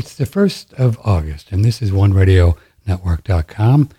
[0.00, 3.90] It's the 1st of August, and this is OneRadioNetwork.com.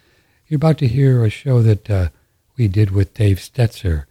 [0.47, 2.09] You're about to hear a show that uh,
[2.57, 4.05] we did with Dave Stetzer,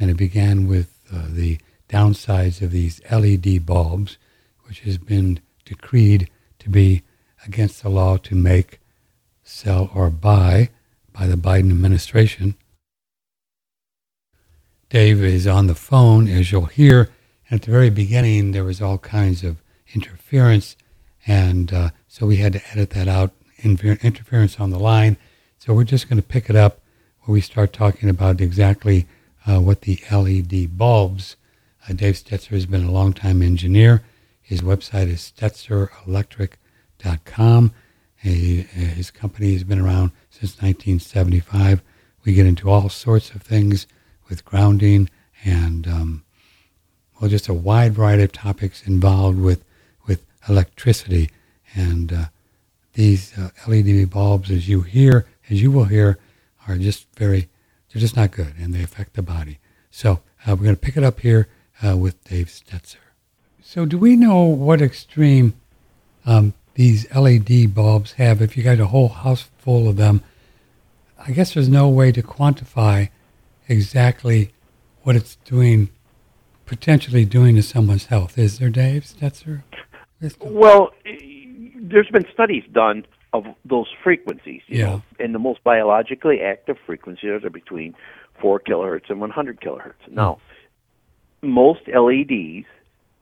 [0.00, 1.58] and it began with uh, the
[1.90, 4.16] downsides of these LED bulbs,
[4.66, 6.30] which has been decreed
[6.60, 7.02] to be
[7.46, 8.80] against the law to make,
[9.42, 10.70] sell, or buy
[11.12, 12.54] by the Biden administration.
[14.88, 17.10] Dave is on the phone, as you'll hear.
[17.50, 19.60] And at the very beginning, there was all kinds of
[19.94, 20.74] interference
[21.26, 25.16] and uh, so we had to edit that out, interference on the line.
[25.58, 26.80] So we're just going to pick it up
[27.22, 29.06] where we start talking about exactly
[29.46, 31.36] uh, what the LED bulbs.
[31.88, 34.02] Uh, Dave Stetzer has been a longtime engineer.
[34.42, 37.72] His website is stetzerelectric.com.
[38.16, 41.82] He, his company has been around since 1975.
[42.24, 43.88] We get into all sorts of things
[44.28, 45.10] with grounding
[45.44, 46.24] and, um,
[47.20, 49.64] well, just a wide variety of topics involved with
[50.48, 51.30] electricity.
[51.74, 52.24] And uh,
[52.94, 56.18] these uh, LED bulbs, as you hear, as you will hear,
[56.66, 57.48] are just very,
[57.92, 59.58] they're just not good and they affect the body.
[59.90, 61.48] So uh, we're going to pick it up here
[61.84, 62.96] uh, with Dave Stetzer.
[63.62, 65.54] So, do we know what extreme
[66.26, 68.42] um, these LED bulbs have?
[68.42, 70.22] If you got a whole house full of them,
[71.18, 73.08] I guess there's no way to quantify
[73.68, 74.52] exactly
[75.02, 75.88] what it's doing,
[76.66, 78.38] potentially doing to someone's health.
[78.38, 79.62] Is there, Dave Stetzer?
[80.40, 80.92] Well,
[81.76, 84.62] there's been studies done of those frequencies.
[84.66, 84.86] You yeah.
[84.86, 87.94] Know, and the most biologically active frequencies are between
[88.40, 90.10] 4 kilohertz and 100 kilohertz.
[90.10, 90.38] Now,
[91.42, 92.66] most LEDs,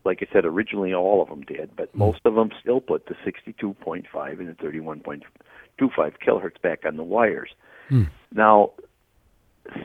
[0.05, 1.98] like I said, originally all of them did, but mm.
[1.98, 5.22] most of them still put the 62.5 and the 31.25
[6.25, 7.50] kilohertz back on the wires.
[7.91, 8.11] Mm.
[8.33, 8.72] Now,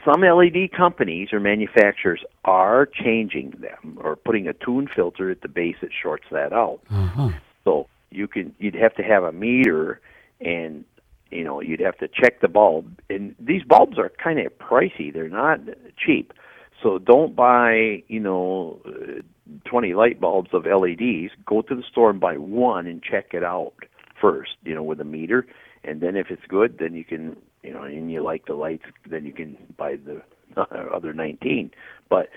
[0.04, 5.48] some LED companies or manufacturers are changing them or putting a tune filter at the
[5.48, 6.80] base that shorts that out.
[6.90, 7.30] Uh-huh.
[7.64, 10.02] So you can you'd have to have a meter
[10.42, 10.84] and
[11.30, 13.00] you know you'd have to check the bulb.
[13.10, 15.14] And these bulbs are kind of pricey.
[15.14, 15.60] They're not
[15.98, 16.34] cheap.
[16.82, 19.22] So don't buy you know uh,
[19.66, 23.44] 20 light bulbs of LEDs go to the store and buy one and check it
[23.44, 23.74] out
[24.20, 25.46] first you know with a meter.
[25.84, 28.86] And then if it's good then you can you know, and you like the lights,
[29.10, 30.22] then you can buy the
[30.94, 31.72] other 19.
[32.10, 32.30] But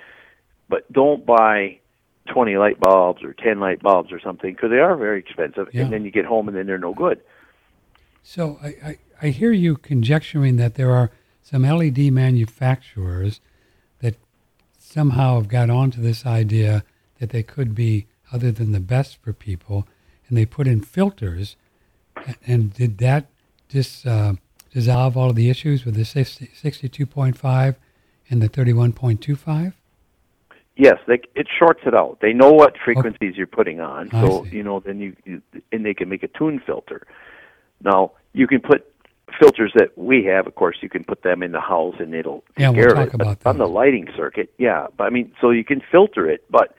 [0.68, 1.78] but don't buy
[2.32, 5.82] 20 light bulbs or 10 light bulbs or something because they are very expensive, yeah.
[5.82, 7.20] and then you get home and then they're no good.
[8.22, 11.10] So I, I, I hear you conjecturing that there are
[11.42, 13.40] some LED manufacturers
[14.00, 14.16] that
[14.78, 16.84] somehow have got onto this idea
[17.18, 19.86] that they could be other than the best for people,
[20.28, 21.56] and they put in filters.
[22.46, 23.26] And did that
[23.68, 24.34] just uh,
[24.72, 27.76] dissolve all of the issues with the 60, 62.5
[28.28, 29.72] and the 31.25?
[30.76, 32.18] Yes, they, it shorts it out.
[32.22, 33.36] They know what frequencies okay.
[33.36, 35.42] you're putting on, so you know then you, you
[35.72, 37.06] and they can make a tune filter.
[37.84, 38.90] Now you can put
[39.38, 40.46] filters that we have.
[40.46, 43.14] Of course, you can put them in the house and it'll yeah, we'll talk it.
[43.14, 44.86] About but on the lighting circuit, yeah.
[44.96, 46.74] But I mean, so you can filter it, but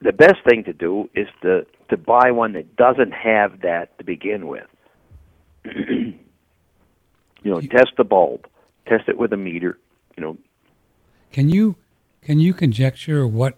[0.00, 4.04] the best thing to do is to to buy one that doesn't have that to
[4.04, 4.66] begin with.
[7.46, 8.48] You know, test the bulb,
[8.88, 9.78] test it with a meter.
[10.16, 10.36] You know.
[11.30, 11.76] Can you
[12.20, 13.56] can you conjecture what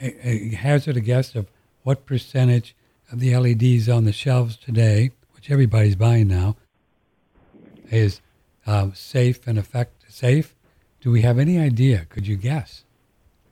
[0.00, 1.50] a, a hazard a guess of
[1.82, 2.76] what percentage
[3.10, 6.54] of the LEDs on the shelves today, which everybody's buying now,
[7.90, 8.20] is
[8.68, 10.54] uh, safe and effect safe?
[11.00, 12.04] Do we have any idea?
[12.04, 12.84] Could you guess?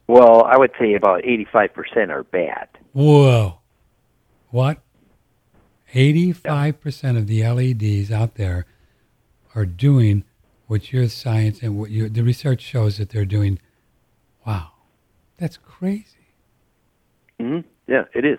[0.06, 2.68] Well, I would say about eighty-five percent are bad.
[2.92, 3.58] Whoa!
[4.50, 4.78] What?
[5.92, 8.66] Eighty-five percent of the LEDs out there
[9.54, 10.24] are doing
[10.66, 13.58] what your science and what your the research shows that they're doing.
[14.46, 14.70] Wow,
[15.36, 16.04] that's crazy.
[17.40, 17.66] Mm-hmm.
[17.86, 18.38] Yeah, it is.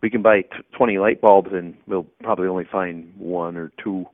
[0.00, 4.06] We can buy t- 20 light bulbs, and we'll probably only find one or two,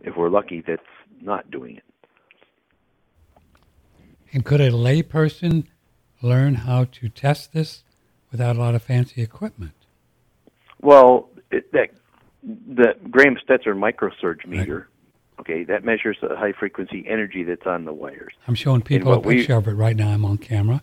[0.00, 0.82] if we're lucky, that's
[1.20, 1.84] not doing it.
[4.32, 5.66] And could a layperson
[6.20, 7.84] learn how to test this
[8.32, 9.74] without a lot of fancy equipment?
[10.80, 11.90] Well, it, that
[12.44, 14.76] the Graham Stetzer microsurge meter.
[14.76, 15.40] Right.
[15.40, 18.34] Okay, that measures the high frequency energy that's on the wires.
[18.46, 20.10] I'm showing people a picture we, of it right now.
[20.10, 20.80] I'm on camera.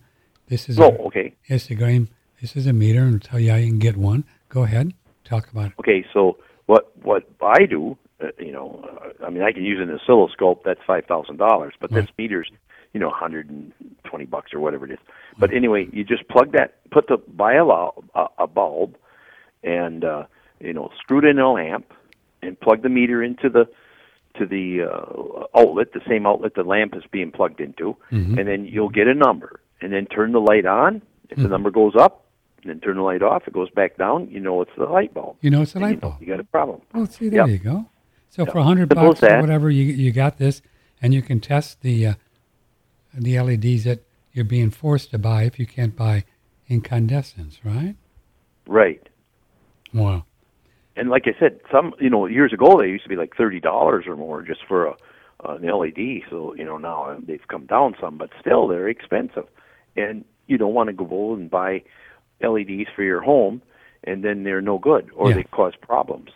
[0.48, 1.34] This is oh, a, okay.
[1.48, 2.10] Yes, the Graham.
[2.42, 4.26] This is a meter, and I'll tell you how you can get one.
[4.50, 4.94] Go ahead,
[5.24, 5.74] talk about it.
[5.80, 9.80] Okay, so what what I do, uh, you know, uh, I mean, I can use
[9.80, 10.64] an oscilloscope.
[10.66, 12.02] That's five thousand dollars, but right.
[12.02, 12.52] this meter's,
[12.94, 15.00] you know, 120 bucks or whatever it is.
[15.38, 18.98] But anyway, you just plug that, put the buy a, a, a bulb,
[19.64, 20.24] and uh,
[20.62, 21.94] you know, screw it in a lamp
[22.42, 23.68] and plug the meter into the
[24.38, 28.38] to the uh, outlet, the same outlet the lamp is being plugged into, mm-hmm.
[28.38, 29.60] and then you'll get a number.
[29.82, 31.02] And then turn the light on.
[31.30, 31.44] If mm-hmm.
[31.44, 32.26] the number goes up,
[32.64, 33.48] then turn the light off.
[33.48, 34.30] It goes back down.
[34.30, 35.38] You know it's the light bulb.
[35.42, 36.16] You know it's the light you bulb.
[36.20, 36.82] You got a problem.
[36.94, 37.50] Well, see, there Yep.
[37.50, 37.86] you go.
[38.30, 38.54] So Yep.
[38.54, 40.62] for a hundred bucks or whatever, you you got this,
[41.02, 42.14] and you can test the uh,
[43.14, 44.04] the LEDs that
[44.34, 46.24] you're being forced to buy if you can't buy
[46.70, 47.96] incandescents, right?
[48.68, 49.10] Right.
[49.94, 50.26] Wow.
[50.96, 53.60] And like I said, some you know years ago they used to be like thirty
[53.60, 54.96] dollars or more just for a
[55.46, 56.24] an LED.
[56.30, 59.48] So you know now they've come down some, but still they're expensive.
[59.96, 61.84] And you don't want to go and buy
[62.42, 63.62] LEDs for your home,
[64.04, 65.36] and then they're no good or Yeah.
[65.38, 66.30] they cause problems.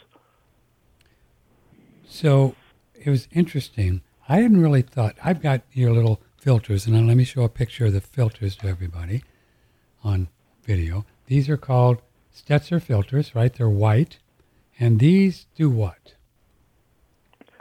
[2.07, 2.55] So
[2.93, 4.01] it was interesting.
[4.29, 5.15] I hadn't really thought.
[5.23, 8.67] I've got your little filters, and let me show a picture of the filters to
[8.67, 9.23] everybody
[10.03, 10.29] on
[10.63, 11.05] video.
[11.27, 12.01] These are called
[12.35, 13.53] Stetzer filters, right?
[13.53, 14.19] They're white,
[14.79, 16.13] and these do what?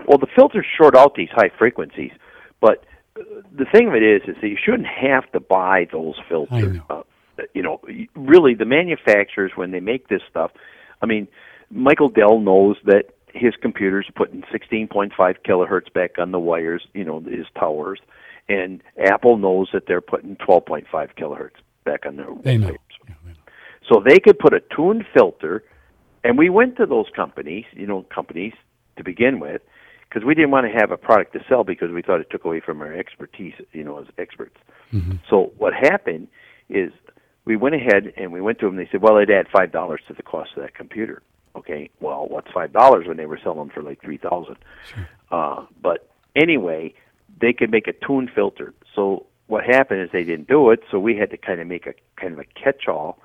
[0.06, 2.12] Well, the filters short out these high frequencies,
[2.61, 2.84] but
[3.14, 6.75] the thing of it is, is that you shouldn't have to buy those filters.
[6.75, 6.84] know.
[6.90, 7.02] Uh,
[7.52, 7.81] you know,
[8.14, 10.52] really, the manufacturers when they make this stuff,
[11.02, 11.26] I mean,
[11.70, 15.11] Michael Dell knows that his computer's putting 16.5
[15.44, 18.00] kilohertz back on the wires, you know, his towers,
[18.49, 20.84] and Apple knows that they're putting 12.5
[21.19, 21.50] kilohertz
[21.84, 22.69] back on their They know.
[23.08, 23.37] Yeah, they know.
[23.88, 25.64] So they could put a tuned filter,
[26.25, 28.55] and we went to those companies, you know, companies
[28.97, 29.62] to begin with,
[30.09, 32.44] because we didn't want to have a product to sell because we thought it took
[32.44, 34.56] away from our expertise, you know, as experts.
[34.93, 35.19] Mhm.
[35.29, 36.29] So what happened
[36.69, 36.93] is
[37.44, 38.76] we went ahead and we went to them.
[38.76, 41.23] They said, "Well, it'd add five dollars to the cost of that computer."
[41.56, 44.56] Okay, well, what's five dollars when they were selling for like three thousand?
[44.87, 45.09] Sure.
[45.31, 46.94] Uh, but anyway,
[47.41, 48.73] they could make a tune filter.
[48.94, 51.87] So what happened is they didn't do it, so we had to kind of make
[51.87, 53.19] a kind of a catch-all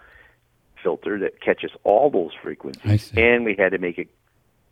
[0.83, 4.09] filter that catches all those frequencies, and we had to make it,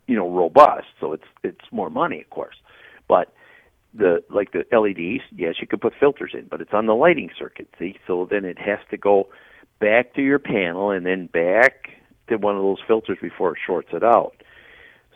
[0.06, 0.86] you know, robust.
[1.00, 2.56] So it's it's more money, of course,
[3.06, 3.32] but
[3.94, 7.30] the like the LEDs, yes, you could put filters in, but it's on the lighting
[7.38, 7.68] circuit.
[7.78, 9.28] See, so then it has to go
[9.80, 11.90] back to your panel and then back
[12.28, 14.34] to one of those filters before it shorts it out.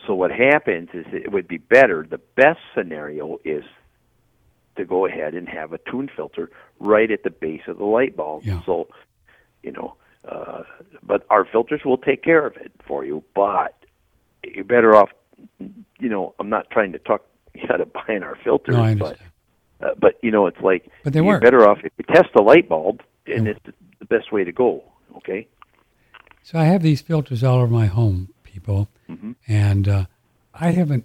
[0.07, 2.07] So what happens is it would be better.
[2.09, 3.65] The best scenario is
[4.77, 6.51] to go ahead and have a tune filter
[6.81, 8.43] right at the base of the light bulb.
[8.45, 8.63] Yeah.
[8.65, 8.89] So,
[9.63, 9.95] you know,
[10.29, 10.63] uh,
[11.03, 13.23] but our filters will take care of it for you.
[13.35, 13.75] But
[14.45, 15.11] you're better off.
[15.59, 17.25] You know, I'm not trying to talk
[17.55, 19.31] you out of buying our filters, No, I but understand.
[19.83, 21.43] uh, but you know, it's like But they you're work.
[21.43, 23.53] better off if you test the light bulb, and Yeah.
[23.53, 24.83] it's the best way to go.
[25.19, 25.47] Okay.
[26.43, 29.37] So I have these filters all over my home, people, Mhm.
[29.47, 30.05] and uh,
[30.55, 31.05] I haven't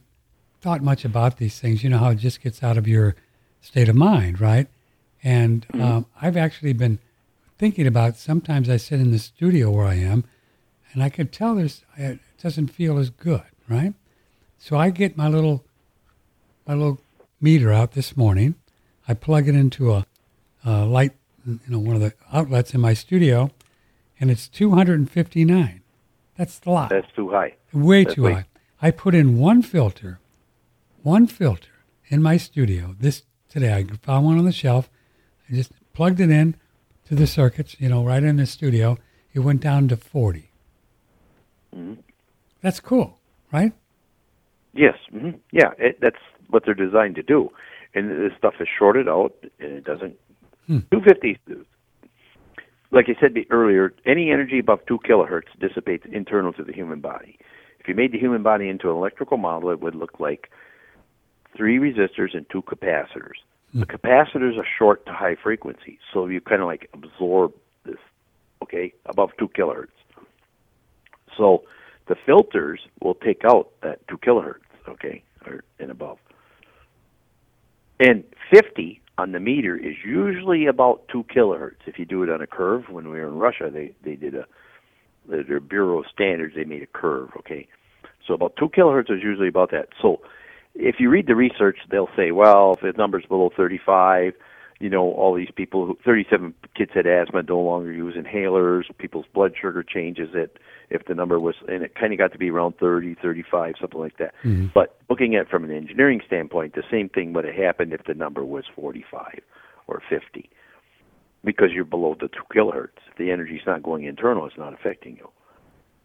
[0.61, 1.83] thought much about these things.
[1.83, 3.15] You know how it just gets out of your
[3.61, 4.67] state of mind, right?
[5.23, 6.99] And um, I've actually been
[7.57, 8.15] thinking about.
[8.15, 10.23] Sometimes I sit in the studio where I am,
[10.93, 13.93] and I could tell there's it doesn't feel as good, right?
[14.57, 15.63] So I get my little
[16.67, 16.99] my little
[17.39, 18.55] meter out this morning.
[19.07, 20.05] I plug it into a,
[20.65, 21.13] a light,
[21.45, 23.51] you know, one of the outlets in my studio,
[24.19, 25.81] and it's 259.
[26.35, 26.89] That's a lot.
[26.89, 27.55] That's too high.
[27.73, 28.45] Way that's too way- high.
[28.79, 30.19] I put in one filter,
[31.01, 31.71] one filter
[32.09, 32.95] in my studio.
[32.99, 34.87] This today, I found one on the shelf.
[35.49, 36.55] I just plugged it in
[37.07, 38.97] to the circuits, you know, right in the studio.
[39.33, 40.51] It went down to 40.
[41.75, 41.97] Mhm.
[42.61, 43.19] That's cool,
[43.51, 43.71] right?
[44.73, 44.95] Yes.
[45.11, 45.71] hmm Yeah.
[45.77, 46.19] It, that's
[46.49, 47.51] what they're designed to do,
[47.93, 50.15] and this stuff is shorted out, and it doesn't.
[50.65, 50.79] Hmm.
[50.91, 51.37] 250.
[52.91, 57.37] Like I said earlier, any energy above two kilohertz dissipates internal to the human body.
[57.79, 60.49] If you made the human body into an electrical model, it would look like
[61.55, 63.39] three resistors and two capacitors.
[63.77, 63.95] The hmm.
[63.95, 67.53] capacitors are short to high frequency, so you kind of like absorb
[67.85, 67.97] this,
[68.63, 69.89] okay, above two kilohertz.
[71.37, 71.63] So
[72.07, 76.17] the filters will take out that two kilohertz, okay, or and above.
[77.99, 81.85] And 50 on the meter is usually about two kilohertz.
[81.85, 84.33] If you do it on a curve, when we were in Russia, they they did
[84.33, 84.47] a
[85.29, 86.55] their their Bureau of Standards.
[86.55, 87.67] They made a curve, okay.
[88.25, 89.89] So about two kilohertz is usually about that.
[90.01, 90.21] So
[90.79, 94.33] if you read the research, they'll say, well, if the number's below 35,
[94.79, 98.83] you know, all these people, who, 37 kids had asthma, no longer use inhalers.
[98.99, 100.57] People's blood sugar changes it
[100.89, 103.99] if the number was, and it kind of got to be around 30, 35, something
[103.99, 104.35] like that.
[104.43, 104.71] Mhm.
[104.73, 108.03] But looking at it from an engineering standpoint, the same thing would have happened if
[108.03, 109.41] the number was 45
[109.87, 110.47] or 50,
[111.43, 112.99] because you're below the two kilohertz.
[113.09, 115.29] If the energy's not going internal, it's not affecting you.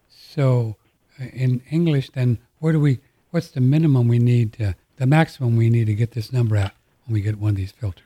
[0.09, 0.77] So,
[1.21, 3.01] uh, in English, then, where do we?
[3.33, 6.75] What's the minimum we need to, the maximum we need to get this number at
[7.07, 8.05] when we get one of these filters?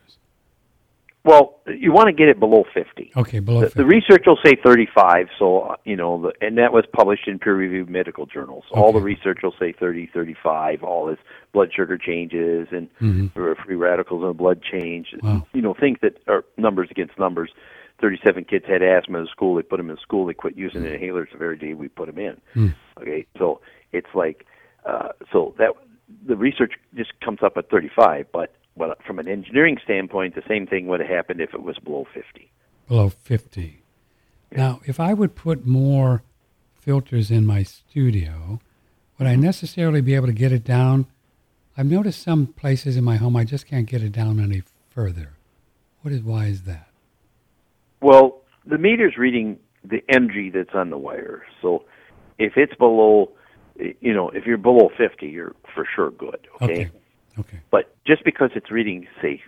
[1.25, 3.11] Well, you want to get it below 50.
[3.17, 3.79] Okay, below The, 50.
[3.81, 7.91] the research will say 35, so you know, the, and that was published in peer-reviewed
[7.91, 8.63] medical journals.
[8.71, 9.05] All the Okay.
[9.07, 10.85] research will say 30, 35.
[10.85, 11.19] All this
[11.53, 13.31] blood sugar changes and Mhm.
[13.37, 15.13] uh, free radicals in the blood change.
[15.21, 15.45] Wow.
[15.53, 17.51] You know, things that are numbers against numbers.
[18.01, 19.57] 37 kids had asthma in school.
[19.57, 20.27] They put them in school.
[20.27, 22.37] They quit using inhalers the very day we put them in.
[22.55, 22.75] Mm.
[23.01, 23.61] Okay, so
[23.93, 24.47] it's like
[24.87, 25.71] uh, so that
[26.27, 30.67] the research just comes up at 35, but well, from an engineering standpoint, the same
[30.67, 32.51] thing would have happened if it was below 50.
[32.89, 33.83] Below 50.
[34.53, 36.23] Now, if I would put more
[36.75, 38.61] filters in my studio,
[39.19, 41.07] would I necessarily be able to get it down?
[41.77, 45.33] I've noticed some places in my home I just can't get it down any further.
[46.03, 46.89] What is why is that?
[48.01, 51.45] Well, the meter's reading the energy that's on the wire.
[51.63, 51.85] So
[52.39, 53.33] if it's below,
[54.01, 56.47] you know, if you're below 50, you're for sure good.
[56.61, 56.73] Okay.
[56.73, 56.91] Okay.
[57.39, 57.61] Okay.
[57.71, 59.43] But just because it's reading, say,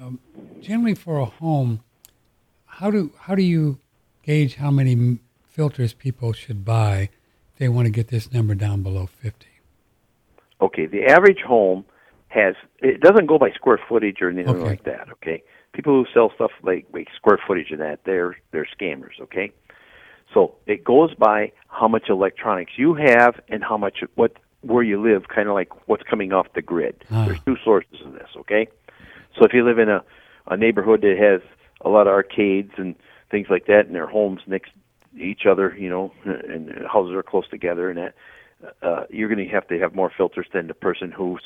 [0.00, 0.18] um,
[0.60, 1.80] generally for a home
[2.66, 3.78] how do how do you
[4.22, 7.08] gauge how many filters people should buy
[7.52, 9.46] if they want to get this number down below 50
[10.60, 11.84] Okay, the average home
[12.28, 14.64] has it doesn't go by square footage or anything Okay.
[14.64, 15.08] like that.
[15.12, 19.20] Okay, people who sell stuff like like square footage and that they're they're scammers.
[19.20, 19.52] Okay,
[20.32, 24.32] so it goes by how much electronics you have and how much what
[24.66, 27.04] where you live, kind of like what's coming off the grid.
[27.10, 27.26] Ah.
[27.26, 28.28] There's two sources of this.
[28.36, 28.68] Okay,
[29.38, 30.04] so if you live in a
[30.46, 31.40] a neighborhood that has
[31.80, 32.94] a lot of arcades and
[33.30, 34.70] things like that, and their homes next
[35.16, 38.14] to each other, you know, and houses are close together, and that
[38.82, 41.42] uh, you're going to have to have more filters than the person who's,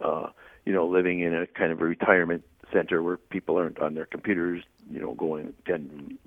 [0.00, 0.28] uh,
[0.64, 4.06] you know, living in a kind of a retirement center where people aren't on their
[4.06, 6.18] computers, you know, going ten.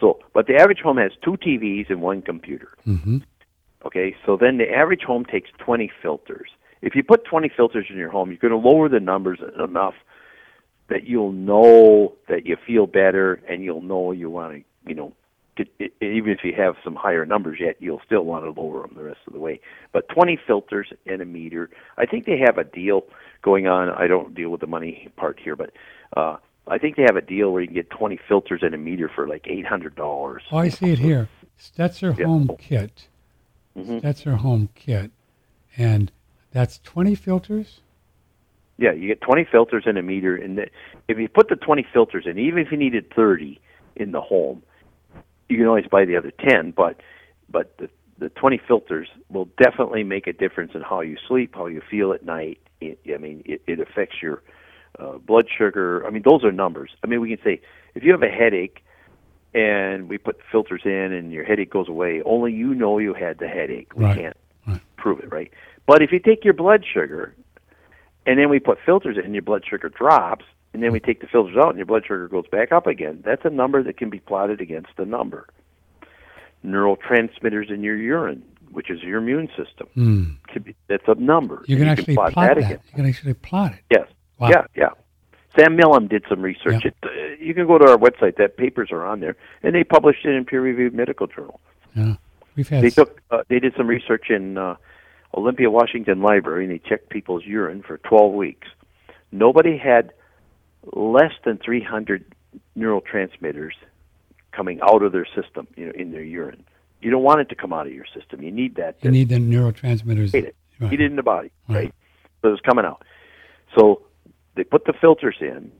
[0.00, 2.76] So, but the average home has two TVs and one computer.
[2.86, 3.18] mm-hmm.
[3.84, 6.48] Okay, so then the average home takes 20 filters.
[6.82, 9.94] If you put 20 filters in your home, you're going to lower the numbers enough
[10.88, 15.12] that you'll know that you feel better and you'll know you want to, you know,
[15.56, 15.68] get,
[16.00, 19.02] even if you have some higher numbers yet, you'll still want to lower them the
[19.02, 19.60] rest of the way.
[19.92, 21.70] But 20 filters and a meter.
[21.96, 23.04] I think they have a deal
[23.42, 23.88] going on.
[23.90, 25.70] I don't deal with the money part here, but
[26.16, 26.36] uh,
[26.66, 29.10] I think they have a deal where you can get 20 filters and a meter
[29.14, 30.38] for like $800.
[30.50, 32.26] oh i see it here stetzer Yeah.
[32.26, 33.08] home kit
[33.76, 34.00] Mhm.
[34.00, 35.10] stetzer home kit
[35.76, 36.12] and
[36.52, 37.80] that's 20 filters
[38.76, 40.66] Yeah, you get 20 filters and a meter, and the,
[41.06, 43.60] if you put the 20 filters in, even if you needed 30
[43.94, 44.62] in the home,
[45.48, 46.72] you can always buy the other 10.
[46.72, 47.00] But
[47.48, 47.88] but the
[48.18, 52.12] the 20 filters will definitely make a difference in how you sleep, how you feel
[52.12, 52.58] at night.
[52.80, 54.42] It, I mean, it, it affects your
[54.98, 56.06] uh, blood sugar.
[56.06, 56.90] I mean, those are numbers.
[57.02, 57.60] I mean, we can say
[57.94, 58.84] if you have a headache
[59.54, 63.14] and we put the filters in and your headache goes away, only you know you
[63.14, 63.92] had the headache.
[63.94, 64.16] We Right.
[64.18, 64.80] can't Right.
[64.96, 65.50] prove it, right?
[65.86, 67.34] But if you take your blood sugar
[68.26, 71.26] and then we put filters in, your blood sugar drops, and then we take the
[71.28, 73.22] filters out and your blood sugar goes back up again.
[73.24, 75.46] That's a number that can be plotted against a number.
[76.66, 78.42] Neurotransmitters in your urine,
[78.72, 80.24] which is your immune system, hmm.
[80.48, 81.62] can be, that's a number.
[81.68, 82.84] you can actually plot, that that, against.
[82.90, 84.08] you can actually plot it Yes.
[84.38, 84.48] Wow.
[84.48, 84.88] Yeah, yeah.
[85.56, 86.84] Sam Milham did some research.
[86.84, 86.88] Yeah.
[86.90, 87.08] It, uh,
[87.44, 88.36] you can go to our website.
[88.36, 91.60] That papers are on there, and they published it in peer-reviewed medical journal.
[91.94, 92.14] yeah
[92.56, 94.76] we've had They took uh, they did some research in uh,
[95.36, 98.68] Olympia, Washington Library, and they checked people's urine for 12 weeks.
[99.32, 100.12] Nobody had
[100.92, 102.24] less than 300
[102.76, 103.72] neurotransmitters
[104.52, 106.64] coming out of their system, you know, in their urine.
[107.00, 108.42] You don't want it to come out of your system.
[108.42, 108.96] You need that.
[109.02, 110.54] you need the neurotransmitters it.
[110.80, 110.92] Right.
[110.92, 111.76] It in the body, Right.
[111.76, 111.94] right?
[112.42, 113.02] So it's coming out.
[113.78, 114.02] So
[114.54, 115.70] they put the filters in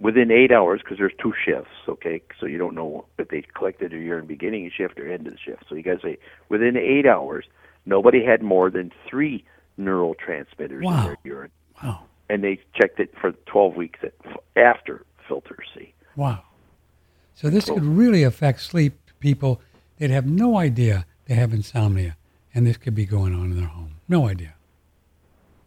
[0.00, 2.22] within eight hours because there's two shifts, okay?
[2.40, 5.32] So you don't know if they collected your urine beginning of shift or end of
[5.34, 5.64] the shift.
[5.68, 7.44] So you got to say within eight hours,
[7.86, 9.44] nobody had more than three
[9.78, 10.98] neurotransmitters Wow.
[11.00, 11.50] in their urine,
[11.82, 14.14] wow and they checked it for 12 weeks at,
[14.56, 15.92] after filter C.
[16.16, 16.42] Wow.
[17.34, 19.60] So this could really affect sleep people
[19.98, 22.16] that have no idea they have insomnia,
[22.54, 23.96] and this could be going on in their home.
[24.08, 24.54] No idea.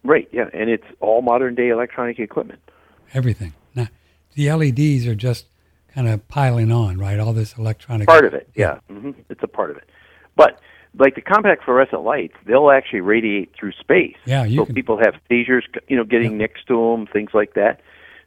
[0.05, 0.27] Right?
[0.31, 2.59] Yeah, and it's all modern day electronic equipment.
[3.13, 3.53] Everything.
[3.75, 3.87] Now,
[4.33, 5.45] the LEDs are just
[5.93, 7.19] kind of piling on, right?
[7.19, 8.07] All this electronic.
[8.07, 8.49] part of it.
[8.55, 9.89] Yeah, hmm it's a part of it.
[10.35, 10.59] But
[10.97, 14.15] like the compact fluorescent lights, they'll actually radiate through space.
[14.25, 17.53] Yeah, you so can- people have seizures, you know, getting next to them, things like
[17.53, 17.81] that.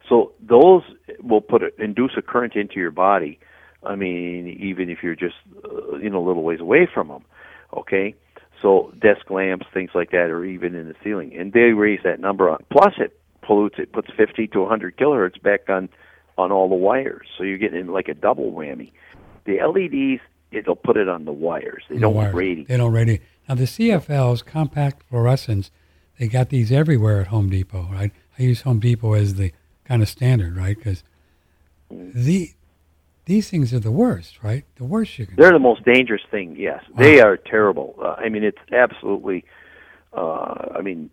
[0.09, 0.83] So those
[1.23, 3.39] will put a, induce a current into your body.
[3.85, 7.25] I mean, even if you're just uh, you know a little ways away from them.
[7.77, 8.15] Okay,
[8.61, 12.21] so desk lamps, things like that, or even in the ceiling, and they raise that
[12.21, 12.59] number on.
[12.71, 13.77] Plus, it pollutes.
[13.79, 15.89] It puts 50 to 100 kilohertz back on
[16.37, 17.27] on all the wires.
[17.37, 18.93] So you're getting like a double whammy.
[19.45, 20.23] The LEDs,
[20.53, 21.83] it'll put it on the wires.
[21.89, 22.35] They The don't wires.
[22.35, 22.69] radiate.
[22.69, 23.23] They don't radiate.
[23.49, 25.71] Now the CFLs, compact fluorescents,
[26.19, 28.13] they got these everywhere at Home Depot, right?
[28.39, 29.53] I use Home Depot as the
[29.85, 30.77] kind of standard, right?
[30.77, 31.03] Because
[31.93, 32.13] mm.
[32.13, 32.53] the
[33.29, 34.65] these things are the worst, right?
[34.77, 35.37] The worst you can.
[35.37, 36.57] They're the most dangerous thing.
[36.57, 37.95] Yes, they are terrible.
[38.03, 39.45] Uh, I mean, it's absolutely.
[40.15, 41.11] Uh, I mean,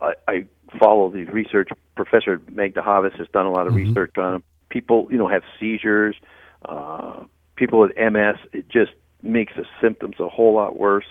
[0.00, 0.46] I, I
[0.80, 1.68] follow the research.
[1.94, 4.44] Professor Magda Havas has done a lot of research on them.
[4.70, 6.16] People, you know, have seizures.
[6.64, 7.24] Uh,
[7.56, 8.92] people with MS, it just
[9.22, 11.06] makes the symptoms a whole lot worse.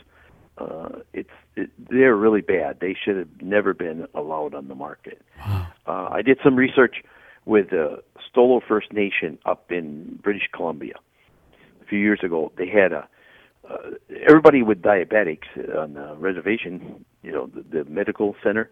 [0.57, 2.79] Uh, it's it, they're really bad.
[2.79, 5.21] They should have never been allowed on the market.
[5.39, 5.67] Wow.
[5.85, 7.03] Uh, I did some research
[7.47, 10.95] with the Stolo First Nation up in British Columbia
[11.81, 12.51] a few years ago.
[12.57, 13.07] They had a
[13.69, 13.91] uh,
[14.27, 18.69] everybody with diabetics on the reservation, you know, the, the medical center.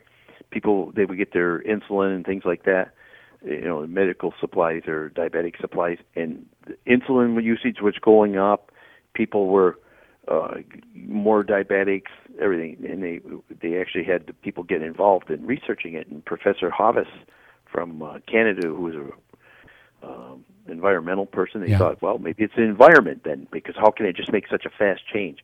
[0.52, 2.92] People they would get their insulin and things like that.
[3.44, 8.72] You know, medical supplies or diabetic supplies, and the insulin usage was going up.
[9.14, 9.78] People were
[10.28, 10.56] uh,
[10.96, 13.22] more diabetics, everything, and they
[13.62, 16.08] they actually had people get involved in researching it.
[16.08, 17.08] And Professor Havas
[17.76, 21.78] from uh, Canada, who was a um, environmental person, they Yeah.
[21.78, 24.70] thought, well, maybe it's the environment then, because how can it just make such a
[24.70, 25.44] fast change?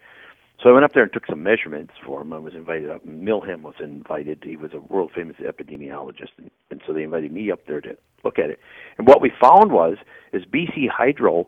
[0.64, 2.32] So I went up there and took some measurements for him.
[2.32, 3.06] I was invited up.
[3.06, 4.44] Milham was invited.
[4.44, 7.98] He was a world famous epidemiologist, and, and so they invited me up there to
[8.24, 8.60] look at it.
[8.98, 9.98] And what we found was,
[10.32, 11.48] is BC Hydro,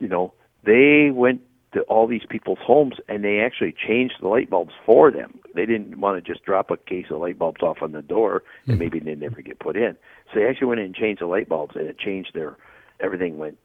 [0.00, 0.32] you know,
[0.64, 5.10] they went to all these people's homes and they actually changed the light bulbs for
[5.10, 5.38] them.
[5.54, 8.42] They didn't want to just drop a case of light bulbs off on the door
[8.66, 8.78] and mm-hmm.
[8.78, 9.96] maybe they never get put in.
[10.32, 12.56] So they actually went in and changed the light bulbs and it changed their
[13.00, 13.58] everything went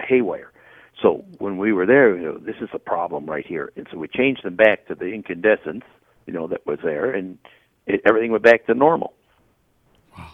[0.00, 0.52] haywire.
[1.00, 3.98] So when we were there, you know, this is a problem right here, and so
[3.98, 5.84] we changed them back to the incandescence,
[6.26, 7.38] you know, that was there, and
[7.86, 9.14] it, everything went back to normal.
[10.16, 10.32] Wow,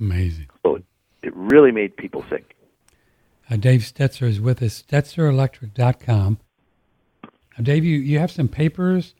[0.00, 0.48] amazing.
[0.62, 0.84] So it,
[1.22, 2.56] it really made people sick.
[3.50, 6.38] Uh, Dave Stetzer is with us, StetzerElectric.com.
[7.24, 9.14] Now, Dave, you, you have some papers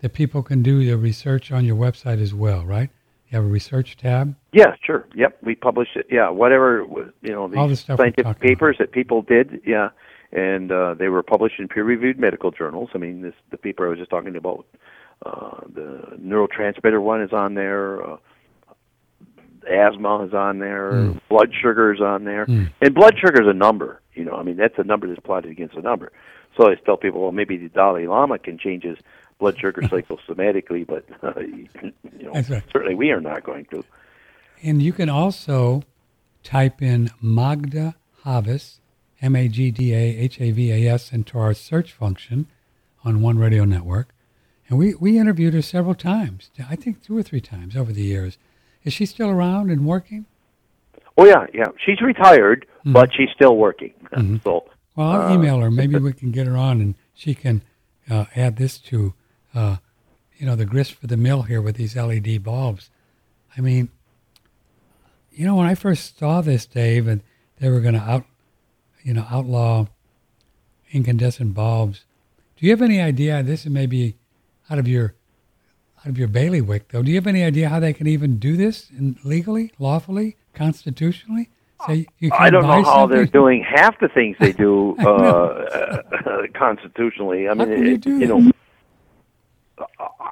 [0.00, 2.90] that people can do the research on your website as well, right?
[3.30, 4.34] You have a research tab.
[4.52, 5.08] Yeah, sure.
[5.14, 6.06] Yep, we published it.
[6.10, 6.84] Yeah, whatever
[7.22, 9.62] you know, All the stuff scientific papers that people did.
[9.64, 9.90] Yeah,
[10.32, 12.90] and uh, they were published in peer-reviewed medical journals.
[12.94, 14.66] I mean, this the paper I was just talking about.
[15.24, 18.02] Uh, the neurotransmitter one is on there.
[18.02, 18.16] Uh,
[19.64, 20.92] asthma is on there.
[20.92, 21.20] Mm.
[21.28, 22.46] Blood sugar is on there.
[22.46, 22.72] Mm.
[22.80, 24.00] And blood sugar is a number.
[24.14, 26.12] You know, I mean, that's a number that's plotted against a number.
[26.56, 28.98] So I tell people, well, maybe the Dalai Lama can change his
[29.38, 32.62] blood sugar cycle somatically, but uh, you know, right.
[32.72, 33.84] certainly we are not going to.
[34.62, 35.82] And you can also
[36.42, 38.80] type in Magda Havas,
[39.22, 42.46] M A G D A H A V A S, into our search function
[43.04, 44.14] on One Radio Network.
[44.68, 48.02] And we, we interviewed her several times, I think two or three times over the
[48.02, 48.38] years.
[48.84, 50.26] Is she still around and working?
[51.16, 51.66] Oh yeah, yeah.
[51.84, 53.92] She's retired, but she's still working.
[54.42, 54.64] So
[54.96, 55.70] Well, I'll Uh, email her.
[55.70, 57.62] Maybe we can get her on and she can
[58.08, 59.14] uh, add this to,
[59.54, 59.76] uh,
[60.38, 62.90] you know, the grist for the mill here with these LED bulbs.
[63.56, 63.90] I mean,
[65.32, 67.20] you know, when I first saw this, Dave, and
[67.58, 68.24] they were going to out,
[69.02, 69.86] you know, outlaw
[70.92, 72.04] incandescent bulbs.
[72.56, 73.42] Do you have any idea?
[73.42, 74.16] This may be
[74.68, 75.14] out of your
[76.00, 77.02] out of your bailiwick, though.
[77.02, 81.50] Do you have any idea how they can even do this in, legally, lawfully, constitutionally?
[81.88, 86.02] You can't I don't know how they're doing half the things they do uh, uh,
[86.54, 87.48] constitutionally.
[87.48, 88.50] I mean, you it- do you know,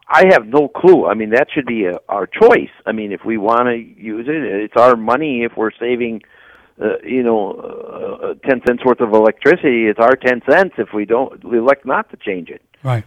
[0.09, 1.07] I have no clue.
[1.07, 2.71] I mean, that should be a, our choice.
[2.85, 5.43] I mean, if we want to use it, it's our money.
[5.43, 6.23] If we're saving,
[6.83, 10.75] uh, you know, uh, ten cents worth of electricity, it's our ten cents.
[10.77, 12.63] If we don't, we elect not to change it.
[12.83, 13.05] Right.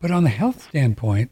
[0.00, 1.30] But on the health standpoint,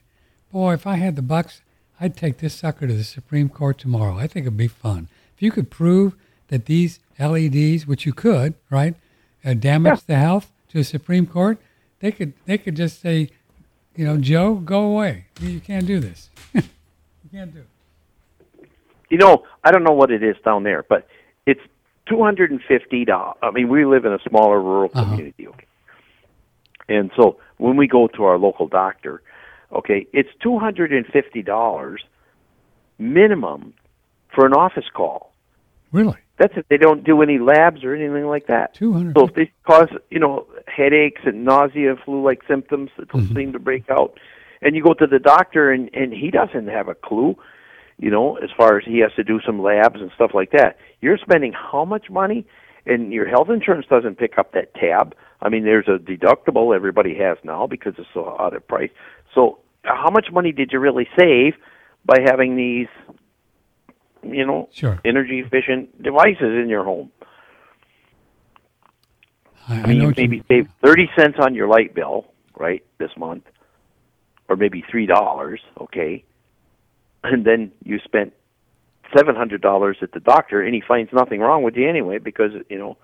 [0.53, 1.61] boy, if I had the bucks,
[2.01, 4.17] I'd take this sucker to the Supreme Court tomorrow.
[4.17, 5.09] I think it'd be fun.
[5.35, 6.15] If you could prove
[6.49, 8.95] that these LEDs, which you could, right,
[9.45, 11.59] uh, damage the health to the Supreme Court,
[12.01, 13.31] they could they could just say,
[13.95, 15.27] you know, Joe, go away.
[15.41, 16.29] You, you can't do this.
[16.55, 16.63] you
[17.33, 18.69] can't do it.
[19.09, 21.09] You know, I don't know what it is down there, but
[21.47, 21.61] it's
[22.07, 23.37] two hundred and fifty dollars.
[23.43, 25.05] I mean, we live in a smaller rural Uh-huh.
[25.11, 25.65] community, okay.
[26.89, 29.23] And so when we go to our local doctor,
[29.73, 32.03] okay, it's two hundred and fifty dollars
[32.99, 33.75] minimum
[34.35, 35.33] for an office call.
[35.93, 36.17] Really?
[36.39, 38.75] That's if they don't do any labs or anything like that.
[38.75, 39.17] Two hundred.
[39.17, 43.37] So if they cause, you know, headaches and nausea, flu-like symptoms that don't mm-hmm.
[43.37, 44.19] seem to break out,
[44.61, 47.37] and you go to the doctor and and he doesn't have a clue,
[47.99, 50.77] you know, as far as he has to do some labs and stuff like that.
[51.01, 52.47] You're spending how much money,
[52.85, 55.15] and your health insurance doesn't pick up that tab.
[55.41, 58.91] I mean, there's a deductible everybody has now because it's so out of price.
[59.37, 61.55] So how much money did you really save
[62.05, 62.89] by having these,
[64.25, 64.99] you know, Sure.
[65.05, 67.13] energy efficient devices in your home?
[69.69, 73.11] I, I mean, know you maybe save thirty cents on your light bill, right, this
[73.17, 73.45] month,
[74.49, 76.25] or maybe three dollars, okay,
[77.25, 78.33] and then you spent
[79.17, 82.53] seven hundred dollars at the doctor, and he finds nothing wrong with you anyway because
[82.71, 82.97] you know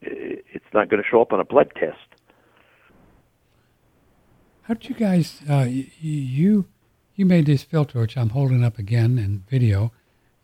[0.00, 1.98] it's not going to show up on a blood test.
[4.68, 5.40] How did you guys?
[5.48, 6.66] Uh, y- you
[7.16, 9.92] you made this filter, which I'm holding up again in video.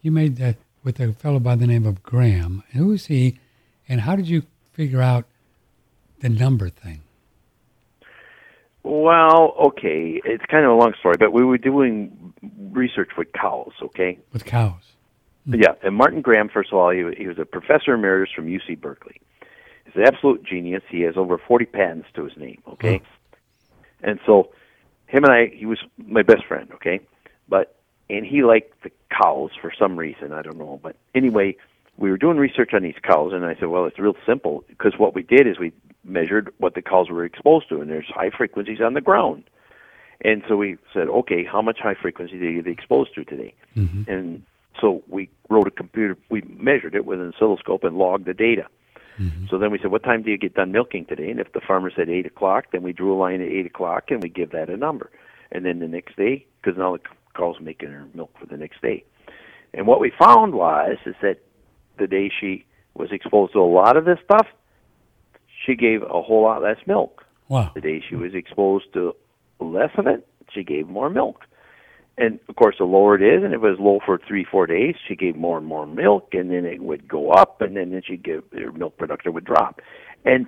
[0.00, 2.62] You made that with a fellow by the name of Graham.
[2.72, 3.38] And who is he?
[3.86, 5.26] And how did you figure out
[6.20, 7.02] the number thing?
[8.82, 12.32] Well, okay, it's kind of a long story, but we were doing
[12.72, 14.18] research with cows, okay.
[14.32, 14.94] with cows?
[15.46, 18.80] Yeah, and Martin Graham, first of all, he, he was a professor emeritus from UC
[18.80, 19.20] Berkeley.
[19.84, 20.82] He's an absolute genius.
[20.90, 23.02] He has over 40 patents to his name, okay?
[24.04, 24.50] And so,
[25.06, 27.00] him and I, he was my best friend, okay?
[27.48, 27.74] But,
[28.08, 30.78] and he liked the cows for some reason, I don't know.
[30.82, 31.56] But anyway,
[31.96, 34.92] we were doing research on these cows, and I said, well, it's real simple, because
[34.98, 35.72] what we did is we
[36.04, 39.44] measured what the cows were exposed to, and there's high frequencies on the ground.
[40.20, 43.54] And so we said, okay, how much high frequency did you get exposed to today?
[43.76, 44.10] Mm-hmm.
[44.10, 44.42] And
[44.80, 48.66] so we wrote a computer, we measured it with an oscilloscope and logged the data.
[49.18, 49.46] Mm-hmm.
[49.50, 51.30] So then we said, what time do you get done milking today?
[51.30, 54.10] And if the farmer said 8 o'clock, then we drew a line at 8 o'clock
[54.10, 55.10] and we give that a number.
[55.52, 57.02] And then the next day, because now the
[57.36, 59.04] cow's making her milk for the next day.
[59.72, 61.38] And what we found was is that
[61.98, 64.46] the day she was exposed to a lot of this stuff,
[65.64, 67.24] she gave a whole lot less milk.
[67.48, 67.70] Wow.
[67.74, 69.14] The day she was exposed to
[69.60, 71.44] less of it, she gave more milk.
[72.16, 74.66] And of course, the lower it is, and if it was low for three, four
[74.66, 77.90] days, she gave more and more milk, and then it would go up, and then,
[77.90, 79.80] then she'd give her milk production would drop.
[80.24, 80.46] And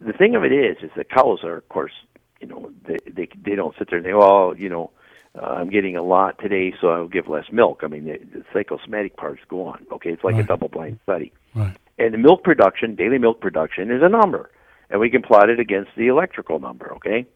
[0.00, 1.92] the thing of it is, is the cows are, of course,
[2.40, 4.90] you know, they they they don't sit there and say, well, you know,
[5.38, 7.80] uh, I'm getting a lot today, so I'll give less milk.
[7.82, 9.86] I mean, the, the psychosomatic parts go on.
[9.92, 10.44] Okay, it's like Right.
[10.44, 11.32] a double-blind study.
[11.54, 11.76] Right.
[11.98, 14.50] And the milk production, daily milk production, is a number,
[14.88, 16.94] and we can plot it against the electrical number.
[16.94, 17.26] Okay,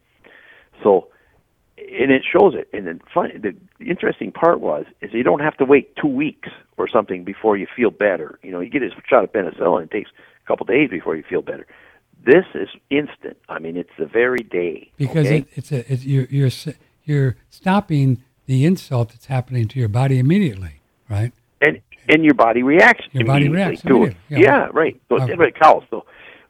[0.82, 1.08] so
[1.78, 2.68] and it shows it.
[2.72, 6.48] And then fun, the interesting part was is you don't have to wait two weeks
[6.76, 8.38] or something before you feel better.
[8.42, 10.10] You know, you get a shot of penicillin, it takes
[10.44, 11.66] a couple days before you feel better.
[12.24, 13.36] This is instant.
[13.48, 14.90] I mean, it's the very day.
[14.96, 15.38] Because okay?
[15.38, 16.50] it, it's a it's, you're you're
[17.04, 21.32] you're stopping the insult that's happening to your body immediately, right?
[21.62, 24.16] and and your body reacts Your body reacts to it.
[24.28, 24.38] yeah.
[24.38, 25.00] Yeah, right.
[25.08, 25.84] So Uh, it's cows.
[25.88, 26.04] So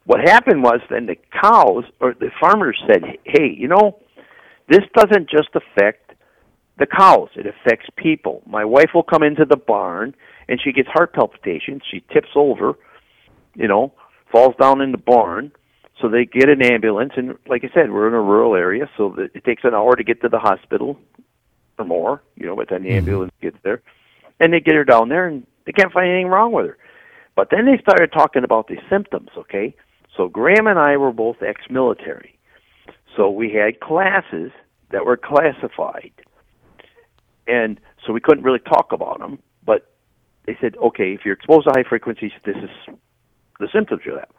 [0.05, 3.99] what happened was then the cows or the farmers said, "Hey, you know,
[4.67, 6.11] this doesn't just affect
[6.77, 8.41] the cows; it affects people.
[8.45, 10.15] My wife will come into the barn
[10.49, 11.83] and she gets heart palpitations.
[11.89, 12.73] She tips over,
[13.55, 13.93] you know,
[14.31, 15.51] falls down in the barn."
[16.01, 19.09] So they get an ambulance, and like I said, we're in a rural area, so
[19.15, 20.99] that it takes an hour to get to the hospital
[21.77, 22.21] or more.
[22.35, 23.81] You know, by the time the ambulance gets there,
[24.39, 26.77] and they get her down there, and they can't find anything wrong with her.
[27.35, 29.29] But then they started talking about the symptoms.
[29.37, 29.75] Okay,
[30.17, 32.32] so Graham and I were both ex-military,
[33.15, 34.51] so we had classes
[34.91, 36.11] that were classified,
[37.47, 39.39] and so we couldn't really talk about them.
[39.65, 39.91] But
[40.45, 42.95] they said, okay, if you're exposed to high frequencies, this is
[43.59, 44.29] the symptoms you have.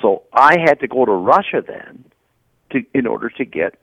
[0.00, 2.04] So I had to go to Russia then,
[2.70, 3.74] to in order to get,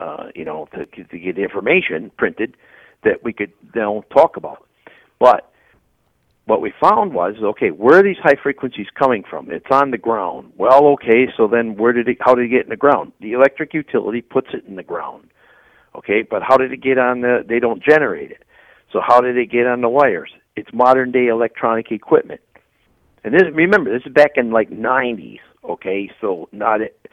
[0.00, 2.56] uh, you know, to to get information printed
[3.02, 4.66] that we could now talk about.
[5.18, 5.50] But
[6.46, 9.50] what we found was, okay, where are these high frequencies coming from?
[9.50, 10.52] It's on the ground.
[10.56, 12.18] Well, okay, so then where did it?
[12.20, 13.12] How did it get in the ground?
[13.20, 15.28] The electric utility puts it in the ground.
[15.96, 17.44] Okay, but how did it get on the?
[17.46, 18.44] They don't generate it.
[18.92, 20.30] So how did it get on the wires?
[20.54, 22.40] It's modern day electronic equipment.
[23.24, 25.40] And this, remember, this is back in like '90s.
[25.68, 27.08] Okay, so not it.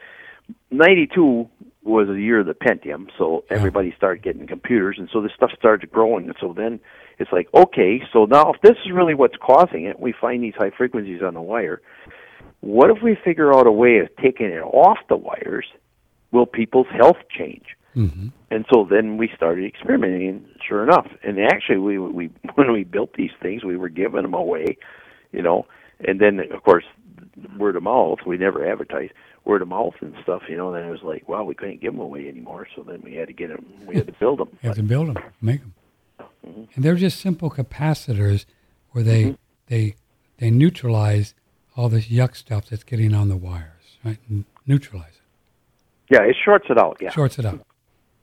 [0.70, 1.48] '92
[1.84, 5.50] was the year of the Pentium, so everybody started getting computers, and so this stuff
[5.58, 6.26] started growing.
[6.26, 6.80] And so then
[7.18, 10.54] it's like, okay, so now if this is really what's causing it, we find these
[10.56, 11.82] high frequencies on the wire.
[12.60, 15.66] What if we figure out a way of taking it off the wires?
[16.32, 17.66] Will people's health change?
[17.94, 18.28] Mm-hmm.
[18.50, 22.84] And so then we started experimenting, and sure enough, and actually, we we when we
[22.84, 24.78] built these things, we were giving them away,
[25.32, 25.66] you know,
[26.00, 26.84] and then of course,
[27.58, 28.18] word of mouth.
[28.26, 29.12] We never advertised
[29.44, 30.72] word of mouth and stuff, you know.
[30.72, 33.28] Then it was like, well, we couldn't give them away anymore, so then we had
[33.28, 33.64] to get them.
[33.86, 34.48] We had to build them.
[34.62, 35.74] You have to build them, make them.
[36.46, 36.62] Mm-hmm.
[36.74, 38.44] And they're just simple capacitors
[38.92, 39.96] where they they
[40.38, 41.34] they neutralize
[41.76, 44.18] all this yuck stuff that's getting on the wires, right?
[44.28, 46.14] And neutralize it.
[46.14, 46.98] Yeah, it shorts it out.
[47.00, 47.66] Yeah, shorts it out.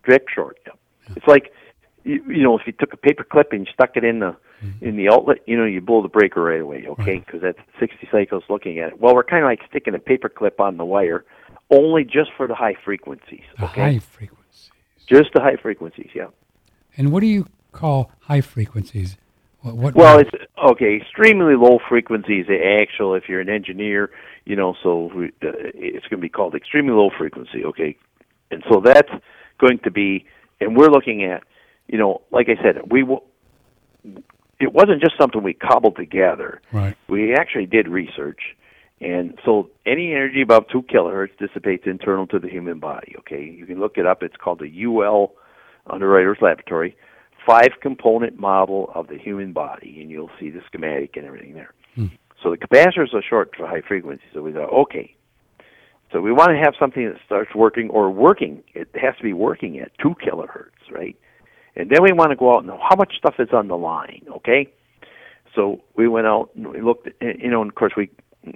[0.06, 0.58] Direct short.
[0.66, 0.74] Yeah.
[1.08, 1.14] yeah.
[1.18, 1.52] It's like
[2.04, 4.36] you, you know if you took a paper clip and you stuck it in the
[4.64, 4.86] mm-hmm.
[4.86, 6.86] in the outlet, you know you blow the breaker right away.
[6.88, 9.00] Okay, because that's 60 cycles looking at it.
[9.00, 11.26] Well, we're kind of like sticking a paper clip on the wire,
[11.70, 13.44] only just for the high frequencies.
[13.58, 13.94] The okay?
[13.94, 14.72] high frequencies.
[15.08, 16.10] Just the high frequencies.
[16.14, 16.28] Yeah.
[16.98, 19.18] And what do you call high frequencies?
[19.62, 20.32] What, what well, it's
[20.72, 20.96] okay.
[20.96, 22.48] Extremely low frequencies.
[22.50, 24.10] Actual, if you're an engineer,
[24.46, 27.64] you know, so uh, it's going to be called extremely low frequency.
[27.64, 27.96] Okay,
[28.50, 29.12] and so that's
[29.60, 30.26] going to be,
[30.60, 31.44] and we're looking at,
[31.92, 33.24] you know, like I said, we will.
[34.60, 36.62] It wasn't just something we cobbled together.
[36.72, 36.96] Right.
[37.10, 38.40] We actually did research,
[39.00, 43.16] and so any energy above two kilohertz dissipates internal to the human body.
[43.20, 44.24] Okay, you can look it up.
[44.24, 45.34] It's called the UL
[45.88, 46.96] Underwriters Laboratory
[47.46, 51.74] five component model of the human body, and you'll see the schematic and everything there.
[51.96, 52.08] Hmm.
[52.42, 54.24] So the capacitors are short for high frequency.
[54.34, 55.16] So we thought, okay,
[56.12, 58.64] so we want to have something that starts working or working.
[58.74, 61.16] It has to be working at two kilohertz, right?
[61.76, 63.78] And then we want to go out and know how much stuff is on the
[63.78, 64.68] line, okay?
[65.56, 68.10] So we went out and we looked, at, you know, and of course we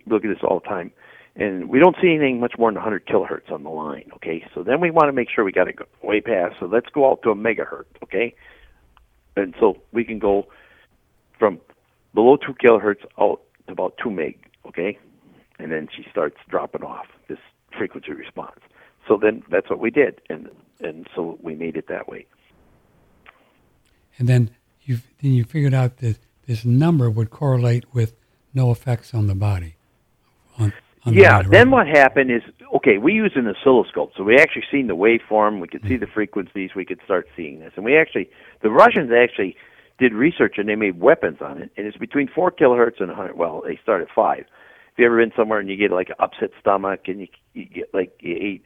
[0.06, 0.92] look at this all the time,
[1.36, 4.46] and we don't see anything much more than 100 kilohertz on the line, okay?
[4.54, 6.56] So then we want to make sure we got it way past.
[6.60, 8.36] So let's go out to a megahertz, okay?
[9.36, 10.48] and so we can go
[11.38, 11.60] from
[12.14, 14.98] below two kilohertz out to about two meg, okay,
[15.60, 17.40] and then she starts dropping off this
[17.78, 18.60] frequency response.
[19.08, 20.50] So then that's what we did, and
[20.80, 22.26] and so we made it that way.
[24.18, 24.52] And then
[24.84, 28.14] you then you figured out that this number would correlate with
[28.54, 29.76] no effects on the body.
[30.58, 30.72] On,
[31.06, 31.42] on yeah.
[31.42, 32.42] The then what happened is
[32.76, 32.98] okay.
[32.98, 35.60] We used an oscilloscope, so we actually seen the waveform.
[35.60, 36.00] We could see mm.
[36.00, 36.72] the frequencies.
[36.76, 38.30] We could start seeing this, and we actually
[38.62, 39.56] the Russians actually
[39.98, 43.38] did research and they made weapons on it, and it's between four kilohertz and 100.
[43.38, 44.46] Well, they start at five.
[44.92, 47.66] If you ever been somewhere and you get like an upset stomach and you, you
[47.66, 48.66] get like you ate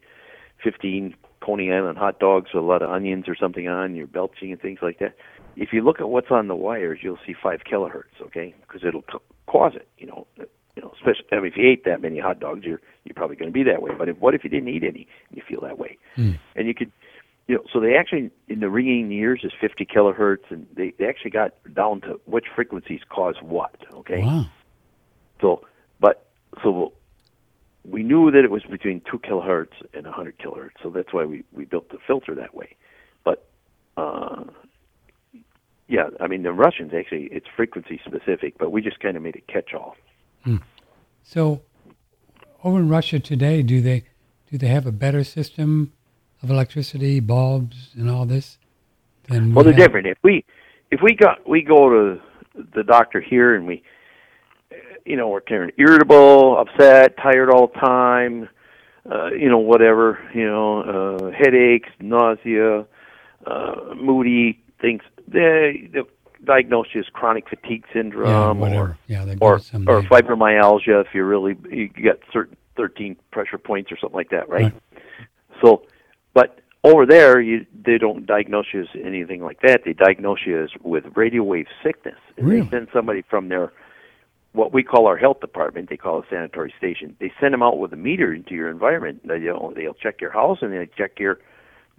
[0.64, 4.52] 15 Coney Island hot dogs with a lot of onions or something on, you're belching
[4.52, 5.16] and things like that.
[5.62, 8.56] If you look at what's on the wires, you'll see five kilohertz, okay?
[8.62, 9.04] Because it'll
[9.48, 10.28] cause it, you know.
[10.76, 13.36] You know, especially I mean, if you ate that many hot dogs, you're you're probably
[13.36, 13.92] going to be that way.
[13.98, 15.98] But if, what if you didn't eat any and you feel that way?
[16.16, 16.40] Mm.
[16.56, 16.92] And you could
[17.50, 21.08] you know, so they actually in the ringing years is 50 kilohertz, and they, they
[21.08, 23.76] actually got down to which frequencies cause what.
[23.92, 24.22] Okay.
[24.22, 24.46] Wow.
[25.42, 25.66] So,
[26.00, 26.28] but
[26.64, 26.94] so
[27.84, 31.44] we knew that it was between two kilohertz and 100 kilohertz, so that's why we
[31.52, 32.76] we built the filter that way.
[33.24, 33.50] But
[33.98, 34.44] uh,
[35.90, 39.36] yeah, I mean the Russians actually it's frequency specific, but we just kind of made
[39.36, 39.98] it catch all.
[40.44, 40.58] Hmm.
[41.24, 41.62] So,
[42.64, 44.04] over in Russia today, do they
[44.50, 45.92] do they have a better system
[46.42, 48.60] of electricity, bulbs, and all this?
[49.28, 49.88] Then well, they're have...
[49.88, 50.08] different.
[50.08, 50.46] If we
[50.92, 52.22] if we got we go to
[52.76, 53.84] the doctor here and we,
[55.06, 58.50] you know, we're kind of irritable, upset, tired all the time,
[59.12, 62.86] uh, you know, whatever, you know, uh, headaches, nausea,
[63.48, 65.02] uh, moody things.
[65.32, 66.02] They, they
[66.46, 71.56] diagnose you as chronic fatigue syndrome, yeah, or yeah, or, or fibromyalgia if you're really
[71.70, 74.74] you get certain 13 pressure points or something like that, right?
[74.74, 75.04] right.
[75.62, 75.84] So
[76.34, 79.82] but over there, you, they don't diagnose you as anything like that.
[79.84, 82.20] They diagnose you as with radio wave sickness.
[82.38, 82.62] And really?
[82.62, 83.74] They send somebody from their
[84.54, 85.90] what we call our health department.
[85.90, 87.16] They call a sanitary station.
[87.20, 89.28] They send them out with a meter into your environment.
[89.28, 91.40] They, you know, they'll check your house and they check your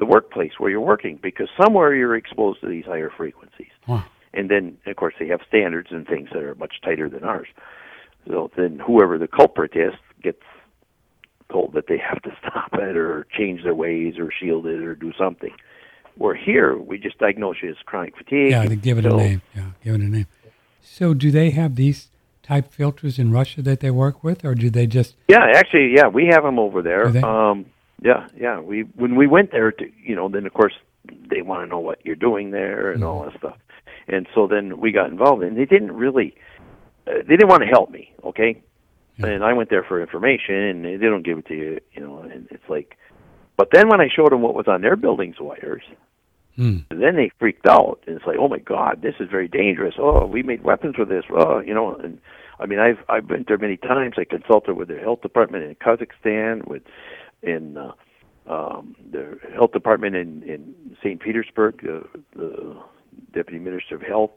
[0.00, 3.70] the workplace where you're working because somewhere you're exposed to these higher frequencies.
[3.86, 4.04] Wow.
[4.32, 7.48] And then, of course, they have standards and things that are much tighter than ours.
[8.26, 10.42] So then, whoever the culprit is gets
[11.50, 14.94] told that they have to stop it or change their ways or shield it or
[14.94, 15.52] do something.
[16.16, 18.50] Where here, we just diagnose it as chronic fatigue.
[18.50, 19.42] Yeah, they give it so, a name.
[19.54, 20.26] Yeah, give it a name.
[20.82, 22.08] So, do they have these
[22.42, 25.14] type filters in Russia that they work with, or do they just?
[25.28, 27.06] Yeah, actually, yeah, we have them over there.
[27.24, 27.66] Um,
[28.02, 28.60] yeah, yeah.
[28.60, 30.74] We when we went there, to you know, then of course
[31.30, 33.08] they want to know what you're doing there and mm-hmm.
[33.08, 33.56] all that stuff,
[34.08, 36.34] and so then we got involved, and they didn't really,
[37.06, 38.12] uh, they didn't want to help me.
[38.24, 38.62] Okay,
[39.18, 42.20] and I went there for information, and they don't give it to you, you know.
[42.20, 42.96] And it's like,
[43.56, 45.82] but then when I showed them what was on their building's wires,
[46.56, 46.78] hmm.
[46.88, 49.94] then they freaked out, and it's like, oh my God, this is very dangerous.
[49.98, 51.24] Oh, we made weapons with this.
[51.30, 52.18] Oh, you know, and
[52.58, 54.14] I mean, I've I've been there many times.
[54.16, 56.82] I consulted with their health department in Kazakhstan, with
[57.42, 57.92] in uh,
[58.46, 61.20] um, the health department in in St.
[61.20, 62.76] Petersburg, uh, the
[63.32, 64.30] deputy minister of health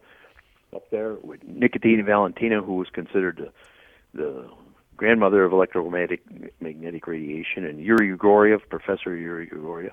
[0.76, 3.52] up there with Nikitina Valentina, who was considered the
[4.13, 4.48] the
[4.96, 6.22] grandmother of electromagnetic
[6.62, 9.92] magnetic radiation, and Yuri Grigoriev, Professor Yuri Grigoriev.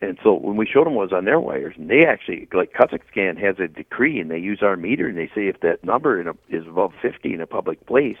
[0.00, 2.72] And so when we showed them what was on their wires, and they actually, like
[2.72, 6.20] Kazakhstan has a decree, and they use our meter, and they say if that number
[6.20, 8.16] a, is above 50 in a public place,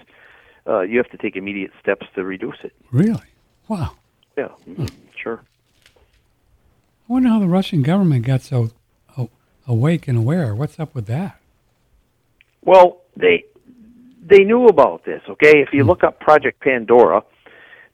[0.66, 2.72] uh, you have to take immediate steps to reduce it.
[2.92, 3.26] Really?
[3.66, 3.96] Wow.
[4.36, 4.86] Yeah, mm-hmm.
[5.20, 5.42] sure.
[7.08, 8.70] I wonder how the Russian government got so
[9.18, 9.30] oh,
[9.66, 10.54] awake and aware.
[10.54, 11.38] What's up with that?
[12.64, 13.44] Well, they
[14.24, 15.20] they knew about this.
[15.28, 17.22] Okay, if you look up Project Pandora,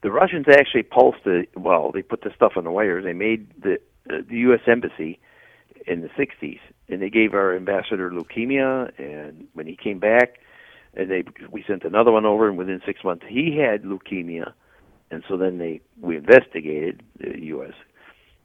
[0.03, 1.91] the Russians actually pulsed the well.
[1.93, 3.05] They put the stuff on the wires.
[3.05, 4.61] They made the uh, the U.S.
[4.67, 5.19] embassy
[5.87, 8.93] in the '60s, and they gave our ambassador leukemia.
[8.99, 10.39] And when he came back,
[10.95, 14.53] and they we sent another one over, and within six months he had leukemia.
[15.11, 17.73] And so then they we investigated the U.S.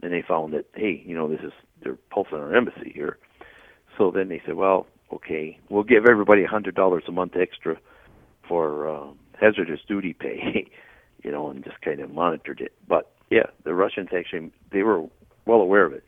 [0.01, 1.51] and they found that hey, you know, this is
[1.83, 3.17] they're pulsing our embassy here.
[3.97, 7.77] So then they said, well, okay, we'll give everybody a hundred dollars a month extra
[8.47, 9.07] for uh,
[9.39, 10.69] hazardous duty pay.
[11.23, 12.73] you know, and just kind of monitored it.
[12.87, 15.05] But yeah, the Russians actually they were
[15.45, 16.03] well aware of it.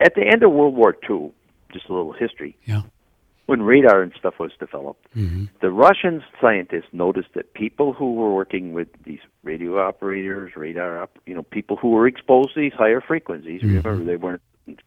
[0.00, 1.32] At the end of World War II,
[1.72, 2.56] just a little history.
[2.64, 2.82] Yeah.
[3.46, 5.44] When radar and stuff was developed, mm-hmm.
[5.60, 11.18] the Russian scientists noticed that people who were working with these radio operators, radar, op-
[11.26, 13.62] you know, people who were exposed to these higher frequencies.
[13.62, 13.86] Mm-hmm.
[13.86, 14.42] Remember, they weren't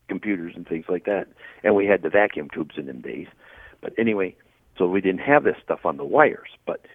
[0.10, 1.28] computers and things like that,
[1.64, 3.28] and we had the vacuum tubes in them days.
[3.80, 4.36] But anyway,
[4.78, 6.86] so we didn't have this stuff on the wires, but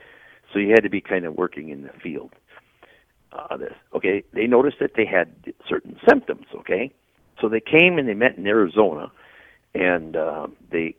[0.53, 2.33] so you had to be kind of working in the field
[3.35, 3.75] uh, this.
[3.95, 5.35] Okay, they noticed that they had
[5.69, 6.47] certain symptoms.
[6.55, 6.93] Okay,
[7.41, 9.11] so they came and they met in Arizona,
[9.75, 10.97] and uh, they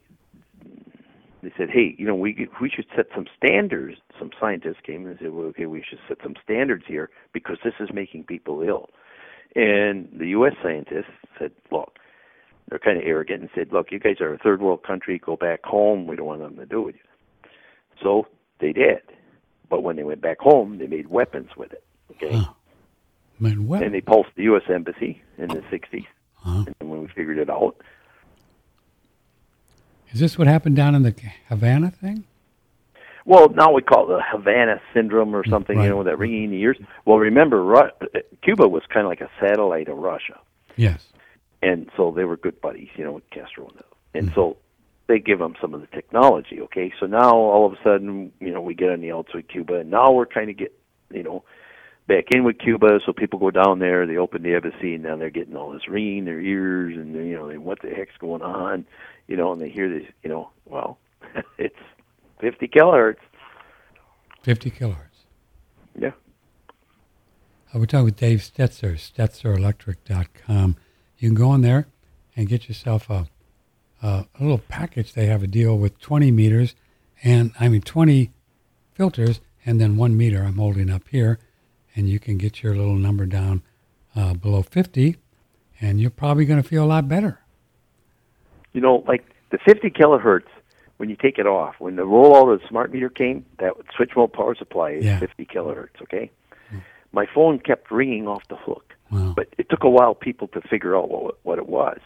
[1.45, 3.97] they said, hey, you know, we we should set some standards.
[4.17, 7.73] Some scientists came and said, well, okay, we should set some standards here because this
[7.79, 8.89] is making people ill.
[9.55, 10.53] And the U.S.
[10.62, 11.97] scientists said, look,
[12.67, 15.19] they're kind of arrogant and said, look, you guys are a third world country.
[15.19, 16.08] Go back home.
[16.08, 17.49] We don't want nothing to do with you.
[18.01, 18.27] So
[18.60, 19.01] they did.
[19.69, 21.84] But when they went back home, they made weapons with it.
[22.12, 22.38] Okay.
[22.38, 22.53] Huh.
[23.39, 23.84] Man, what?
[23.84, 24.63] And they pulsed the U.S.
[24.69, 26.05] Embassy in the 60s.
[26.36, 26.65] Huh.
[26.79, 27.75] And when we figured it out,
[30.13, 31.13] Is this what happened down in the
[31.49, 32.25] Havana thing?
[33.25, 35.85] well, now we call it the Havana syndrome or something, Right.
[35.85, 36.77] you know, with that ringing in the ears.
[37.05, 37.89] Well, remember, Ru-
[38.43, 40.39] Cuba was kind of like a satellite of Russia.
[40.77, 41.07] Yes.
[41.61, 44.35] and so they were good buddies, you know, with Castro and, and mm-hmm.
[44.35, 44.57] so
[45.07, 46.61] they give them some of the technology.
[46.61, 49.47] Okay, so now all of a sudden, you know, we get on the outs with
[49.47, 50.77] Cuba, and now we're trying to get,
[51.11, 51.43] you know,
[52.07, 52.99] back in with Cuba.
[53.05, 55.87] So people go down there, they open the embassy, and now they're getting all this
[55.87, 58.85] ringing in their ears, and you know, they, what the heck's going on,
[59.27, 60.97] you know, and they hear this, you know, well,
[61.57, 61.75] it's
[62.39, 63.17] 50 kilohertz.
[64.43, 64.97] 50 kilohertz.
[65.97, 66.11] Yeah.
[67.73, 70.75] Uh, we're talking with Dave Stetzer, StetzerElectric.com.
[71.17, 71.87] You can go in there
[72.35, 73.27] and get yourself a,
[74.03, 75.13] a, a little package.
[75.13, 76.75] They have a deal with 20 meters
[77.23, 78.31] and, I mean, 20
[78.93, 81.39] filters and then one meter I'm holding up here.
[81.95, 83.62] And you can get your little number down
[84.15, 85.17] uh, below 50
[85.81, 87.39] and you're probably going to feel a lot better.
[88.73, 90.47] You know, like the 50 kilohertz,
[90.97, 94.12] when you take it off, when the rollout of the smart meter came, that switch
[94.15, 95.19] mode power supply is Yeah.
[95.19, 96.31] 50 kilohertz, okay?
[97.12, 98.93] My phone kept ringing off the hook.
[99.10, 99.34] Wow.
[99.38, 101.99] But it took a while people to figure out what what it was.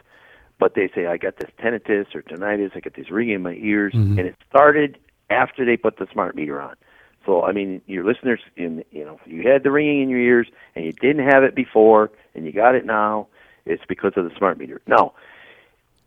[0.60, 3.54] But they say I got this tinnitus or tinnitus, I got this ringing in my
[3.56, 4.20] ears, Mhm.
[4.20, 5.00] and it started
[5.32, 6.76] after they put the smart meter on.
[7.26, 10.48] So I mean, your listeners, in you know, you had the ringing in your ears
[10.76, 13.28] and you didn't have it before, and you got it now.
[13.66, 14.82] It's because of the smart meter.
[14.88, 15.14] Now,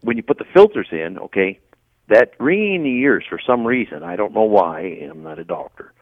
[0.00, 1.60] when you put the filters in, okay,
[2.08, 5.38] that ringing in the ears for some reason, I don't know why, and I'm not
[5.38, 5.92] a doctor,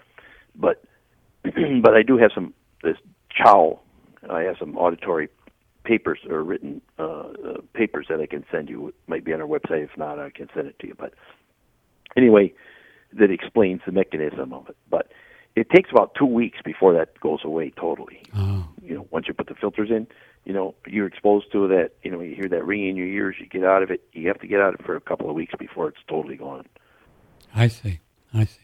[0.55, 0.83] but
[1.43, 2.97] but I do have some this
[3.31, 3.81] chow.
[4.29, 5.29] I have some auditory
[5.85, 8.89] papers or written uh, uh, papers that I can send you.
[8.89, 9.85] It might be on our website.
[9.85, 10.95] If not, I can send it to you.
[10.97, 11.15] But
[12.17, 12.53] anyway,
[13.13, 14.77] that explains the mechanism of it.
[14.89, 15.11] But
[15.57, 18.23] it takes about two weeks before that goes away totally.
[18.37, 20.07] Oh, You know, once you put the filters in,
[20.45, 21.91] you know, you're exposed to that.
[22.03, 23.37] You know, you hear that ringing in your ears.
[23.41, 24.03] You get out of it.
[24.13, 26.37] You have to get out of it for a couple of weeks before it's totally
[26.37, 26.67] gone.
[27.55, 27.99] I see.
[28.33, 28.59] I see.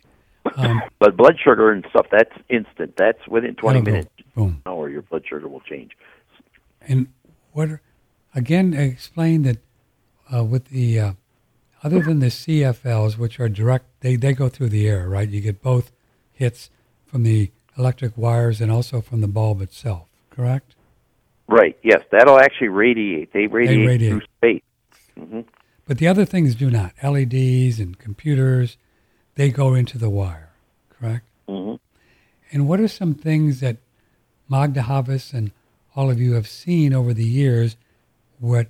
[0.57, 2.97] Um, But blood sugar and stuff, that's instant.
[2.97, 4.09] That's within 20 minutes.
[4.35, 4.63] Boom.
[4.65, 5.93] Hour, your blood sugar will change.
[6.81, 7.09] And
[7.53, 7.83] what, are-
[8.35, 9.59] again, explain that
[10.35, 11.13] uh, with the, uh,
[11.83, 15.29] other than the CFLs, which are direct, they, they go through the air, right?
[15.29, 15.93] You get both
[16.33, 16.71] hits
[17.05, 20.75] from the electric wires and also from the bulb itself, correct?
[21.49, 21.77] Right.
[21.83, 23.33] Yes, that'll actually radiate.
[23.33, 24.11] They radiate, radiate.
[24.11, 24.63] through space.
[25.19, 25.41] hmm
[25.87, 26.93] But the other things do not.
[27.03, 28.77] LEDs and computers,
[29.37, 30.51] they go into the wire,
[30.91, 31.25] correct?
[31.49, 31.75] hmm
[32.51, 33.77] And what are some things that
[34.49, 35.53] Magda Havas and
[35.95, 37.77] all of you have seen over the years
[38.39, 38.69] what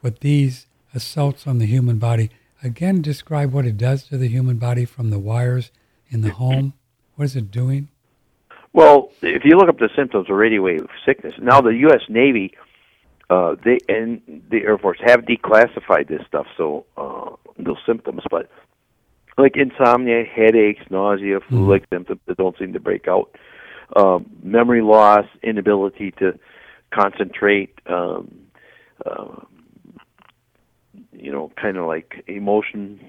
[0.00, 2.30] what these assaults on the human body
[2.64, 5.70] again describe what it does to the human body from the wires
[6.08, 6.74] in the home?
[7.16, 7.88] What is it doing?
[8.72, 12.00] Well, if you look up the symptoms of radio wave sickness, now the U.S.
[12.08, 12.54] Navy,
[13.30, 18.50] uh, they and the Air Force have declassified this stuff, so uh, those symptoms, but
[19.38, 23.34] like insomnia, headaches, nausea, flu-like symptoms that don't seem to break out,
[23.96, 26.38] um, memory loss, inability to
[26.92, 28.34] concentrate, um,
[29.04, 29.40] uh,
[31.18, 33.00] you know, kind of like emotions,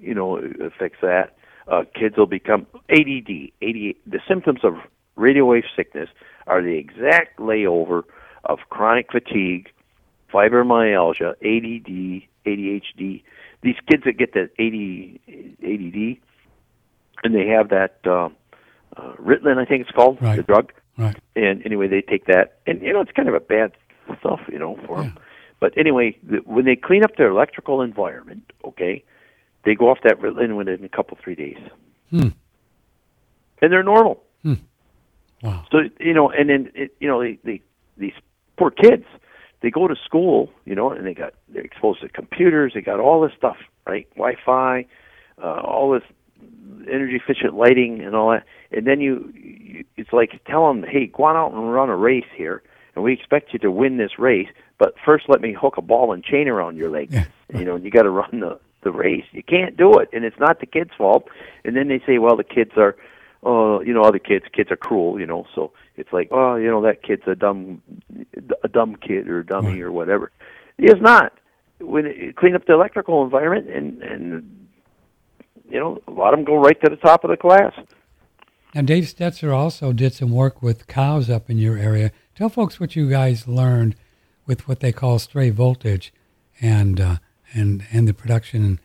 [0.00, 1.36] you know, affects that.
[1.66, 3.52] Uh, kids will become ADD.
[3.62, 3.94] ADD.
[4.06, 4.74] The symptoms of
[5.16, 6.08] radio wave sickness
[6.46, 8.04] are the exact layover
[8.44, 9.68] of chronic fatigue,
[10.32, 13.22] fibromyalgia, ADD, ADHD.
[13.62, 16.18] These kids that get that AD, ADD,
[17.24, 18.28] and they have that uh,
[18.96, 20.36] uh, Ritalin, I think it's called, Right.
[20.36, 20.72] the drug.
[20.96, 21.16] Right.
[21.36, 23.72] And anyway, they take that, and you know, it's kind of a bad
[24.20, 25.18] stuff, you know, for them.
[25.60, 29.02] But anyway, the, when they clean up their electrical environment, okay,
[29.64, 31.58] they go off that Ritalin within a couple three days,
[32.10, 32.28] Hmm.
[33.60, 34.22] and they're normal.
[35.42, 35.64] Wow.
[35.70, 37.62] So you know, and then it, you know, they, they
[37.96, 38.14] these
[38.56, 39.04] poor kids,
[39.60, 43.00] they go to school, you know, and they got they're exposed to computers, they got
[43.00, 43.56] all this stuff,
[43.86, 44.08] right?
[44.16, 44.86] Wi-Fi,
[45.42, 46.02] uh, all this
[46.90, 51.06] energy efficient lighting and all that, and then you, you it's like tell them, hey,
[51.06, 52.62] go on out and run a race here,
[52.98, 56.12] and we expect you to win this race, but first let me hook a ball
[56.12, 57.26] and chain around your leg, Yeah.
[57.54, 59.24] you know, and you got to run the the race.
[59.32, 61.28] You can't do it, and it's not the kids' fault.
[61.64, 62.96] And then they say, well, the kids are
[63.44, 66.66] oh, you know, other kids, kids are cruel, you know, so it's like, oh, you
[66.68, 67.80] know, that kid's a dumb,
[68.64, 69.82] a dumb kid or dummy Right.
[69.82, 70.32] or whatever.
[70.76, 71.32] It's not.
[71.80, 74.66] When it, clean up the electrical environment, and and
[75.70, 77.72] you know, a lot of them go right to the top of the class.
[78.74, 82.10] Now, Dave Stetzer also did some work with cows up in your area.
[82.38, 83.96] Tell folks what you guys learned
[84.46, 86.12] with what they call stray voltage,
[86.60, 87.16] and uh,
[87.52, 88.78] and and the production.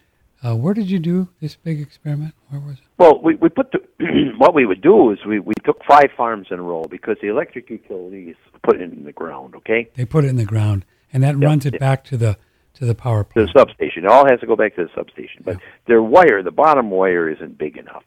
[0.44, 2.34] Uh, where did you do this big experiment?
[2.50, 2.86] Where was it?
[2.98, 3.78] Well, we we put the
[4.40, 7.28] what we would do is we we took five farms in a row because the
[7.28, 10.84] electric utilities put it in the ground, okay, They put it in the ground,
[11.14, 11.80] and that Yeah, runs it yeah.
[11.80, 12.40] back to the
[12.80, 13.50] to the power to plant.
[13.54, 14.04] the substation.
[14.04, 17.30] It all has to go back to the substation, but their wire, the bottom wire,
[17.30, 18.04] isn't big enough,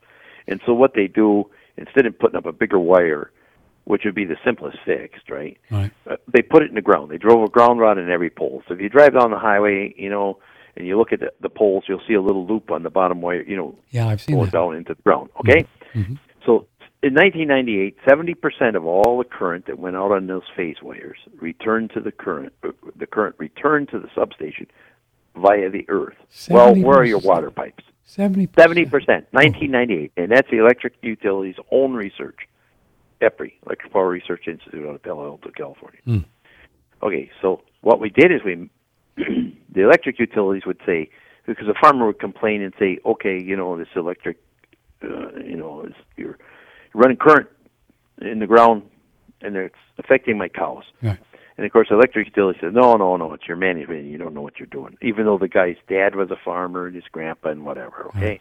[0.49, 3.31] and so what they do instead of putting up a bigger wire,
[3.87, 5.57] which would be the simplest fix, right?
[5.71, 5.93] Right.
[6.11, 7.11] uh, they put it in the ground.
[7.11, 8.63] They drove a ground rod in every pole.
[8.67, 10.39] So if you drive down the highway, you know,
[10.77, 13.21] and you look at the, the poles, you'll see a little loop on the bottom
[13.23, 14.53] wire, you know, Yeah, I've seen going that.
[14.53, 15.31] down into the ground.
[15.41, 15.65] Okay.
[15.95, 16.19] Mhm.
[16.45, 16.67] So
[17.03, 21.91] in 1998, 70% of all the current that went out on those phase wires returned
[21.95, 22.53] to the current.
[22.65, 24.67] uh, The current returned to the substation
[25.37, 26.17] via the earth.
[26.51, 27.85] Well, where are your water pipes?
[28.09, 28.49] 70%.
[28.57, 32.49] 70%, 1998, and that's the Electric Utilities' own research.
[33.21, 36.01] EPRI, Electric Power Research Institute out of Palo Alto, California.
[36.05, 36.19] Hmm.
[37.03, 38.71] Okay, so what we did is we,
[39.17, 41.11] the electric utilities would say,
[41.47, 44.39] because the farmer would complain and say, okay, you know, this electric,
[45.03, 46.39] uh, you know, is, you're
[46.95, 47.49] running current
[48.21, 48.83] in the ground
[49.41, 50.85] and it's affecting my cows.
[51.57, 54.07] And of course, the electric utility says, no, no, no, it's your management.
[54.07, 54.97] You don't know what you're doing.
[55.01, 58.41] Even though the guy's dad was a farmer and his grandpa and whatever, okay?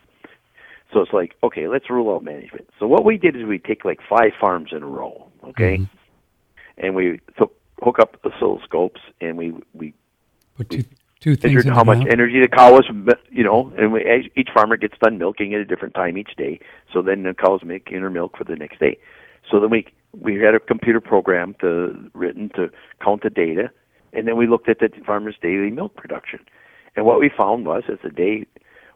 [0.93, 2.69] So it's like, okay, let's rule out management.
[2.79, 5.77] So what we did is we take like five farms in a row, okay?
[5.79, 5.89] Mhm.
[6.77, 9.93] And we took, hook up oscilloscopes and we, we
[10.57, 10.83] Put two
[11.19, 12.85] two things measured how much energy the cow was,
[13.31, 16.35] you know, and we, each- each farmer gets done milking at a different time each
[16.37, 16.59] day.
[16.93, 18.97] So then the cows make inner milk for the next day.
[19.51, 22.69] So then we we had a computer program to written to
[23.03, 23.69] count the data,
[24.13, 26.39] and then we looked at the farmer's daily milk production.
[26.95, 28.45] And what we found was, as the day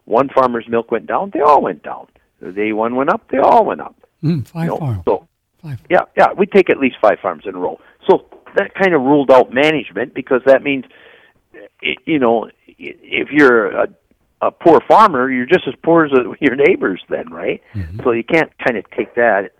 [0.10, 2.08] one farmer's milk went down, they all went down.
[2.42, 3.96] The day one went up, they all went up.
[4.24, 5.04] Mm, five You know, farms.
[5.06, 5.28] So
[5.62, 5.80] Five.
[5.90, 7.80] yeah, yeah, we take at least five farms in a row.
[8.10, 10.86] So that kind of ruled out management because that means,
[12.06, 13.88] you know, if you're a,
[14.42, 17.62] a poor farmer, you're just as poor as your neighbors then, right?
[18.04, 19.52] So you can't kind of take that.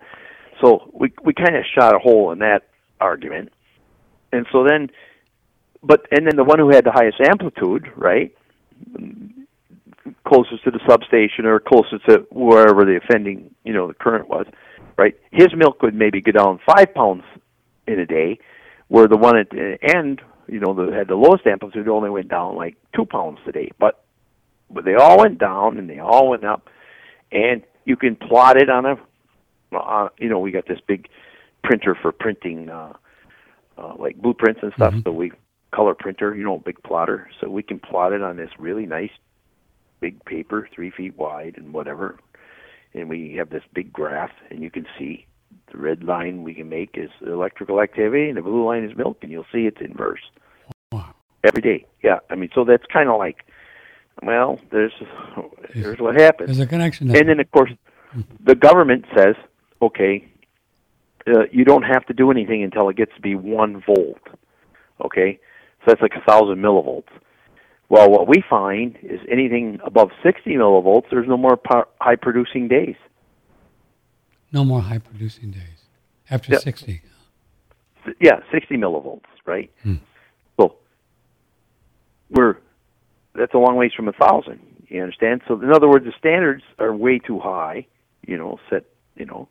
[0.60, 2.62] So we we kind of shot a hole in that
[3.00, 3.50] argument,
[4.32, 4.90] and so then,
[5.82, 8.34] but and then the one who had the highest amplitude, right?
[10.26, 14.46] Closest to the substation or closest to wherever the offending, you know, the current was,
[14.96, 15.14] right?
[15.30, 17.24] His milk would maybe go down five pounds
[17.86, 18.38] in a day,
[18.88, 22.28] where the one at the end, you know, that had the lowest amplitude only went
[22.28, 23.70] down like two pounds a day.
[23.78, 24.04] But
[24.70, 26.68] but they all went down and they all went up,
[27.32, 28.96] and you can plot it on a,
[29.76, 31.08] uh, you know, we got this big
[31.64, 32.92] printer for printing, uh,
[33.76, 34.94] uh, like blueprints and stuff.
[35.04, 35.32] So we
[35.72, 37.28] color printer, you know, big plotter.
[37.40, 39.10] So we can plot it on this really nice
[40.00, 42.18] big paper, three feet wide and whatever.
[42.94, 45.26] And we have this big graph, and you can see
[45.72, 49.18] the red line we can make is electrical activity, and the blue line is milk,
[49.22, 50.20] and you'll see it's inverse
[50.92, 51.14] Wow.
[51.44, 51.86] every day.
[52.02, 53.44] Yeah, I mean, so that's kind of like,
[54.22, 54.92] well, there's
[55.72, 56.48] here's what happens.
[56.48, 57.08] There's a connection.
[57.08, 57.20] there.
[57.20, 57.70] And then, of course,
[58.44, 59.36] the government says,
[59.80, 60.26] okay,
[61.28, 64.18] uh, you don't have to do anything until it gets to be one volt.
[65.04, 65.38] Okay,
[65.80, 67.08] So that's like a thousand millivolts.
[67.90, 72.68] Well, what we find is anything above 60 millivolts, there's no more po- high producing
[72.68, 72.94] days.
[74.52, 75.84] No more high producing days
[76.30, 76.62] after Yep.
[76.62, 77.02] 60.
[78.20, 79.70] Yeah, 60 millivolts, right?
[79.82, 79.96] Hmm.
[80.58, 80.76] So
[82.30, 82.56] we're
[83.34, 84.60] that's a long ways from a thousand.
[84.88, 85.42] You understand?
[85.46, 87.86] So in other words, the standards are way too high.
[88.26, 88.84] You know, set.
[89.16, 89.48] You know,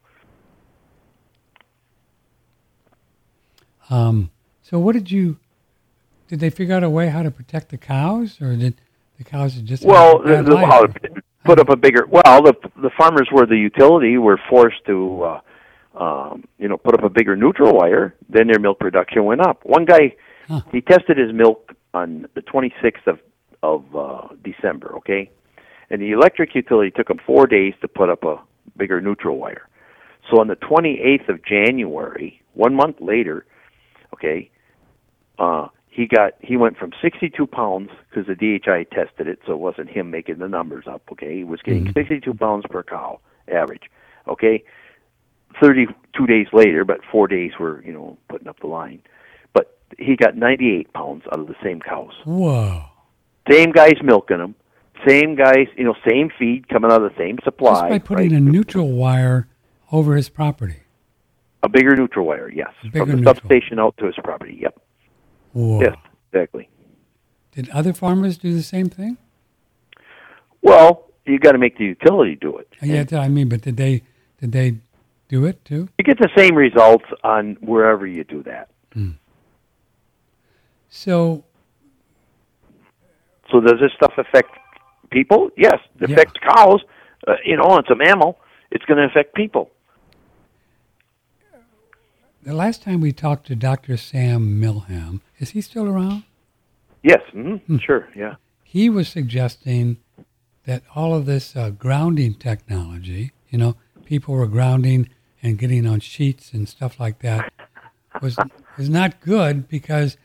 [3.89, 4.29] Um,
[4.63, 5.37] so what did you,
[6.30, 8.75] did they figure out a way how to protect the cows or did
[9.17, 12.05] the cows just well, the, the, how to put up a bigger.
[12.07, 15.23] Well, the the farmers were the utility were forced to.
[15.23, 15.41] Uh,
[15.95, 19.65] um, you know, put up a bigger neutral wire, then their milk production went up.
[19.65, 20.15] One guy,
[20.47, 20.61] Huh.
[20.71, 23.19] he tested his milk on the 26th of
[23.61, 25.30] of uh, December, okay,
[25.89, 28.39] and the electric utility took him four days to put up a
[28.77, 29.67] bigger neutral wire.
[30.30, 33.45] So on the 28th of January, one month later,
[34.13, 34.49] okay,
[35.39, 35.67] uh,
[36.00, 39.89] he got he went from 62 pounds because the DHI tested it, so it wasn't
[39.89, 41.02] him making the numbers up.
[41.12, 41.93] Okay, he was getting Mhm.
[41.93, 43.20] 62 pounds per cow
[43.52, 43.91] average.
[44.26, 44.64] Okay,
[45.62, 49.02] 32 days later, but four days were you know putting up the line.
[49.54, 52.14] But he got 98 pounds out of the same cows.
[52.24, 52.84] Whoa.
[53.52, 54.56] Same guys milking them.
[55.08, 57.89] Same guys, you know, same feed coming out of the same Just supply.
[57.89, 58.38] by putting right?
[58.38, 59.47] a neutral wire
[59.91, 60.76] over his property.
[61.64, 63.36] a bigger neutral wire, yes, bigger from the neutral.
[63.36, 64.58] substation out to his property.
[64.62, 64.80] Yep,
[65.54, 65.82] Whoa.
[65.82, 65.95] yes,
[66.32, 66.70] exactly.
[67.52, 69.18] Did other farmers do the same thing?
[70.62, 72.68] Well, you got to make the utility do it.
[72.82, 74.04] Uh, Yeah, I mean, but did they
[74.39, 74.78] did they
[75.28, 75.89] do it too?
[75.97, 78.70] You get the same results on wherever you do that.
[80.89, 81.43] So
[83.52, 84.52] So does this stuff affect
[85.12, 85.50] people?
[85.58, 86.14] Yes, it Yeah.
[86.16, 86.82] affects cows.
[87.28, 88.39] Uh, you know, it's a mammal.
[88.72, 89.72] It's going to affect people.
[92.43, 93.97] The last time we talked to Dr.
[93.97, 96.23] Sam Milham, is he still around?
[97.03, 97.77] Yes, mm-hmm.
[97.77, 98.35] sure, yeah.
[98.63, 99.97] He was suggesting
[100.65, 103.75] that all of this uh, grounding technology, you know,
[104.05, 105.09] people were grounding
[105.41, 107.51] and getting on sheets and stuff like that,
[108.21, 108.37] was
[108.77, 110.17] was not good because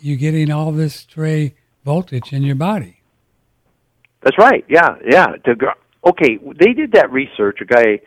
[0.00, 3.02] you're getting all this stray voltage in your body.
[4.22, 4.64] That's right.
[4.68, 5.26] Yeah, yeah.
[6.06, 7.60] Okay, they did that research.
[7.60, 8.00] A guy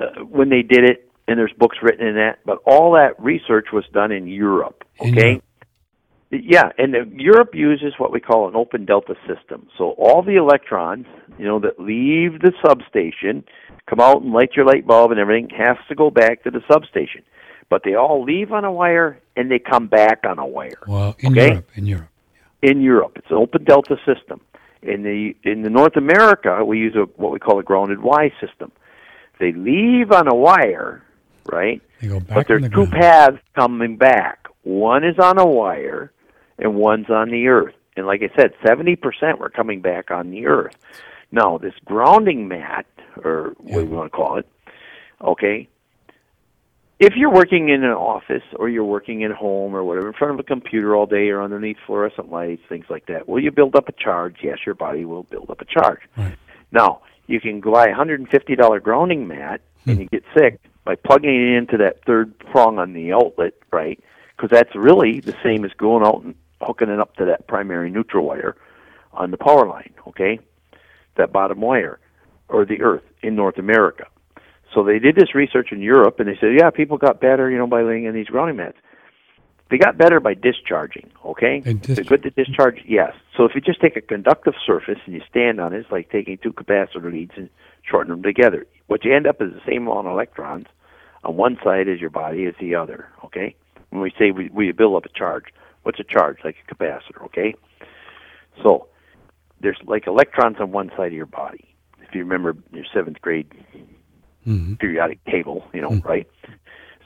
[0.00, 2.38] uh, when they did it, and there's books written in that.
[2.44, 4.84] But all that research was done in Europe.
[5.00, 5.28] In Okay.
[5.28, 5.44] Europe.
[6.30, 9.68] Yeah, and the, Europe uses what we call an open delta system.
[9.78, 11.06] So all the electrons,
[11.38, 13.44] you know, that leave the substation,
[13.88, 16.60] come out and light your light bulb and everything, has to go back to the
[16.70, 17.22] substation.
[17.70, 21.14] But they all leave on a wire and they come back on a wire Well,
[21.20, 21.48] in Okay.
[21.50, 22.08] Europe, in Europe.
[22.62, 23.12] in Europe.
[23.16, 24.40] It's an open delta system.
[24.82, 28.32] In the in the North America, we use a what we call a grounded Y
[28.40, 28.70] system.
[29.40, 31.02] They leave on a wire,
[31.50, 31.82] right?
[32.00, 32.92] They go back but there's the two ground.
[32.92, 34.48] paths coming back.
[34.62, 36.12] One is on a wire,
[36.58, 37.74] and one's on the earth.
[37.96, 40.76] And like I said, seventy percent were coming back on the earth.
[41.30, 42.86] Now this grounding mat,
[43.22, 44.48] or what do you want to call it,
[45.20, 45.68] okay,
[47.00, 50.34] if you're working in an office or you're working at home or whatever, in front
[50.34, 53.74] of a computer all day or underneath fluorescent lights, things like that, will you build
[53.74, 54.36] up a charge?
[54.42, 56.00] Yes, your body will build up a charge.
[56.16, 56.36] Right.
[56.72, 60.02] Now, you can buy a $150 grounding mat and hmm.
[60.02, 63.98] you get sick by plugging it into that third prong on the outlet, right?
[64.36, 67.90] Because that's really the same as going out and hooking it up to that primary
[67.90, 68.56] neutral wire
[69.12, 70.38] on the power line, okay?
[71.16, 71.98] That bottom wire
[72.48, 74.06] or the earth in North America.
[74.74, 77.56] So they did this research in Europe, and they said, yeah, people got better, you
[77.56, 78.76] know, by laying in these grounding mats.
[79.70, 81.10] They got better by discharging.
[81.24, 82.80] Okay, They they're good to discharge.
[82.86, 83.14] Yes.
[83.36, 86.10] So if you just take a conductive surface and you stand on it, it's like
[86.10, 87.48] taking two capacitor leads and
[87.82, 88.66] shorten them together.
[88.86, 90.66] What you end up is the same amount of electrons
[91.24, 93.08] on one side as your body as the other.
[93.24, 93.54] Okay.
[93.90, 95.44] When we say we, we build up a charge,
[95.82, 96.38] what's a charge?
[96.44, 97.24] Like a capacitor.
[97.26, 97.54] Okay.
[98.62, 98.88] So
[99.60, 101.74] there's like electrons on one side of your body.
[102.00, 103.50] If you remember your seventh grade
[104.44, 106.28] hmm periodic table, you know, right?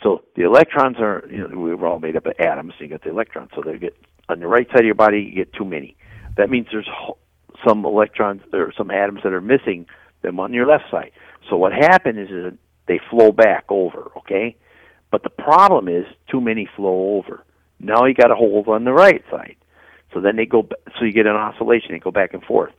[0.02, 2.74] So the electrons are, you know, we were all made up of atoms.
[2.76, 3.50] So you get the electrons.
[3.54, 3.96] So they get
[4.28, 5.96] on the right side of your body, you get too many.
[6.36, 6.88] That means there's
[7.66, 9.86] some electrons or some atoms that are missing
[10.22, 11.12] them on your left side.
[11.48, 14.56] So what happens is, is they flow back over, okay?
[15.10, 17.44] But the problem is too many flow over.
[17.80, 19.56] Now you got a hold on the right side.
[20.12, 20.66] So then they go,
[20.98, 21.92] so you get an oscillation.
[21.92, 22.72] They go back and forth.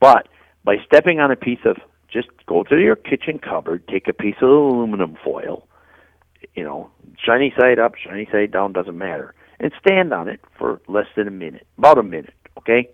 [0.00, 0.28] But
[0.64, 1.76] by stepping on a piece of,
[2.12, 5.66] just go to your kitchen cupboard, take a piece of aluminum foil,
[6.54, 6.90] you know,
[7.24, 11.26] shiny side up, shiny side down, doesn't matter, and stand on it for less than
[11.26, 12.88] a minute, about a minute, okay?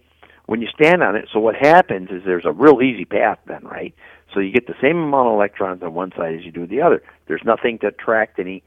[0.47, 3.65] When you stand on it, so what happens is there's a real easy path then,
[3.65, 3.95] right?
[4.33, 6.81] So you get the same amount of electrons on one side as you do the
[6.81, 7.03] other.
[7.27, 8.63] There's nothing to attract any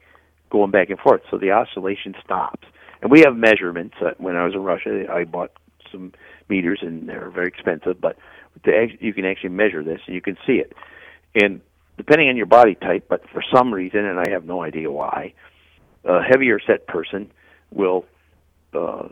[0.50, 2.68] going back and forth, so the oscillation stops.
[3.02, 3.96] and we have measurements.
[4.00, 5.52] Uh, when I was in Russia, I bought
[5.90, 6.12] some
[6.48, 8.16] meters, and they're very expensive, but
[8.64, 10.72] the, you can actually measure this, and you can see it.
[11.34, 11.60] And
[11.96, 15.34] depending on your body type, but for some reason, and I have no idea why,
[16.04, 17.30] a heavier set person
[17.72, 18.04] will
[18.72, 19.08] uh,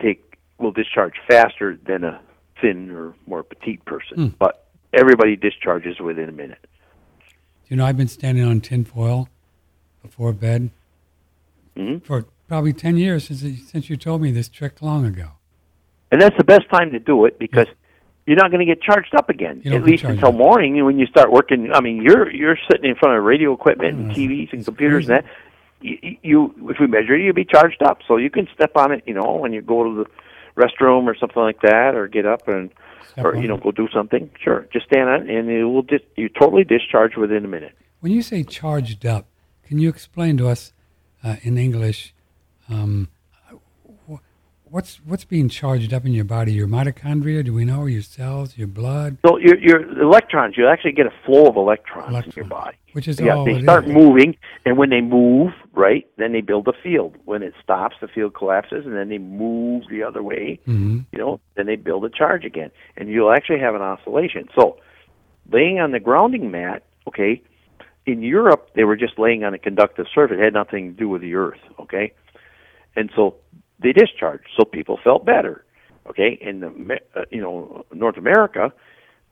[0.00, 2.20] take will discharge faster than a
[2.60, 4.16] thin or more petite person.
[4.16, 4.26] Hmm.
[4.38, 4.63] But
[4.94, 6.64] everybody discharges within a minute.
[7.68, 9.28] You know, I've been standing on tinfoil
[10.02, 10.70] before bed
[11.76, 13.40] hmm for probably 10 years since,
[13.70, 15.30] since you told me this trick long ago.
[16.12, 17.66] And that's the best time to do it because
[18.26, 19.62] you're not going to get charged up again.
[19.66, 20.34] At least until up.
[20.34, 21.72] morning when you start working.
[21.72, 25.06] I mean, you're you're sitting in front of radio equipment and Oh, TVs and computers
[25.06, 25.12] crazy.
[25.18, 25.30] and that.
[25.80, 27.98] You, you if we measure it, you'll be charged up.
[28.06, 30.10] So you can step on it, you know, when you go to the
[30.62, 32.70] restroom or something like that, or get up and
[33.12, 34.30] Step or on you know go do something.
[34.42, 37.76] Sure, just stand on it and it will dis- you totally discharge within a minute.
[38.00, 39.26] When you say charged up,
[39.62, 40.72] can you explain to us
[41.22, 42.14] uh, in English
[42.68, 43.08] um,
[44.74, 46.52] what's what's being charged up in your body?
[46.52, 47.44] Your mitochondria?
[47.44, 47.86] Do we know?
[47.86, 48.58] Your cells?
[48.58, 49.18] Your blood?
[49.24, 52.76] So your your electrons, you actually get a flow of electrons, in your body.
[52.92, 53.92] which is yeah, all they start is.
[53.92, 57.14] moving, and when they move, right, then they build a field.
[57.24, 60.58] When it stops, the field collapses, and then they move the other way.
[60.64, 64.48] hmm You know, then they build a charge again, and you'll actually have an oscillation.
[64.58, 64.78] So,
[65.52, 67.42] laying on the grounding mat, okay.
[68.06, 71.08] In Europe, they were just laying on a conductive surface; it had nothing to do
[71.08, 72.12] with the earth, okay.
[72.96, 73.36] And so
[73.84, 75.64] they discharged, so people felt better,
[76.10, 76.36] okay.
[76.40, 78.72] In the uh, you know North America,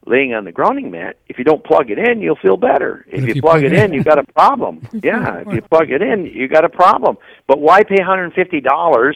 [0.06, 3.04] laying on the grounding mat, if you don't plug it in, you'll feel better.
[3.08, 4.86] If, you, plug, it in, you've got a problem.
[5.02, 7.16] yeah, if you plug it in, you got a problem.
[7.48, 9.14] But why pay $150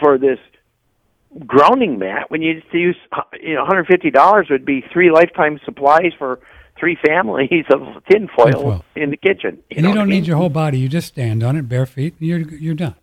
[0.00, 0.38] for this
[1.46, 2.96] grounding mat when you just use
[3.40, 6.40] you know $150 would be three lifetime supplies for
[6.78, 7.80] three families of
[8.10, 8.84] tinfoil Tinfoil.
[8.96, 9.58] in the kitchen.
[9.70, 10.20] You And you don't mean?
[10.20, 10.78] need your whole body.
[10.78, 12.96] You just stand on it bare feet, and you're you're done,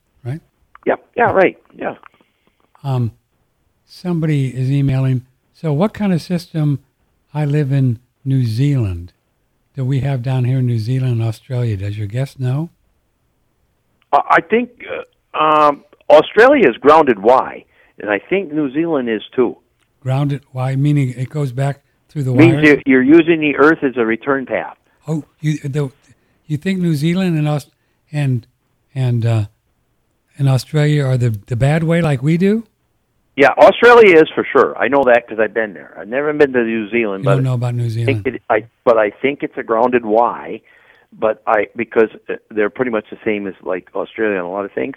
[0.88, 1.00] Yep.
[1.16, 1.32] Yeah.
[1.32, 1.58] Right.
[1.76, 1.96] Yeah.
[2.84, 3.12] Um,
[3.86, 5.26] somebody is emailing.
[5.54, 6.80] So, what kind of system?
[7.34, 9.14] I live in New Zealand.
[9.76, 11.78] Do we have down here in New Zealand and Australia?
[11.78, 12.70] Does your guest know?
[14.12, 14.84] I I think
[15.34, 17.66] uh, um, Australia is grounded Y,
[18.00, 19.58] and I think New Zealand is too.
[20.00, 20.44] Grounded?
[20.54, 20.76] Y?
[20.76, 22.68] Meaning it goes back through the Means wires.
[22.68, 24.78] you- you're using the Earth as a return path.
[25.08, 25.92] Oh, you the,
[26.46, 27.68] you think New Zealand and us
[28.12, 28.48] and
[28.96, 29.46] and uh,
[30.38, 32.64] and Australia are the the bad way like we do?
[33.36, 34.76] Yeah, Australia is for sure.
[34.78, 35.96] I know that because I've been there.
[36.00, 38.24] I've never been to New Zealand, You but don't know about New I Zealand.
[38.24, 40.62] think it, I but I think it's a grounded Y,
[41.14, 44.66] But I because uh, they're pretty much the same as like Australia on a lot
[44.66, 44.96] of things,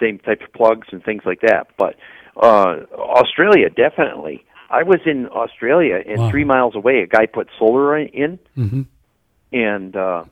[0.00, 1.68] same type of plugs and things like that.
[1.76, 1.96] But
[2.42, 4.44] uh Australia definitely.
[4.70, 6.30] I was in Australia and Wow.
[6.30, 8.82] three miles away, a guy put solar in, hmm
[9.52, 10.24] and uh,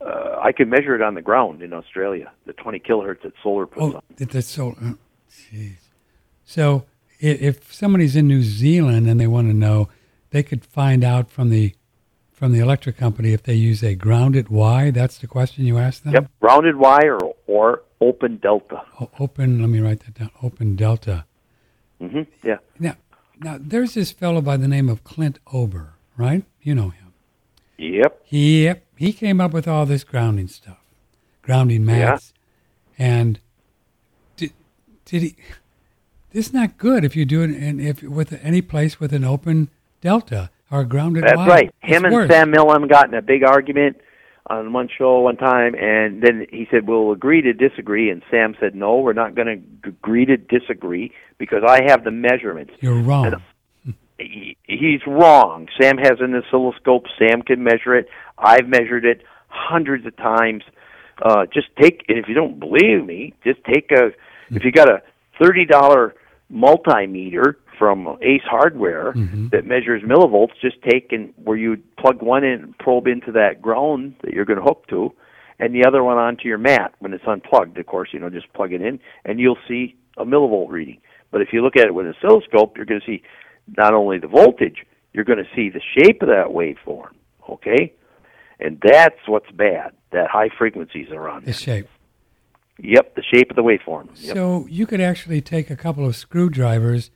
[0.00, 2.30] uh, I can measure it on the ground in Australia.
[2.46, 4.02] The 20 kilohertz that solar puts Oh, on.
[4.16, 4.70] that- that's so.
[4.80, 4.92] uh,
[5.30, 5.76] Jeez.
[6.44, 6.84] So
[7.20, 9.88] if somebody's in New Zealand and they want to know,
[10.30, 11.74] they could find out from the
[12.32, 14.92] from the electric company if they use a grounded Y.
[14.92, 16.12] That's the question you asked them.
[16.14, 18.82] Yep, rounded Y or or open delta.
[19.00, 19.60] O- open.
[19.60, 20.30] Let me write that down.
[20.42, 21.24] Open Delta.
[22.00, 22.22] Mm-hmm.
[22.44, 22.58] Yeah.
[22.78, 22.94] Now,
[23.40, 26.44] now there's this fellow by the name of Clint Ober, right?
[26.62, 27.07] You know him.
[27.78, 28.26] Yep.
[28.28, 30.78] Yep, he came up with all this grounding stuff,
[31.42, 32.32] grounding mats,
[32.98, 33.40] and
[34.36, 34.52] did
[35.04, 35.36] did he?
[36.32, 39.24] This is not good if you do it in if with any place with an
[39.24, 39.70] open
[40.00, 41.24] delta or a grounded.
[41.24, 41.46] That's Y.
[41.46, 41.74] right.
[41.82, 42.30] It's Him and worse.
[42.30, 43.96] Sam Milham got in a big argument
[44.48, 48.56] on one show one time, and then he said, "We'll agree to disagree." And Sam
[48.58, 49.46] said, "No, we're not going
[49.82, 53.30] to agree to disagree because I have the measurements." You're wrong.
[53.32, 53.36] He,
[54.18, 55.68] he's wrong.
[55.80, 57.04] Sam has an oscilloscope.
[57.18, 58.08] Sam can measure it.
[58.36, 60.62] I've measured it hundreds of times.
[61.22, 64.10] Uh, just take, and if you don't believe me, just take a.
[64.50, 65.02] If you got a
[65.40, 66.14] thirty dollar
[66.52, 69.50] multimeter from Ace Hardware Mhm.
[69.50, 73.62] that measures millivolts, just take and where you plug one in, and probe into that
[73.62, 75.12] ground that you're going to hook to,
[75.60, 77.78] and the other one onto your mat when it's unplugged.
[77.78, 80.98] Of course, you know, just plug it in, and you'll see a millivolt reading.
[81.30, 83.22] But if you look at it with an oscilloscope, you're going to see
[83.76, 87.10] not only the voltage, you're going to see the shape of that waveform.
[87.48, 87.92] Okay,
[88.60, 89.92] and that's what's bad.
[90.12, 91.44] That high frequencies are on.
[91.44, 91.88] the shape.
[92.80, 94.08] Yep, the shape of the waveform.
[94.16, 94.34] Yep.
[94.36, 97.10] So you could actually take a couple of screwdrivers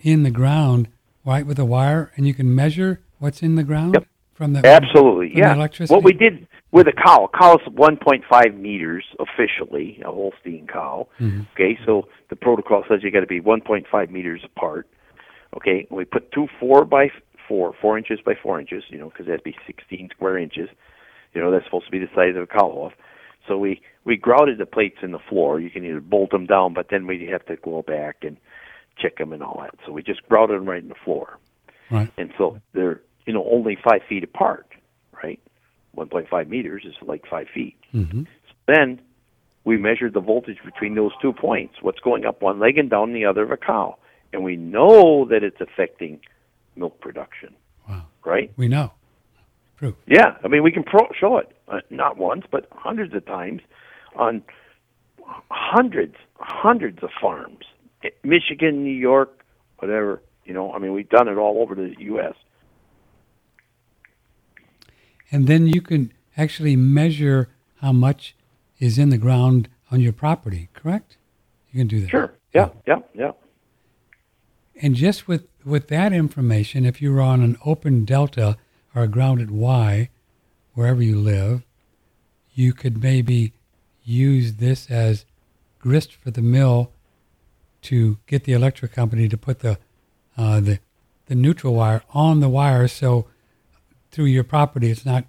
[0.00, 0.88] in the ground,
[1.24, 4.06] right, with a wire, and you can measure what's in the ground Yep.
[4.34, 5.54] from the Absolutely, from the yeah.
[5.54, 5.94] electricity?
[5.94, 11.06] What we did with a cow, a cow is 1.5 meters officially, a Holstein cow.
[11.20, 11.46] Mhm.
[11.54, 14.86] Okay, so the protocol says you got to be 1.5 meters apart.
[15.56, 17.10] Okay, we put two four by
[17.46, 20.68] four, four inches by four inches, you know, because that'd be 16 square inches.
[21.34, 22.92] You know, that's supposed to be the size of a cow hoof.
[23.48, 25.60] So we we grouted the plates in the floor.
[25.60, 28.36] You can either bolt them down, but then we have to go back and
[28.98, 29.74] check them and all that.
[29.84, 31.38] So we just grouted them right in the floor.
[31.90, 32.10] Right.
[32.16, 34.66] And so they're you know only five feet apart,
[35.22, 35.40] right?
[35.96, 37.76] 1.5 meters is like five feet.
[37.92, 38.22] Mm-hmm.
[38.66, 39.00] Then
[39.64, 43.12] we measured the voltage between those two points, what's going up one leg and down
[43.12, 43.96] the other of a cow,
[44.32, 46.20] and we know that it's affecting
[46.76, 47.54] milk production.
[47.88, 48.06] Wow.
[48.24, 48.52] Right?
[48.56, 48.92] We know.
[49.78, 49.96] True.
[50.06, 53.62] Yeah, I mean we can pro- show it uh, not once but hundreds of times
[54.14, 54.42] on
[55.50, 57.64] hundreds, hundreds of farms,
[58.22, 59.44] Michigan, New York,
[59.78, 60.22] whatever.
[60.44, 62.34] You know, I mean we've done it all over the U.S.
[65.30, 67.48] And then you can actually measure
[67.80, 68.36] how much
[68.78, 71.16] is in the ground on your property, correct?
[71.72, 72.10] You can do that.
[72.10, 72.34] Sure.
[72.54, 73.32] Yeah, yeah, yeah.
[74.82, 78.58] And just with, with that information, if you were on an open delta
[78.94, 80.08] or a grounded Y,
[80.74, 81.62] wherever you live,
[82.52, 83.52] you could maybe
[84.02, 85.24] use this as
[85.78, 86.90] grist for the mill
[87.82, 89.78] to get the electric company to put the
[90.36, 90.78] uh, the
[91.26, 93.26] the neutral wire on the wire so
[94.10, 95.24] through your property it's not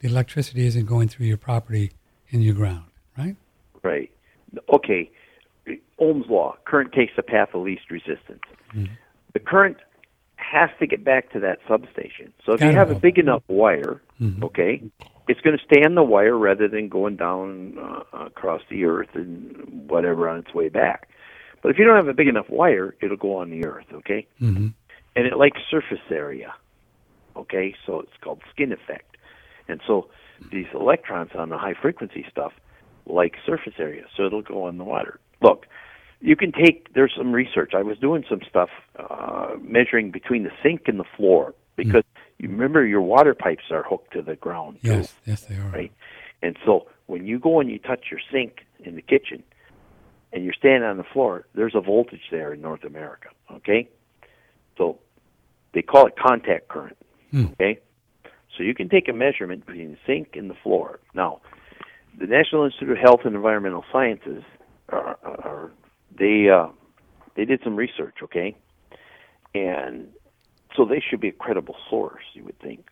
[0.00, 1.92] the electricity isn't going through your property
[2.30, 2.84] in your ground,
[3.16, 3.36] right?
[3.82, 4.10] Right.
[4.72, 5.10] Okay.
[5.98, 8.42] Ohm's law: current takes the path of least resistance.
[8.74, 8.92] Mm-hmm.
[9.32, 9.76] The current
[10.36, 12.32] has to get back to that substation.
[12.44, 14.42] So if Gotta you have a big enough wire, Mhm.
[14.44, 14.82] okay,
[15.28, 19.08] it's going to stay on the wire rather than going down uh, across the earth
[19.14, 21.08] and whatever on its way back.
[21.62, 24.26] But if you don't have a big enough wire, it'll go on the earth, okay?
[24.40, 24.68] Mm-hmm.
[25.14, 26.52] and it likes surface area.
[27.36, 29.16] Okay, so it's called skin effect.
[29.68, 30.08] And so
[30.50, 32.52] these electrons on the high frequency stuff
[33.06, 35.18] like surface area, so it'll go on the water.
[35.42, 35.66] Look,
[36.20, 37.72] you can take there's some research.
[37.74, 42.04] I was doing some stuff uh, measuring between the sink and the floor because
[42.38, 45.68] you remember your water pipes are hooked to the ground too Yes, yes, they are.
[45.70, 45.92] right?
[46.42, 49.42] And so when you go and you touch your sink in the kitchen
[50.32, 53.88] and you're standing on the floor, there's a voltage there in North America, okay?
[54.78, 54.98] So
[55.74, 56.96] they call it contact current,
[57.30, 57.46] Hmm.
[57.52, 57.78] okay?
[58.56, 61.00] So you can take a measurement between the sink and the floor.
[61.14, 61.40] Now,
[62.18, 64.42] the National Institute of Health and Environmental Sciences
[64.92, 65.72] are, are
[66.18, 66.68] they uh,
[67.36, 68.56] they did some research, okay?
[69.54, 70.08] And
[70.76, 72.86] so they should be a credible source, you would think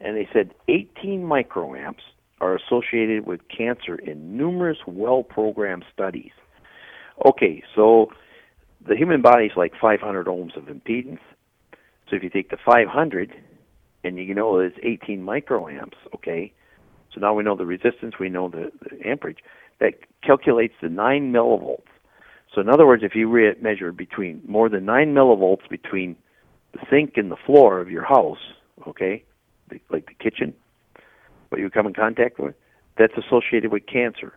[0.00, 2.02] and they said 18 microamps
[2.40, 6.32] are associated with cancer in numerous well-programmed studies.
[7.24, 8.08] Okay, so
[8.86, 11.20] the human body is like 500 ohms of impedance.
[12.10, 13.32] So if you take the 500
[14.02, 16.52] and you know it's 18 microamps, okay,
[17.12, 19.38] so now we know the resistance, we know the, the amperage,
[19.80, 21.82] that calculates the 9 millivolts.
[22.54, 26.16] So in other words, if you re- measure between more than 9 millivolts between
[26.72, 28.38] the sink and the floor of your house,
[28.86, 29.24] okay,
[29.68, 30.54] the, like the kitchen,
[31.48, 32.54] what you come in contact with,
[32.96, 34.34] that's associated with cancer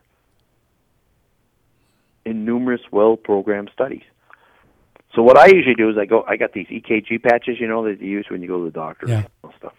[2.26, 4.04] in numerous well-programmed studies.
[5.16, 7.84] So what I usually do is I go, I got these EKG patches, you know,
[7.86, 9.24] that you use when you go to the doctor Yeah.
[9.44, 9.74] and stuff,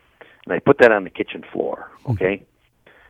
[0.44, 2.12] and I put that on the kitchen floor, hmm.
[2.12, 2.42] okay,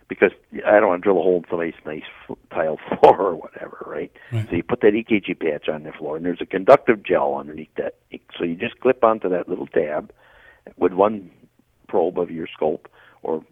[0.09, 0.33] because
[0.67, 3.85] I don't want to drill a hole in somebody's nice f- tile floor or whatever,
[3.87, 4.11] right?
[4.33, 4.47] Right.
[4.49, 7.75] So you put that EKG patch on the floor, and there's a conductive gel underneath
[7.77, 7.97] that.
[8.39, 10.13] So you just clip onto that little tab
[10.77, 11.31] with one
[11.89, 12.89] probe of your scope
[13.23, 13.45] or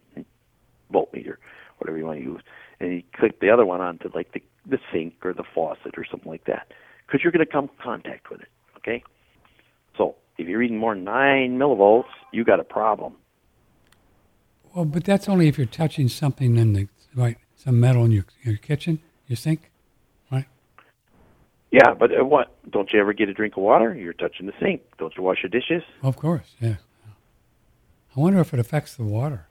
[0.93, 1.37] voltmeter,
[1.79, 2.41] whatever you want to use,
[2.81, 6.05] and you clip the other one onto like the, the sink or the faucet or
[6.11, 6.73] something like that,
[7.07, 8.49] because you're going to come contact with it.
[8.79, 9.03] Okay,
[9.97, 13.17] so if you're reading more than nine millivolts, you got a problem.
[14.75, 18.27] Well, but that's only if you're touching something in the right, some metal in your
[18.43, 19.71] your kitchen, your sink,
[20.31, 20.47] right?
[21.71, 22.57] Yeah, but uh, what?
[22.71, 23.95] Don't you ever get a drink of water?
[23.95, 24.83] You're touching the sink.
[24.99, 25.83] Don't you wash your dishes?
[26.03, 26.77] Of course, yeah.
[28.17, 29.47] I wonder if it affects the water.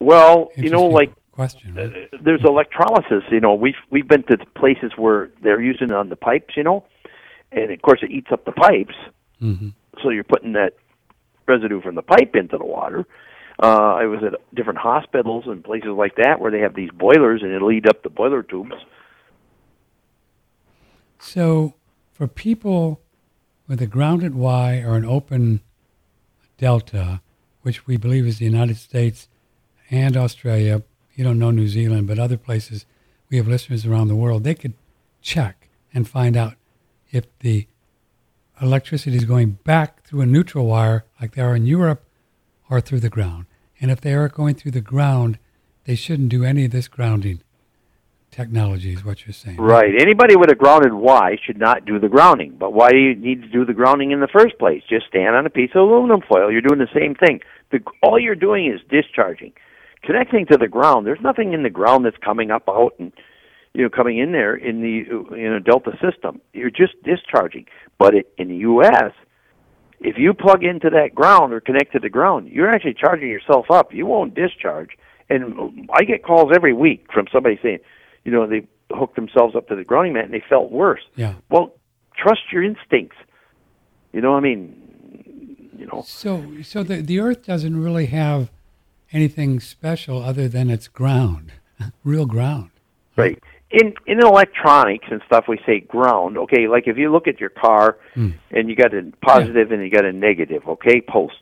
[0.00, 1.74] Well, you know, like question.
[1.74, 1.92] Right?
[2.12, 3.24] uh, there's electrolysis.
[3.30, 6.56] You know, we've we've been to places where they're using it on the pipes.
[6.56, 6.84] You know,
[7.52, 8.94] and of course it eats up the pipes.
[9.38, 9.68] hmm
[10.02, 10.74] So you're putting that
[11.48, 13.06] residue from the pipe into the water.
[13.60, 17.42] Uh, I was at different hospitals and places like that where they have these boilers
[17.42, 18.74] and it'll eat up the boiler tubes.
[21.18, 21.74] So,
[22.12, 23.00] for people
[23.66, 25.60] with a grounded Y or an open
[26.56, 27.20] delta,
[27.62, 29.28] which we believe is the United States
[29.90, 30.82] and Australia,
[31.14, 32.86] you don't know New Zealand, but other places,
[33.28, 34.74] we have listeners around the world, they could
[35.20, 36.54] check and find out
[37.10, 37.66] if the
[38.60, 42.04] electricity is going back through a neutral wire like they are in Europe
[42.70, 43.46] or through the ground.
[43.80, 45.38] And if they are going through the ground,
[45.84, 47.42] they shouldn't do any of this grounding
[48.30, 49.56] technology, is what you're saying.
[49.56, 49.92] Right.
[49.98, 52.56] Anybody with a grounded Y should not do the grounding.
[52.58, 54.82] But why do you need to do the grounding in the first place?
[54.88, 56.52] Just stand on a piece of aluminum foil.
[56.52, 57.40] You're doing the same thing.
[57.70, 59.52] The, all you're doing is discharging.
[60.02, 61.06] connecting to the ground.
[61.06, 63.12] There's nothing in the ground that's coming up out and
[63.78, 66.40] you know coming in there in the in a delta system.
[66.52, 67.66] You're just discharging.
[67.96, 69.12] But it, in the U.S.,
[70.00, 73.66] if you plug into that ground or connect to the ground, you're actually charging yourself
[73.70, 73.94] up.
[73.94, 74.90] You won't discharge.
[75.30, 77.78] And I get calls every week from somebody saying,
[78.24, 81.02] you know, they hooked themselves up to the grounding mat and they felt worse.
[81.14, 81.34] Yeah.
[81.48, 81.74] Well,
[82.16, 83.16] trust your instincts.
[84.12, 86.02] You know, I mean, you know.
[86.04, 88.50] So, so the the Earth doesn't really have
[89.12, 91.52] anything special other than its ground,
[92.02, 92.70] real ground.
[93.16, 93.38] Right.
[93.70, 96.38] In in electronics and stuff, we say ground.
[96.38, 98.30] Okay, like if you look at your car Hmm.
[98.50, 100.66] and you got a positive and you got a negative.
[100.66, 101.36] Okay, post.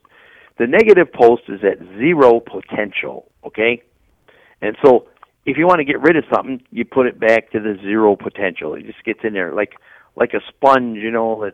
[0.57, 3.31] The negative post is at zero potential.
[3.45, 3.81] Okay,
[4.61, 5.07] and so
[5.45, 8.17] if you want to get rid of something, you put it back to the zero
[8.17, 8.73] potential.
[8.73, 9.75] It just gets in there like
[10.17, 11.53] like a sponge, you know, that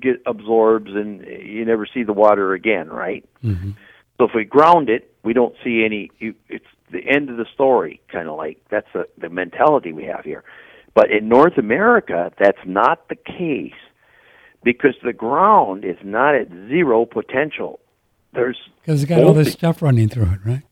[0.00, 3.24] get absorbs and you never see the water again, right?
[3.40, 3.72] hmm
[4.18, 6.10] So if we ground it, we don't see any.
[6.18, 10.04] You, it's the end of the story, kind of like that's the, the mentality we
[10.04, 10.44] have here.
[10.94, 13.72] But in North America, that's not the case
[14.62, 17.80] because the ground is not at zero potential.
[18.32, 20.62] There's Because it's got all this stuff running through it, right?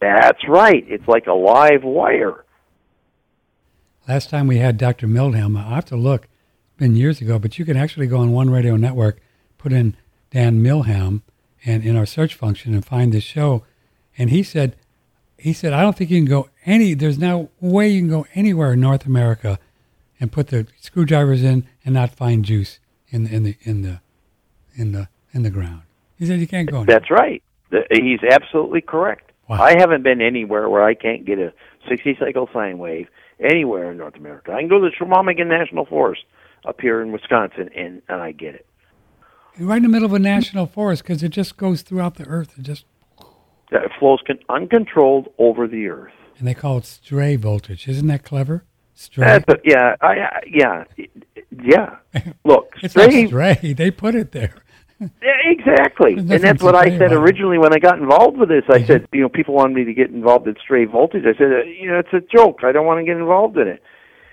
[0.00, 0.84] That's right.
[0.88, 2.44] It's like a live wire.
[4.08, 5.06] Last time we had Dr.
[5.06, 8.32] Milham, I have to look, it's been years ago, but you can actually go on
[8.32, 9.20] One Radio Network,
[9.58, 9.96] put in
[10.30, 11.22] Dan Milham,
[11.64, 13.64] and in our search function and find this show.
[14.16, 14.76] And he said,
[15.38, 18.26] he said, I don't think you can go any, there's no way you can go
[18.34, 19.58] anywhere in North America
[20.18, 22.78] and put the screwdrivers in and not find juice
[23.08, 24.00] in the, in the, in the,
[24.74, 25.82] in the, in the ground.
[26.18, 26.98] He said, you can't go anywhere.
[26.98, 27.42] That's right.
[27.90, 29.32] He's absolutely correct.
[29.48, 29.62] Wow.
[29.62, 31.52] I haven't been anywhere where I can't get a
[31.88, 33.08] 60 cycle sine wave
[33.38, 34.52] anywhere in North America.
[34.52, 36.22] I can go to the Chequamegon National Forest
[36.64, 38.66] up here in Wisconsin and, and I get it.
[39.58, 42.58] Right in the middle of a national forest because it just goes throughout the earth.
[42.58, 42.84] It just,
[43.72, 46.12] It flows con- uncontrolled over the earth.
[46.38, 47.88] and they call it stray voltage.
[47.88, 48.64] Isn't that clever?
[48.94, 49.26] Stray.
[49.26, 50.84] A, yeah, I, I yeah,
[51.62, 51.96] yeah.
[52.44, 53.74] Look, It's stray, stray.
[53.76, 54.54] They put it there.
[55.00, 55.08] yeah,
[55.44, 58.64] exactly, and that's what I said originally when I got involved with this.
[58.70, 61.24] I said, you know, people wanted me to get involved in stray voltage.
[61.26, 62.60] I said, uh, you know, it's a joke.
[62.64, 63.82] I don't want to get involved in it.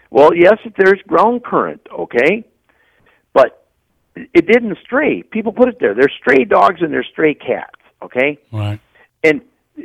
[0.09, 2.45] Well, yes, there's ground current, okay,
[3.33, 3.65] but
[4.15, 5.23] it didn't stray.
[5.23, 5.93] People put it there.
[5.93, 8.79] There's stray dogs and there's stray cats, okay, Right.
[9.23, 9.41] And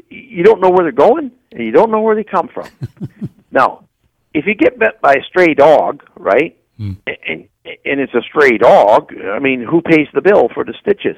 [0.09, 2.69] you don't know where they're going and you don't know where they come from.
[3.51, 3.85] now,
[4.35, 6.93] if you get bit by a stray dog, right, Hmm.
[7.07, 7.49] and
[7.85, 11.17] and it's a stray dog, I mean, who pays the bill for the stitches?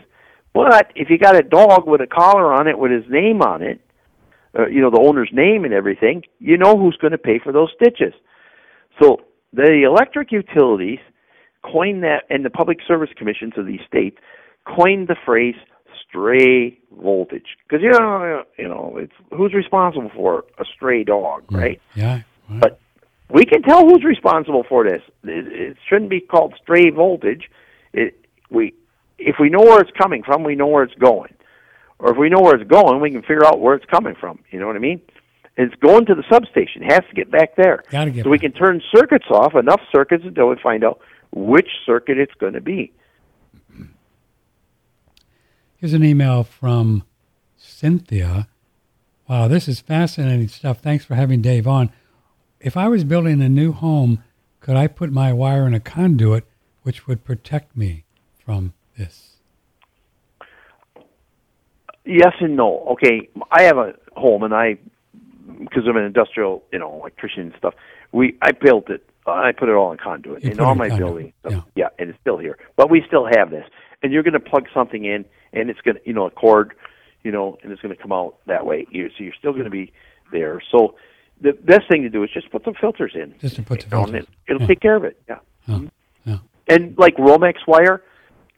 [0.55, 3.63] But if you got a dog with a collar on it with his name on
[3.63, 3.81] it,
[4.59, 7.53] uh, you know the owner's name and everything, you know who's going to pay for
[7.53, 8.15] those stitches.
[9.03, 9.21] So
[9.53, 10.99] the electric utilities
[11.63, 14.17] coined that, and the public service commissions of these states
[14.65, 15.57] coined the phrase
[16.11, 21.57] stray voltage because you know you know it's who's responsible for a stray dog, mm.
[21.57, 21.81] right?
[21.95, 22.23] Yeah.
[22.51, 22.61] Right.
[22.61, 22.81] But
[23.33, 25.03] we can tell who's responsible for this.
[25.25, 27.49] It, it shouldn't be called stray voltage.
[27.93, 28.19] It,
[28.51, 28.75] we,
[29.19, 31.33] if we know where it's coming from, we know where it's going.
[31.99, 34.41] Or if we know where it's going, we can figure out where it's coming from.
[34.51, 35.01] You know what I mean?
[35.57, 36.83] It's going to the substation.
[36.83, 37.85] It has to get back there.
[37.91, 41.01] Gotta get so we can turn circuits off, enough circuits until we find out
[41.33, 42.93] which circuit it's going to be.
[45.81, 47.05] Here's an email from
[47.57, 48.49] Cynthia.
[49.29, 50.81] Wow, this is fascinating stuff.
[50.81, 51.91] Thanks for having Dave on.
[52.61, 54.23] If I was building a new home,
[54.61, 56.45] could I put my wire in a conduit
[56.83, 58.05] which would protect me
[58.45, 59.37] from this?
[62.05, 62.81] Yes and no.
[62.93, 64.77] Okay, I have a home, and I,
[65.59, 67.75] because I'm an industrial, you know, electrician and stuff.
[68.13, 69.03] We I built it.
[69.27, 71.33] I put it all in conduit You in all my conduit, buildings.
[71.49, 71.61] yeah.
[71.77, 72.59] yeah, and it's still here.
[72.77, 73.65] But we still have this,
[74.03, 76.75] and you're going to plug something in, and it's going to, you know, a cord,
[77.23, 78.87] you know, and it's going to come out that way.
[78.91, 79.93] You, so you're still going to be
[80.33, 80.61] there.
[80.71, 80.95] So
[81.41, 83.35] the best thing to do is just put some filters in.
[83.41, 84.25] Just to put the filters.
[84.25, 84.67] it, it'll Yeah.
[84.69, 85.21] take care of it.
[85.29, 85.39] Yeah.
[85.69, 85.89] Oh,
[86.25, 86.39] yeah.
[86.69, 88.03] And like Romex wire,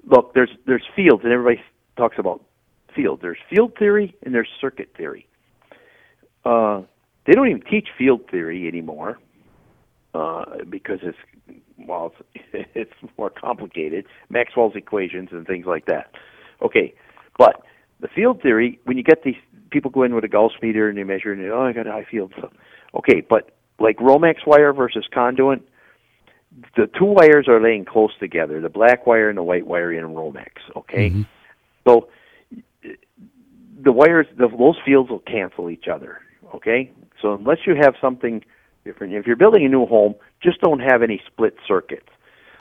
[0.07, 1.63] look, there's there's fields, and everybody
[1.97, 2.45] talks about
[2.95, 3.21] field.
[3.23, 5.27] There's field theory and there's circuit theory.
[6.45, 6.83] Uh,
[7.25, 9.19] they don't even teach field theory anymore
[10.15, 11.17] uh, because it's
[11.87, 14.05] well, it's, it's more complicated.
[14.29, 16.11] Maxwell's equations and things like that.
[16.63, 16.95] Okay,
[17.39, 17.63] but
[18.01, 19.37] the field theory, when you get these
[19.71, 21.87] people go in with a Gauss meter and they measure and they, oh, I got
[21.87, 22.33] a high field.
[22.41, 22.51] So,
[22.95, 25.63] okay, but like Romex wire versus conduit,
[26.77, 30.05] the two wires are laying close together, the black wire and the white wire in
[30.05, 30.51] Romex.
[30.77, 31.27] Okay, Mhm.
[31.87, 32.09] so
[33.83, 36.21] the wires, the, those fields will cancel each other.
[36.55, 38.45] Okay, so unless you have something
[38.85, 42.09] different, if you're building a new home, just don't have any split circuits.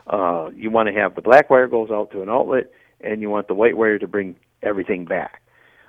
[0.08, 3.30] Uh, you want to have the black wire goes out to an outlet, and you
[3.30, 5.42] want the white wire to bring everything back.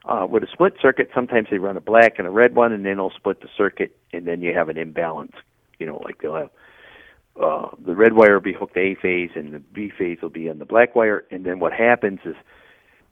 [0.04, 2.84] Uh, with a split circuit, sometimes they run a black and a red one, and
[2.84, 5.32] then they'll split the circuit, and then you have an imbalance.
[5.78, 6.50] You know, like they'll have
[7.40, 10.30] uh, the red wire will be hooked to A phase, and the B phase will
[10.30, 11.24] be on the black wire.
[11.30, 12.34] And then what happens is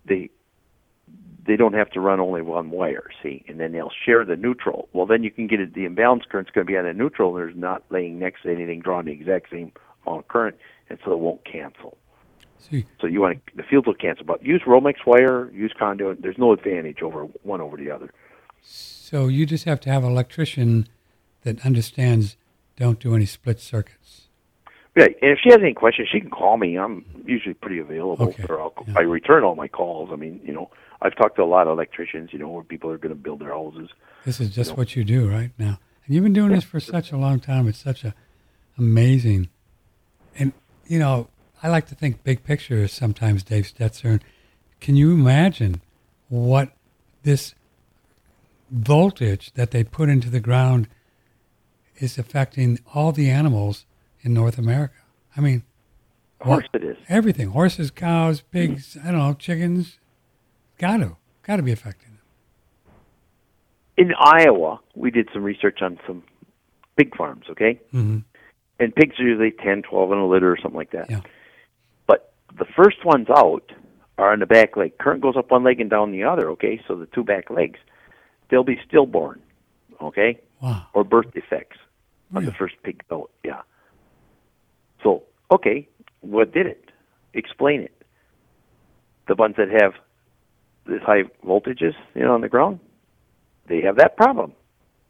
[0.05, 0.31] they
[1.47, 4.88] they don't have to run only one wire, see, and then they'll share the neutral.
[4.93, 7.36] Well, then you can get it, the imbalance current's going to be on the neutral.
[7.36, 9.72] and There's not laying next to anything drawing the exact same
[10.07, 10.57] amount of current,
[10.88, 11.97] and so it won't cancel.
[12.59, 16.20] See, So you want to, the fields will cancel, but use Romex wire, use conduit.
[16.22, 18.11] There's no advantage over one over the other.
[18.62, 20.86] so you just have to have an electrician
[21.43, 22.36] that understands.
[22.76, 24.28] Don't do any split circuits.
[24.97, 26.76] Yeah, and if she has any questions, she can call me.
[26.78, 28.95] I'm usually pretty available, Okay, or I'll, yeah.
[28.97, 30.11] I return all my calls.
[30.12, 30.70] I mean, you know,
[31.03, 33.40] I've talked to a lot of electricians, you know, where people are going to build
[33.40, 33.88] their houses.
[34.24, 34.76] This is just No.
[34.76, 35.78] what you do right now.
[36.05, 37.66] And you've been doing this for such a long time.
[37.68, 38.14] It's such a
[38.76, 39.48] amazing.
[40.38, 40.53] And,
[40.86, 41.28] you know,
[41.62, 44.05] I like to think big picture sometimes, Dave Stetzer.
[44.12, 44.24] And
[44.80, 45.80] can you imagine
[46.28, 46.72] what
[47.22, 47.55] this
[48.70, 50.88] voltage that they put into the ground
[51.96, 53.86] is affecting all the animals
[54.22, 54.94] in North America?
[55.36, 55.62] I mean,
[56.40, 56.96] Of course, it is.
[57.09, 59.09] everything horses, cows, pigs, mm-hmm.
[59.09, 59.98] I don't know, chickens.
[60.81, 61.16] Got to.
[61.43, 62.20] Got to be affecting them.
[63.97, 66.22] In Iowa, we did some research on some
[66.97, 67.45] pig farms.
[67.51, 68.18] Okay, hmm
[68.78, 71.11] and pigs are usually 10, 12 in a litter or something like that.
[71.11, 71.20] Yeah.
[72.07, 73.72] But the first ones out
[74.16, 74.97] are on the back leg.
[74.97, 76.49] Current goes up one leg and down the other.
[76.53, 77.78] Okay, so the two back legs,
[78.49, 79.43] they'll be stillborn.
[80.01, 80.87] Okay, Wow.
[80.95, 81.76] or birth defects
[82.35, 83.31] on the first pig out.
[83.45, 83.61] Yeah.
[85.03, 85.87] So okay,
[86.22, 86.91] what did it?
[87.35, 88.03] Explain it.
[89.28, 89.93] The ones that have
[90.87, 92.81] this high voltages, you know, on the ground,
[93.66, 94.53] they have that problem.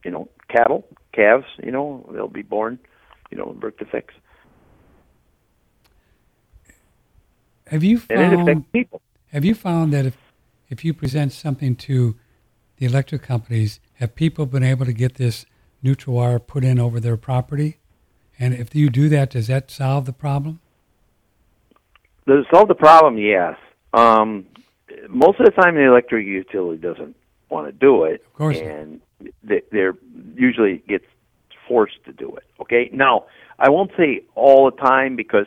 [0.05, 2.79] You know, cattle, calves, you know, they'll be born,
[3.31, 4.15] you know, birth defects,
[7.71, 9.01] Have you and it found.
[9.33, 10.17] Have you found that if,
[10.69, 12.17] if you present something to
[12.79, 15.47] the electric companies, have people been able to get this
[15.81, 17.79] neutral wire put in over their property?
[18.41, 20.59] And if you do that, does that solve the problem?
[22.27, 23.55] To solve the problem, yes.
[23.95, 24.47] Um,
[25.09, 27.17] most of the time, the electric utility doesn't
[27.49, 29.01] want to do it, Of course and
[29.43, 29.95] they, they're
[30.35, 31.05] usually gets
[31.69, 32.45] forced to do it.
[32.61, 33.25] Okay, now
[33.59, 35.47] I won't say all the time because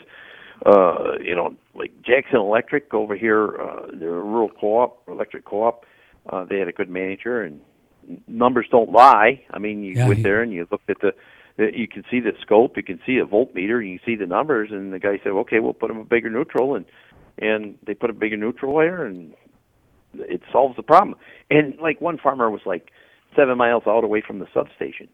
[0.65, 5.85] uh, you know, like Jackson Electric over here, uh, they're a rural co-op, electric co-op.
[6.29, 7.59] Uh, they had a good manager, and
[8.27, 9.43] numbers don't lie.
[9.51, 11.13] I mean, you Yeah, went he- there and you looked at the,
[11.57, 14.69] you can see the scope, you can see a voltmeter, you can see the numbers,
[14.71, 16.85] and the guy said, okay, we'll put them a bigger neutral, and
[17.37, 19.33] and they put a bigger neutral wire, and
[20.13, 21.17] it solves the problem.
[21.49, 22.91] And like one farmer was like
[23.35, 25.07] seven miles out away from the substation,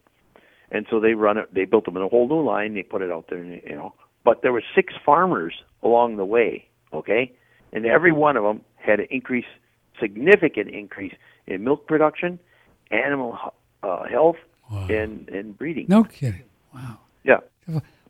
[0.71, 1.53] and so they run it.
[1.53, 2.73] They built them in a whole new line.
[2.73, 3.93] They put it out there, and, you know.
[4.25, 7.31] But there were six farmers along the way, okay,
[7.71, 9.45] and every one of them had an increase,
[9.99, 11.13] significant increase
[11.47, 12.39] in milk production,
[12.91, 13.37] animal
[13.83, 14.35] uh, health,
[14.71, 14.85] Wow.
[14.87, 15.85] and and breeding.
[15.89, 16.43] No kidding.
[16.75, 16.99] Wow.
[17.23, 17.37] Yeah.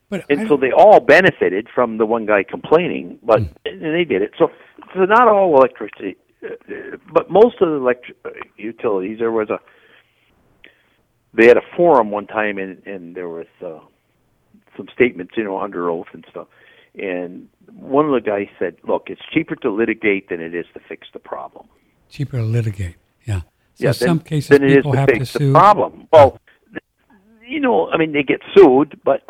[0.09, 3.47] But And I so they all benefited from the one guy complaining, but Hmm.
[3.65, 4.31] and they did it.
[4.37, 4.51] So,
[4.93, 9.19] so not all electricity, uh, uh, but most of the electric uh, utilities.
[9.19, 9.59] There was a
[11.33, 13.79] they had a forum one time, and and there was uh,
[14.75, 16.47] some statements, you know, under oath and stuff.
[16.95, 20.79] And one of the guys said, "Look, it's cheaper to litigate than it is to
[20.87, 21.67] fix the problem."
[22.09, 22.95] cheaper to litigate.
[23.25, 23.41] Yeah.
[23.75, 25.47] So yeah, some cases than it is people to have to sue.
[25.53, 26.07] the problem.
[26.11, 26.39] Well,
[27.47, 29.21] you know, I mean, they get sued, but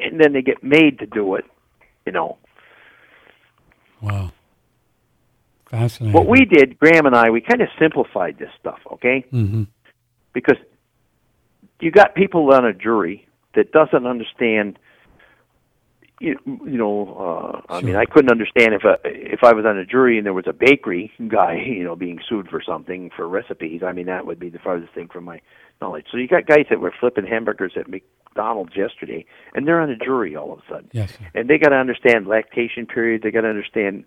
[0.00, 1.44] and then they get made to do it.
[2.06, 2.38] You know,
[4.00, 4.32] Wow.
[5.70, 6.12] Fascinating.
[6.12, 9.24] what we did, Graham and I, we kind of simplified this stuff, okay?
[9.30, 9.64] hmm
[10.32, 10.58] Because
[11.80, 14.78] you got people on a jury that doesn't understand.
[16.20, 19.76] You, you know, uh, I mean, I couldn't understand if a, if I was on
[19.76, 23.28] a jury and there was a bakery guy, you know, being sued for something for
[23.28, 23.82] recipes.
[23.84, 25.40] I mean, that would be the farthest thing from my
[25.80, 26.06] knowledge.
[26.12, 29.96] So you got guys that were flipping hamburgers at McDonald's yesterday, and they're on a
[29.96, 31.12] jury all of a sudden Yes.
[31.18, 31.26] Sir.
[31.34, 33.22] and they got to understand lactation period.
[33.22, 34.04] They got to understand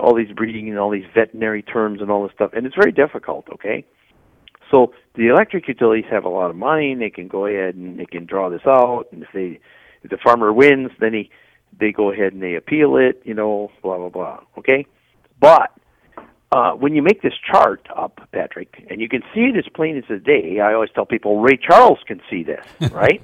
[0.00, 2.92] all these breeding and all these veterinary terms and all this stuff, and it's very
[2.92, 3.46] difficult.
[3.52, 3.84] Okay,
[4.70, 7.98] so the electric utilities have a lot of money, and they can go ahead and
[7.98, 9.04] they can draw this out.
[9.12, 9.60] And if they,
[10.02, 11.30] if the farmer wins, then he,
[11.78, 13.22] they go ahead and they appeal it.
[13.24, 14.40] You know, blah blah blah.
[14.58, 14.86] Okay,
[15.40, 15.70] but
[16.52, 19.96] uh, when you make this chart up, Patrick, and you can see it as plain
[19.96, 23.22] as the day, I always tell people Ray Charles can see this, right?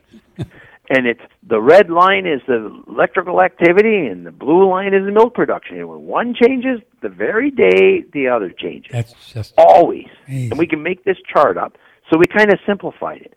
[0.91, 5.13] and it's the red line is the electrical activity, and the blue line is the
[5.13, 5.77] milk production.
[5.79, 8.91] And when one changes, the very day the other changes.
[8.93, 10.51] That's just Always, Amazing.
[10.53, 11.77] and we can make this chart up.
[12.11, 13.35] So we kind of simplified it.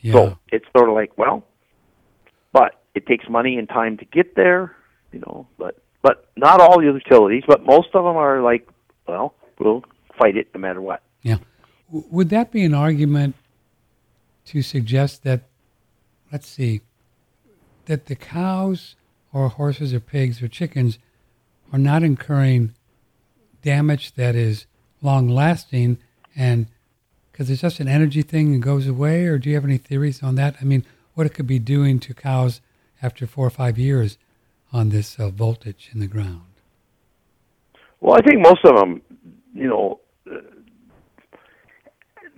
[0.00, 0.12] yeah.
[0.12, 1.44] So it's sort of like, well,
[2.52, 4.76] but it takes money and time to get there,
[5.12, 5.46] you know.
[5.58, 8.68] But but not all the utilities, but most of them are like,
[9.06, 9.84] well, we'll
[10.18, 11.02] fight it no matter what.
[11.22, 11.38] Yeah.
[11.88, 13.36] W- would that be an argument
[14.46, 15.42] to suggest that,
[16.32, 16.80] let's see,
[17.86, 18.96] that the cows
[19.32, 20.98] or horses or pigs or chickens
[21.72, 22.74] are not incurring
[23.62, 24.66] damage that is
[25.00, 25.98] long lasting
[26.36, 26.66] and
[27.30, 30.22] because it's just an energy thing and goes away or do you have any theories
[30.22, 30.84] on that i mean
[31.14, 32.60] what it could be doing to cows
[33.02, 34.18] after four or five years
[34.72, 36.52] on this uh, voltage in the ground
[38.00, 39.02] well i think most of them
[39.54, 40.00] you know
[40.30, 40.36] uh,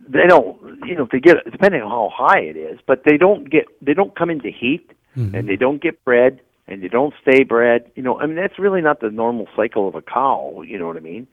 [0.09, 3.51] they don't you know they get depending on how high it is but they don't
[3.51, 5.35] get they don't come into heat mm-hmm.
[5.35, 8.59] and they don't get bred and they don't stay bred you know i mean that's
[8.59, 11.27] really not the normal cycle of a cow you know what i mean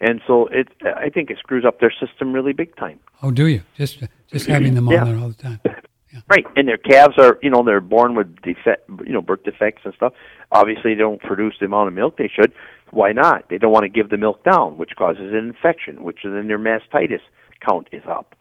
[0.00, 3.00] and so it I think it screws up their system really big time.
[3.22, 3.62] Oh, do you?
[3.76, 5.04] Just just having them on yeah.
[5.04, 5.60] there all the time.
[6.12, 6.20] Yeah.
[6.28, 9.82] Right, and their calves are you know they're born with defect you know birth defects
[9.84, 10.14] and stuff.
[10.50, 12.52] Obviously, they don't produce the amount of milk they should.
[12.90, 13.48] Why not?
[13.50, 16.58] They don't want to give the milk down, which causes an infection, which then their
[16.58, 17.20] mastitis
[17.60, 18.34] count is up.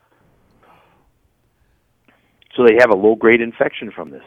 [2.56, 4.24] So they have a low grade infection from this.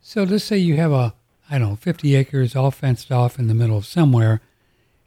[0.00, 1.14] So let's say you have a
[1.50, 4.40] I don't know 50 acres all fenced off in the middle of somewhere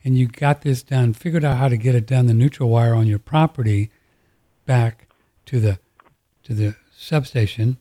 [0.04, 2.94] and you got this done, figured out how to get it done, the neutral wire
[2.94, 3.90] on your property
[4.66, 5.08] back
[5.46, 5.80] to the
[6.44, 7.78] to the substation,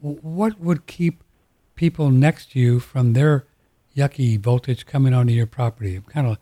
[0.00, 1.22] what would keep
[1.74, 3.46] people next to you from their
[3.96, 5.96] yucky voltage coming onto your property?
[5.96, 6.38] I'm kind of,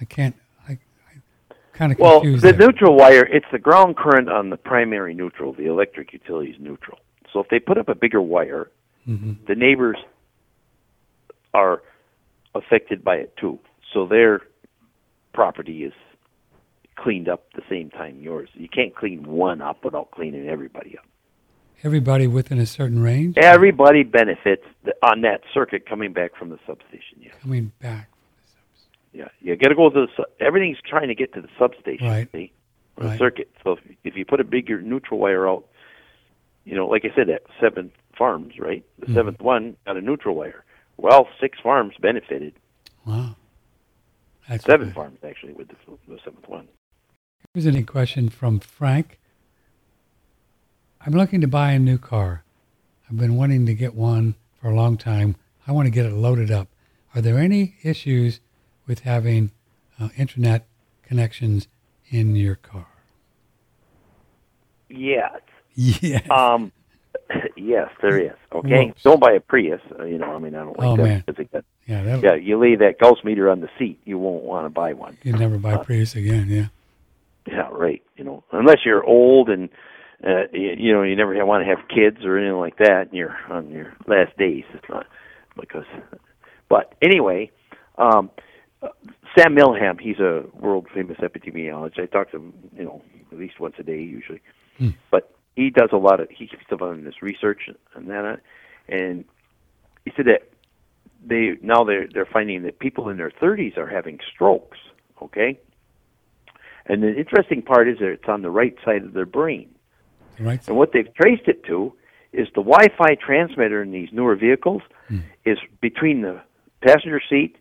[0.00, 0.36] I can't,
[0.68, 2.44] I, I kind of well, confused.
[2.44, 2.68] Well, the there.
[2.68, 5.52] neutral wire, it's the ground current on the primary neutral.
[5.52, 6.98] The electric utility is neutral.
[7.32, 8.70] So if they put up a bigger wire,
[9.06, 9.32] mm-hmm.
[9.46, 9.96] the neighbors
[11.52, 11.82] are
[12.54, 13.58] affected by it too
[13.94, 14.40] so their
[15.32, 15.92] property is
[16.96, 18.48] cleaned up the same time yours.
[18.54, 21.06] You can't clean one up without cleaning everybody up.
[21.84, 23.36] Everybody within a certain range.
[23.36, 24.64] Everybody benefits
[25.02, 27.18] on that circuit coming back from the substation.
[27.20, 27.32] Yeah.
[27.42, 28.08] Coming back.
[29.12, 30.24] Yeah, you got to go to the.
[30.44, 32.08] Everything's trying to get to the substation.
[32.08, 32.28] Right.
[32.32, 32.52] See,
[32.96, 33.18] right.
[33.18, 33.50] circuit.
[33.62, 35.66] So if, if you put a bigger neutral wire out,
[36.64, 38.84] you know, like I said, that seven farms, right?
[38.98, 39.14] The mm-hmm.
[39.14, 40.64] seventh one got a neutral wire.
[40.96, 42.54] Well, six farms benefited.
[43.06, 43.36] Wow.
[44.48, 44.94] That's seven good.
[44.94, 45.76] farms actually with the,
[46.08, 46.68] the seventh one.
[47.52, 49.20] Here's a question from Frank.
[51.06, 52.44] I'm looking to buy a new car.
[53.08, 55.36] I've been wanting to get one for a long time.
[55.66, 56.68] I want to get it loaded up.
[57.14, 58.40] Are there any issues
[58.86, 59.50] with having
[60.00, 60.66] uh, internet
[61.02, 61.68] connections
[62.08, 62.86] in your car?
[64.88, 65.40] Yes.
[65.74, 66.30] Yes.
[66.30, 66.72] Um,
[67.56, 68.32] yes, there is.
[68.52, 69.02] Okay, Whoops.
[69.02, 69.80] don't buy a Prius.
[69.98, 71.02] Uh, you know, I mean, I don't like oh, that.
[71.52, 71.64] Man.
[71.86, 72.34] Yeah, yeah.
[72.34, 75.18] You leave that ghost meter on the seat, you won't want to buy one.
[75.22, 76.48] You never buy uh, Prius again.
[76.48, 76.66] Yeah.
[77.46, 78.02] Yeah, right.
[78.16, 79.68] You know, unless you're old and
[80.24, 83.08] uh, you, you know you never want to have kids or anything like that.
[83.08, 84.64] And you're on your last days.
[84.72, 85.06] It's not
[85.58, 85.84] because.
[86.68, 87.50] But anyway,
[87.98, 88.30] um,
[89.36, 92.00] Sam Milham, he's a world famous epidemiologist.
[92.00, 93.02] I talk to him, you know,
[93.32, 94.40] at least once a day usually.
[94.78, 94.90] Hmm.
[95.10, 98.40] But he does a lot of he keeps up on this research and that,
[98.88, 99.24] and
[100.04, 100.48] he said that
[101.24, 104.78] they now they're they're finding that people in their 30s are having strokes.
[105.22, 105.58] Okay,
[106.86, 109.73] and the interesting part is that it's on the right side of their brain.
[110.38, 110.66] Right.
[110.66, 111.92] And what they've traced it to
[112.32, 115.20] is the Wi-Fi transmitter in these newer vehicles hmm.
[115.44, 116.40] is between the
[116.80, 117.56] passenger seat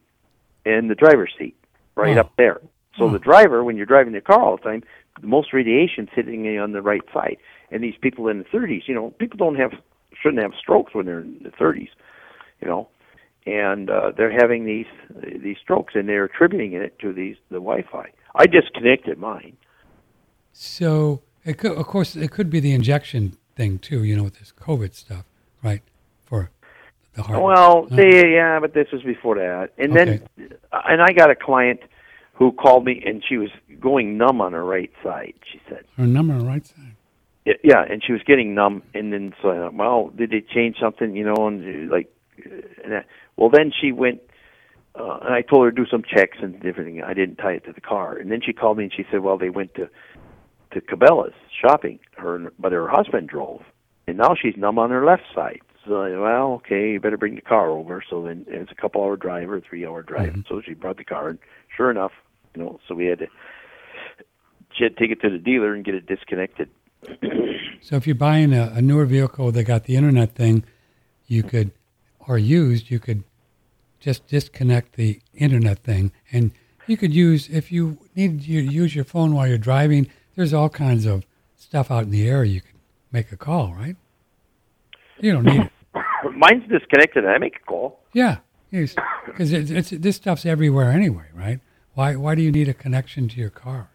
[0.66, 1.56] and the driver's seat,
[1.96, 2.22] right oh.
[2.22, 2.62] up there.
[2.98, 3.10] So oh.
[3.10, 4.84] the driver, when you're driving the car all the time,
[5.22, 7.38] the most radiation is sitting on the right side.
[7.72, 9.72] And these people in the 30s, you know, people don't have
[10.22, 11.90] shouldn't have strokes when they're in the 30s,
[12.62, 12.88] you know,
[13.46, 14.86] and uh, they're having these
[15.42, 18.10] these strokes, and they're attributing it to these the Wi-Fi.
[18.36, 19.58] I disconnected mine.
[20.54, 24.04] So it could, of course, it could be the injection thing too.
[24.04, 25.26] You know, with this COVID stuff,
[25.62, 25.82] right?
[26.26, 26.50] For
[27.14, 27.42] the heart.
[27.42, 30.22] Well, they, yeah, but this was before that, and okay.
[30.38, 31.82] then, and I got a client
[32.34, 33.50] who called me, and she was
[33.80, 35.34] going numb on her right side.
[35.52, 36.96] She said, "Her numb on her right side."
[37.46, 40.78] Yeah, and she was getting numb, and then so I thought, well, did they change
[40.80, 41.16] something?
[41.16, 42.10] You know, and like,
[42.46, 43.06] and that,
[43.36, 44.22] well, then she went,
[44.96, 47.04] uh, and I told her to do some checks and everything.
[47.04, 49.20] I didn't tie it to the car, and then she called me and she said,
[49.20, 49.90] well, they went to
[50.74, 52.00] to Cabela's shopping.
[52.18, 53.62] Her, but her husband drove,
[54.08, 55.62] and now she's numb on her left side.
[55.86, 58.04] So, well, okay, you better bring the car over.
[58.10, 60.30] So then it's a couple hour drive or three hour drive.
[60.30, 60.42] Mm-hmm.
[60.48, 61.40] So she brought the car, and
[61.76, 62.14] sure enough,
[62.56, 63.28] you know, so we had to
[64.76, 66.70] she had to take it to the dealer and get it disconnected.
[67.82, 70.64] so if you're buying a, a newer vehicle that got the internet thing,
[71.28, 71.72] you could,
[72.20, 73.24] or used, you could
[74.00, 76.52] just disconnect the internet thing, and
[76.88, 80.10] you could use if you need to use your phone while you're driving.
[80.36, 82.44] There's all kinds of stuff out in the air.
[82.44, 82.80] You can
[83.12, 83.96] make a call, right?
[85.20, 85.72] You don't need it.
[86.36, 87.26] Mine's disconnected.
[87.26, 88.00] I make a call.
[88.14, 88.38] Yeah,
[88.72, 91.60] because it's, it's, this stuff's everywhere anyway, right?
[91.94, 93.90] Why why do you need a connection to your car?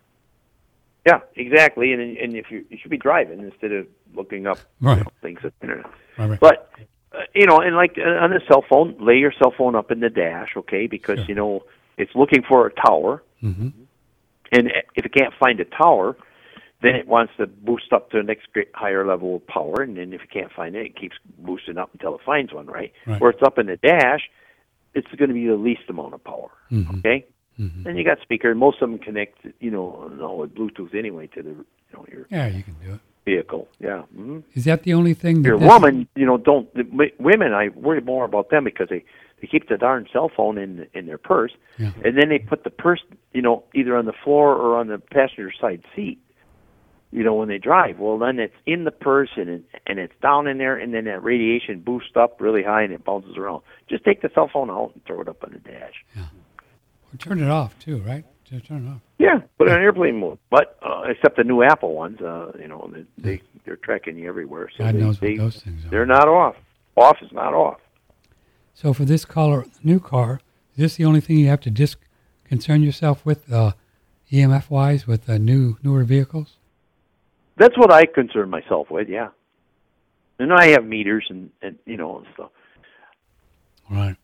[1.06, 1.92] Yeah, exactly.
[1.92, 4.98] And and if you you should be driving instead of looking up you Right.
[4.98, 5.86] know, things at the internet.
[6.16, 6.40] Right, right.
[6.40, 6.70] But
[7.12, 9.90] uh, you know, and like uh, on a cell phone, lay your cell phone up
[9.90, 10.86] in the dash, okay?
[10.86, 11.26] Because Sure.
[11.28, 11.64] you know
[11.96, 13.70] it's looking for a tower, hmm
[14.52, 16.16] and if it can't find a tower,
[16.82, 19.96] then it wants to boost up to the next great higher level of power, and
[19.96, 22.92] then if it can't find it, it keeps boosting up until it finds one, right?
[23.06, 23.20] Right.
[23.20, 24.30] Where it's up in the dash,
[24.94, 26.98] it's going to be the least amount of power, Mhm.
[26.98, 27.26] okay?
[27.56, 30.94] hmm Then you got speaker, and most of them connect, you know, no, with Bluetooth
[30.94, 33.00] anyway to the, you know, your Yeah, you can do it.
[33.26, 33.68] vehicle.
[33.80, 34.02] Yeah.
[34.14, 35.42] hmm Is that the only thing?
[35.42, 37.52] That Your woman, you know, don't the, w- women.
[37.52, 39.04] I worry more about them because they
[39.40, 41.90] they keep the darn cell phone in in their purse, Yeah.
[42.04, 43.02] and then they put the purse,
[43.34, 46.18] you know, either on the floor or on the passenger side seat.
[47.10, 50.12] You know, when they drive, well, then it's in the purse and it, and it's
[50.20, 53.62] down in there, and then that radiation boosts up really high and it bounces around.
[53.88, 55.94] Just take the cell phone out and throw it up on the dash.
[56.14, 56.24] Yeah.
[57.12, 58.24] Or turn it off too, right?
[58.44, 59.00] Just turn it off.
[59.18, 60.38] Yeah, put it on airplane mode.
[60.50, 64.28] But uh, except the new Apple ones, uh, you know, they, they they're tracking you
[64.28, 64.70] everywhere.
[64.76, 65.88] So God they, knows they, what those things are.
[65.88, 66.56] They're not off.
[66.96, 67.80] Off is not off.
[68.74, 70.40] So for this color, new car,
[70.72, 71.96] is this the only thing you have to dis-
[72.44, 73.72] concern yourself with, uh,
[74.30, 76.57] EMF wise, with uh, new newer vehicles?
[77.58, 79.08] That's what I concern myself with.
[79.08, 79.28] Yeah,
[80.38, 82.50] and I have meters and and you know and stuff.
[83.90, 84.16] All right.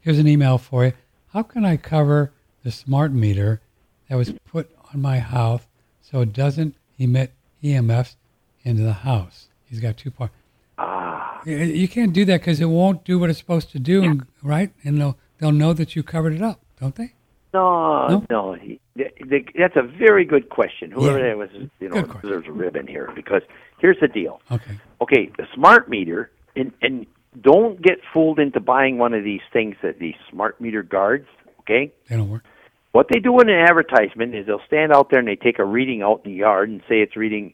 [0.00, 0.92] Here's an email for you.
[1.32, 2.32] How can I cover
[2.64, 3.60] the smart meter
[4.08, 5.62] that was put on my house
[6.00, 7.32] so it doesn't emit
[7.62, 8.16] EMFs
[8.64, 9.48] into the house?
[9.64, 10.32] He's got two parts.
[10.78, 14.26] Ah, You- can't do that because it won't do what it's supposed to do, and,
[14.42, 14.72] right?
[14.84, 17.12] And they'll they'll know that you covered it up, don't they?
[17.52, 18.26] No, No?
[18.30, 18.52] no.
[18.54, 20.90] He, th- th- that's a very good question.
[20.90, 21.28] Whoever Yeah.
[21.34, 21.50] that was,
[21.80, 23.42] you know, deserves a ribbon here because
[23.80, 24.40] here's the deal.
[24.50, 24.72] Okay.
[25.00, 27.06] Okay, the smart meter, and and
[27.40, 31.26] don't get fooled into buying one of these things that these smart meter guards.
[31.60, 32.44] Okay, They don't work.
[32.92, 35.64] What they do in an advertisement is they'll stand out there and they take a
[35.64, 37.52] reading out in the yard and say it's reading,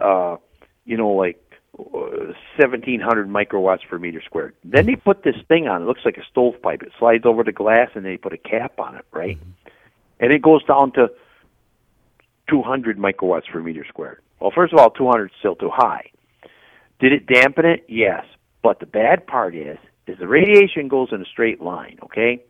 [0.00, 0.36] uh,
[0.84, 1.42] you know, like
[1.78, 4.54] 1700 microwatts per meter squared.
[4.64, 5.82] Then they put this thing on.
[5.82, 6.82] It looks like a stovepipe.
[6.82, 9.38] It slides over the glass and they put a cap on it, right?
[9.38, 9.68] Mm-hmm.
[10.20, 11.08] And it goes down to
[12.50, 14.20] 200 microwatts per meter squared.
[14.40, 16.10] Well, first of all, 200 is still too high.
[17.00, 17.84] Did it dampen it?
[17.88, 18.24] Yes.
[18.62, 19.78] But the bad part is,
[20.08, 22.42] is the radiation goes in a straight line, okay?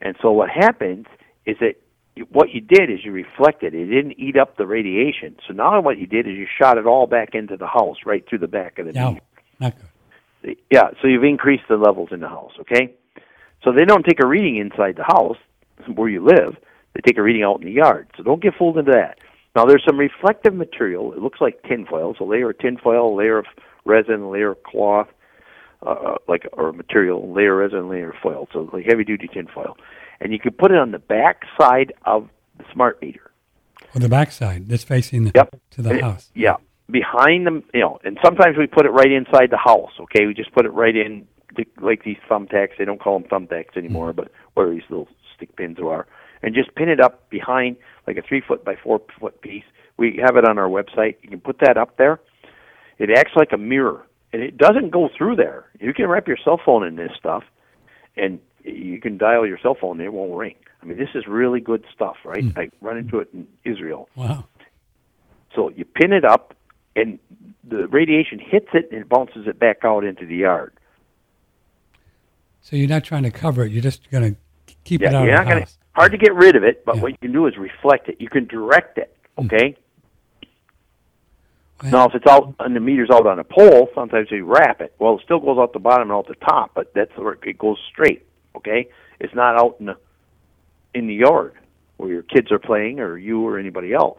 [0.00, 1.06] And so what happens
[1.44, 1.83] is that you-
[2.30, 3.74] what you did is you reflected.
[3.74, 5.36] It didn't eat up the radiation.
[5.46, 8.24] So now what you did is you shot it all back into the house, right
[8.28, 9.18] through the back of the No,
[9.58, 9.74] not
[10.42, 10.56] good.
[10.70, 12.94] Yeah, so you've increased the levels in the house, okay?
[13.64, 15.38] So they don't take a reading inside the house
[15.94, 16.56] where you live.
[16.94, 18.08] They take a reading out in the yard.
[18.16, 19.18] So don't get fooled into that.
[19.56, 21.12] Now there's some reflective material.
[21.12, 22.14] It looks like tinfoil.
[22.18, 23.46] So a layer of tinfoil, a layer of
[23.84, 25.08] resin, a layer of cloth,
[25.84, 28.48] uh, like or material, layer of resin, layer of foil.
[28.52, 29.76] So like heavy duty tinfoil,
[30.24, 32.28] and you can put it on the back side of
[32.58, 33.30] the smart meter.
[33.94, 35.56] On the back side, that's facing the, Yep.
[35.72, 36.30] to the And it- house.
[36.34, 36.56] Yeah,
[36.90, 38.00] behind them, you know.
[38.02, 39.92] And sometimes we put it right inside the house.
[40.00, 42.76] Okay, we just put it right in, the, like these thumbtacks.
[42.78, 44.22] They don't call them thumbtacks anymore, mm-hmm.
[44.22, 46.06] but where these little stick pins are,
[46.42, 47.76] and just pin it up behind
[48.06, 49.64] like a three foot by four foot piece.
[49.96, 51.16] We have it on our website.
[51.22, 52.18] You can put that up there.
[52.98, 55.66] It acts like a mirror, and it doesn't go through there.
[55.78, 57.44] You can wrap your cell phone in this stuff,
[58.16, 59.98] and you can dial your cell phone.
[60.00, 60.54] and It won't ring.
[60.82, 62.42] I mean, this is really good stuff, right?
[62.44, 62.58] Hmm.
[62.58, 64.08] I run into it in Israel.
[64.16, 64.44] Wow.
[65.54, 66.54] So you pin it up,
[66.96, 67.18] and
[67.66, 70.72] the radiation hits it and it bounces it back out into the yard.
[72.60, 73.72] So you're not trying to cover it.
[73.72, 74.40] You're just going to
[74.84, 76.96] keep Yeah, it out you're not going to hard to get rid of it, but
[76.96, 77.02] Yeah.
[77.02, 78.16] what you can do is reflect it.
[78.20, 79.16] You can direct it.
[79.38, 79.46] Hmm.
[79.46, 79.76] Okay.
[81.82, 84.80] Well, Now, if it's out and the meter's out on a pole, sometimes you wrap
[84.80, 84.94] it.
[84.98, 87.58] Well, it still goes out the bottom and out the top, but that's where it
[87.58, 88.26] goes straight.
[88.56, 88.88] Okay,
[89.20, 89.96] it's not out in the
[90.94, 91.54] in the yard
[91.96, 94.18] where your kids are playing or you or anybody else.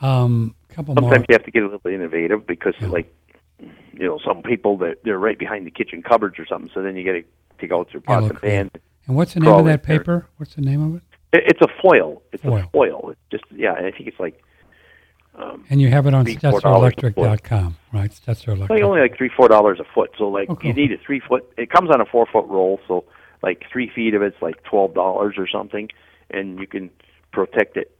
[0.00, 1.26] Um, couple Sometimes more.
[1.28, 3.12] you have to get a little innovative because, like,
[3.58, 6.70] you know, some people that they're right behind the kitchen cupboards or something.
[6.72, 7.24] So then you got to
[7.60, 8.70] take out your Yeah, pots and pans.
[9.06, 10.26] And what's the name of that paper?
[10.38, 11.02] What's the name of it?
[11.38, 12.22] It, it's a foil.
[12.32, 12.58] It's Foil.
[12.64, 13.10] a foil.
[13.10, 13.72] It's just yeah.
[13.72, 14.42] I think it's like
[15.36, 16.62] um, And you have it on Be $4 a foot.
[16.64, 18.10] StetzerElectric.com, right?
[18.10, 20.10] Stetzer like only like three four dollars a foot.
[20.18, 20.68] So like Oh, cool.
[20.68, 21.50] you need a three foot.
[21.56, 22.80] It comes on a four foot roll.
[22.88, 23.04] So
[23.42, 25.88] like three feet of it's like twelve dollars or something,
[26.30, 26.90] and you can
[27.32, 27.96] protect it.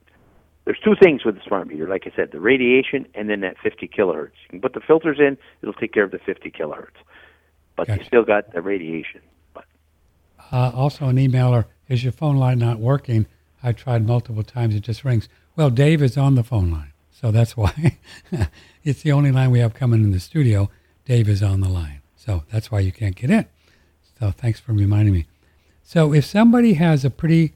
[0.66, 3.56] There's two things with the smart meter, like I said, the radiation and then that
[3.62, 4.32] 50 kilohertz.
[4.44, 6.98] You can put the filters in; it'll take care of the 50 kilohertz,
[7.76, 9.20] but you still got the radiation.
[9.54, 9.64] But
[10.52, 13.26] Uh, also, an emailer, is your phone line not working?
[13.62, 15.28] I tried multiple times, it just rings.
[15.56, 16.89] Well, Dave is on the phone line,
[17.20, 17.98] so that's why.
[18.84, 20.70] it's the only line we have coming in the studio.
[21.04, 23.46] Dave is on the line, so that's why you can't get in.
[24.18, 25.26] So thanks for reminding me.
[25.82, 27.54] So if somebody has a pretty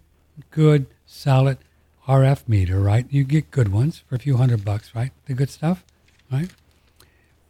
[0.50, 1.58] good, solid
[2.06, 3.06] RF meter, right?
[3.08, 5.12] You get good ones for a few hundred bucks, right?
[5.26, 5.84] The good stuff,
[6.30, 6.50] right?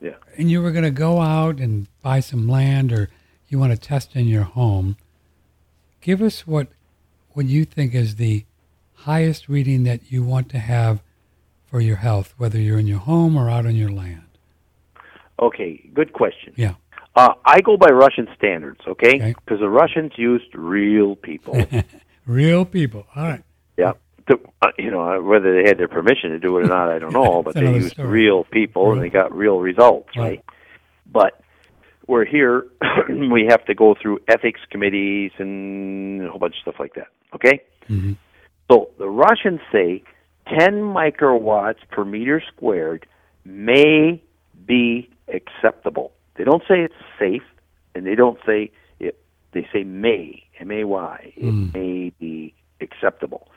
[0.00, 0.16] Yeah.
[0.36, 3.08] And you were going to go out and buy some land or
[3.48, 4.96] you want to test in your home.
[6.00, 6.68] Give us what
[7.32, 8.44] what you think is the
[8.98, 11.02] highest reading that you want to have
[11.74, 14.22] for your health, whether you're in your home or out on your land.
[15.42, 16.52] Okay, good question.
[16.54, 16.74] Yeah.
[17.16, 19.16] Uh, I go by Russian standards, okay?
[19.16, 19.34] Okay.
[19.44, 21.60] Because the Russians used real people.
[22.26, 23.06] Real people.
[23.16, 23.42] All right.
[23.76, 23.92] yeah.
[24.30, 26.88] To, uh, you know, uh, whether they had their permission to do it or not,
[26.90, 27.42] I don't know.
[27.42, 28.08] But they used story.
[28.08, 30.22] real people and they got real results, Right.
[30.22, 30.44] right?
[31.10, 31.40] But
[32.06, 32.66] we're here.
[33.08, 37.08] we have to go through ethics committees and a whole bunch of stuff like that.
[37.34, 37.60] Okay.
[37.90, 38.16] Mhm.
[38.70, 40.04] So the Russians say
[40.48, 43.06] 10 microwatts per meter squared
[43.44, 44.22] may
[44.66, 46.12] be acceptable.
[46.36, 47.42] They don't say it's safe,
[47.94, 49.18] and they don't say it.
[49.52, 51.32] They say may, M A Y.
[51.36, 51.74] It Mm.
[51.74, 53.48] may be acceptable.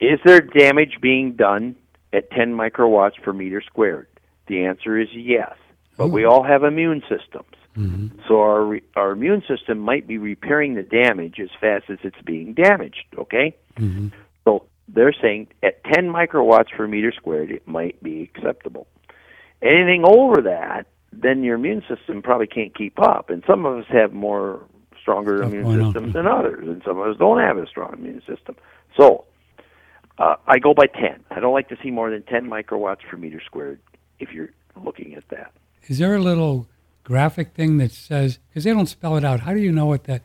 [0.00, 1.74] Is there damage being done
[2.12, 4.06] at 10 microwatts per meter squared?
[4.46, 5.54] The answer is yes.
[5.96, 7.46] But we all have immune systems.
[7.76, 8.10] Mhm.
[8.28, 12.20] So our re- our immune system might be repairing the damage as fast as it's
[12.22, 13.04] being damaged.
[13.18, 14.12] Okay, Mhm.
[14.88, 18.86] They're saying at 10 microwatts per meter squared, it might be acceptable.
[19.62, 23.30] Anything over that, then your immune system probably can't keep up.
[23.30, 24.64] And some of us have more
[25.00, 28.22] stronger Stuff immune systems than others, and some of us don't have a strong immune
[28.26, 28.56] system.
[28.96, 29.24] So
[30.18, 31.24] uh, I go by 10.
[31.30, 33.80] I don't like to see more than 10 microwatts per meter squared
[34.18, 34.50] if you're
[34.82, 35.52] looking at that.
[35.88, 36.66] Is there a little
[37.04, 39.40] graphic thing that says because they don't spell it out?
[39.40, 40.22] How do you know what that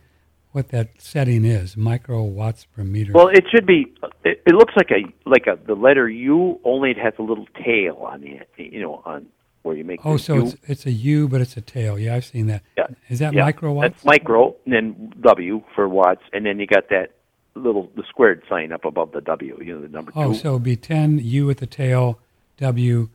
[0.51, 1.77] what that setting is?
[1.77, 3.13] micro watts per meter.
[3.13, 3.93] Well, it should be.
[4.23, 7.47] It, it looks like a like a the letter U, only it has a little
[7.63, 9.27] tail on the you know on
[9.63, 9.99] where you make.
[10.05, 10.43] oh, so U.
[10.43, 11.97] it's it's a U, but it's a tail.
[11.97, 12.63] Yeah, I've seen that.
[12.77, 12.87] Yeah.
[13.09, 13.81] Is that yeah, microwatts?
[13.81, 17.11] That's micro, and then W for watts, and then you got that
[17.55, 19.57] little the squared sign up above the W.
[19.61, 22.19] You know the number oh, two, so it'd be ten U at the tail,
[22.57, 23.09] W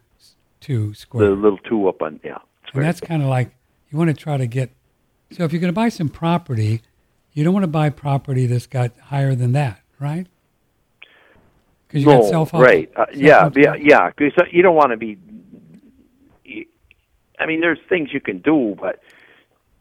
[0.61, 1.31] two squared.
[1.31, 2.35] the little two up on yeah.
[2.35, 2.87] and Squared.
[2.87, 3.55] that's kind of like
[3.91, 4.71] you want to try to get.
[5.33, 6.83] So if you're going to buy some property,
[7.37, 10.27] you don't want to buy property that's got higher than that, right?
[11.87, 12.63] Because you no, got cell phone.
[12.63, 12.91] right?
[12.97, 14.11] Uh, yeah, yeah, yeah.
[14.11, 15.19] Because you don't want to be.
[16.45, 16.65] you-
[17.39, 19.01] I mean, there's things you can do, but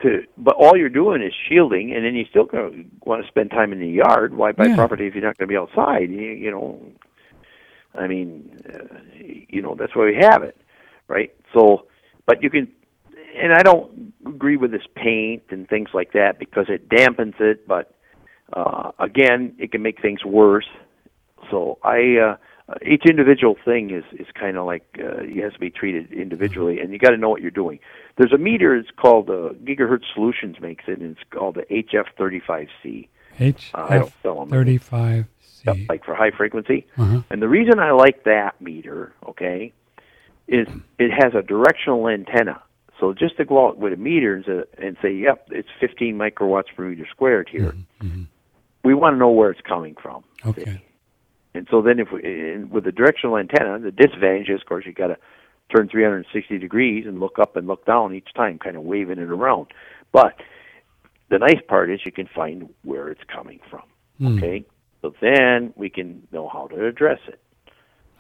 [0.02, 2.72] to but all you're doing is shielding, and then you still gonna
[3.06, 4.36] want to spend time in the yard.
[4.36, 4.76] Why buy Yeah.
[4.76, 6.10] property if you're not going to be outside?
[6.11, 6.82] You, you know,
[7.98, 8.98] I mean, uh,
[9.48, 10.57] you know that's why we have it,
[11.07, 11.34] right?
[11.53, 11.88] So,
[12.26, 12.68] but you can,
[13.36, 17.68] and I don't agree with this paint and things like that because it dampens it,
[17.68, 17.94] but
[18.53, 20.68] uh, again, it can make things worse.
[21.52, 22.38] So I, uh,
[22.86, 26.80] each individual thing is is kind of like uh, it has to be treated individually,
[26.80, 27.80] and you got to know what you're doing.
[28.18, 28.76] There's a meter.
[28.76, 33.07] It's called uh, Gigahertz Solutions makes it, and it's called the HF35C.
[33.74, 34.48] Uh, I don't sell 'em.
[34.48, 35.26] HF thirty five
[35.66, 35.86] Yep, C.
[35.90, 36.86] like for high frequency.
[36.98, 37.22] Uh-huh.
[37.30, 39.74] And the reason I like that meter, okay,
[40.48, 40.68] is
[40.99, 42.62] it has a directional antenna.
[42.99, 46.15] So just to go out with a meter and say, and say yep, it's 15
[46.17, 47.76] microwatts per meter squared here.
[48.01, 48.27] Mhm.
[48.84, 50.23] We want to know where it's coming from.
[50.45, 50.81] Okay.
[51.53, 54.91] And so then, if we, with the directional antenna, the disadvantage is, of course, you
[54.91, 55.17] got to
[55.73, 59.30] turn 360 degrees and look up and look down each time, kind of waving it
[59.30, 59.67] around.
[60.11, 60.35] But
[61.30, 63.84] the nice part is you can find where it's coming from.
[64.19, 64.38] Hmm.
[64.38, 64.65] Okay,
[65.01, 67.39] so then we can know how to address it.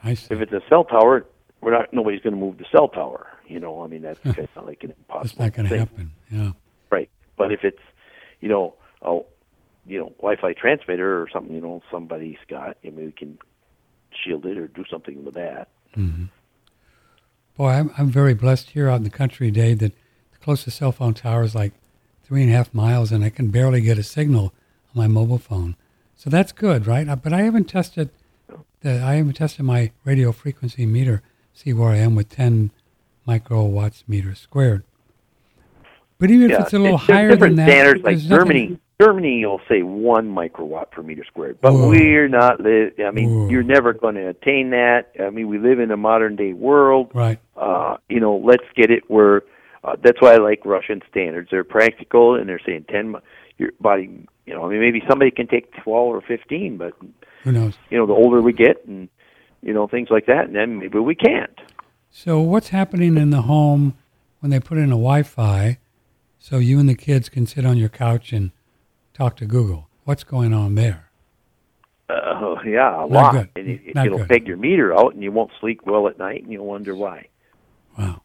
[0.03, 0.33] I see.
[0.33, 1.25] If it's a cell tower,
[1.65, 1.91] we're not.
[1.91, 3.25] Nobody's going to move the cell tower.
[3.47, 6.11] You know, I mean that's of like an impossible That's not going to happen.
[6.29, 6.51] Yeah.
[6.91, 7.09] Right.
[7.37, 7.81] But if it's,
[8.39, 9.19] you know, a,
[9.87, 13.39] you know, Wi-Fi transmitter or something, you know, somebody's got, I mean, we can
[14.11, 15.69] shield it or do something with that.
[15.95, 16.25] hmm
[17.57, 19.93] Boy, I'm, I'm very blessed here out in the country, Dave, that
[20.31, 21.73] the closest cell phone tower is like
[22.23, 24.53] three and a half miles, and I can barely get a signal
[24.93, 25.77] on my mobile phone.
[26.15, 27.07] So that's good, right?
[27.07, 28.09] Uh, But I haven't tested
[28.81, 31.21] the, I haven't tested my radio frequency meter,
[31.55, 32.71] see where I am with 10
[33.27, 34.83] microwatts meter squared.
[36.19, 38.03] But even if it's a little it- there's higher than that, standards.
[38.03, 41.89] Like there's nothing- Germany, Germany will say one microwatt per meter squared, but Whoa.
[41.89, 42.61] we're not.
[42.61, 43.49] Li- I mean, Whoa.
[43.49, 45.11] you're never going to attain that.
[45.19, 47.11] I mean, we live in a modern day world.
[47.13, 47.39] Right.
[47.57, 49.43] uh, you know, let's get it where.
[49.83, 51.49] Uh, that's why I like Russian standards.
[51.51, 53.15] They're practical, and they're saying ten.
[53.57, 54.09] Your body,
[54.45, 56.93] you know, I mean, maybe somebody can take twelve or fifteen, but
[57.43, 57.77] Who knows?
[57.89, 59.09] you know, the older we get, and
[59.65, 61.59] you know, things like that, and then maybe we can't.
[62.11, 63.95] So what's happening in the home
[64.39, 65.79] when they put in a Wi-Fi,
[66.39, 68.51] so you and the kids can sit on your couch and
[69.13, 69.89] talk to Google?
[70.03, 71.09] What's going on there?
[72.07, 73.49] Uh, yeah, a Not lot, good.
[73.55, 74.29] and it, Not it'll good.
[74.29, 77.27] peg your meter out, and you won't sleep well at night, and you'll wonder why.
[77.97, 78.21] Wow.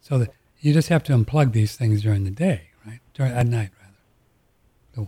[0.00, 2.98] So that you just have to unplug these things during the day, right?
[3.14, 3.96] During at night rather.
[4.94, 5.06] The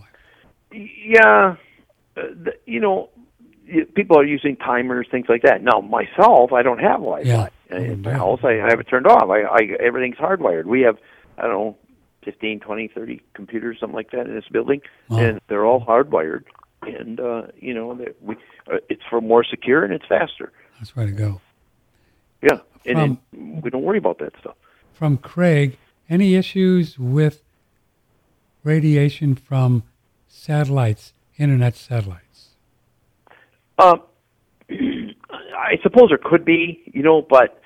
[0.74, 1.56] Wi- Yeah,
[2.16, 3.08] uh, the, you know,
[3.94, 5.62] people are using timers, things like that.
[5.62, 7.48] Now, myself, I don't have Wi-Fi Yeah.
[7.76, 8.40] in my house.
[8.44, 9.28] I, I have it turned off.
[9.30, 10.64] I, I everything's hardwired.
[10.64, 10.98] We have,
[11.38, 11.76] I don't know,
[12.24, 15.18] fifteen, twenty, thirty computers, something like that, in this building, Wow.
[15.18, 16.44] and they're all hardwired.
[16.82, 18.34] And uh, you know, that we,
[18.72, 20.52] uh, it's for more secure and it's faster.
[20.78, 21.40] That's where to go.
[22.42, 23.18] Yeah, and From-
[23.58, 24.56] it, we don't worry about that stuff.
[24.92, 25.78] From Craig,
[26.10, 27.42] any issues with
[28.64, 29.84] radiation from
[30.28, 32.31] satellites, internet satellites?
[33.78, 34.02] Um,
[34.70, 37.60] I suppose there could be, you know, but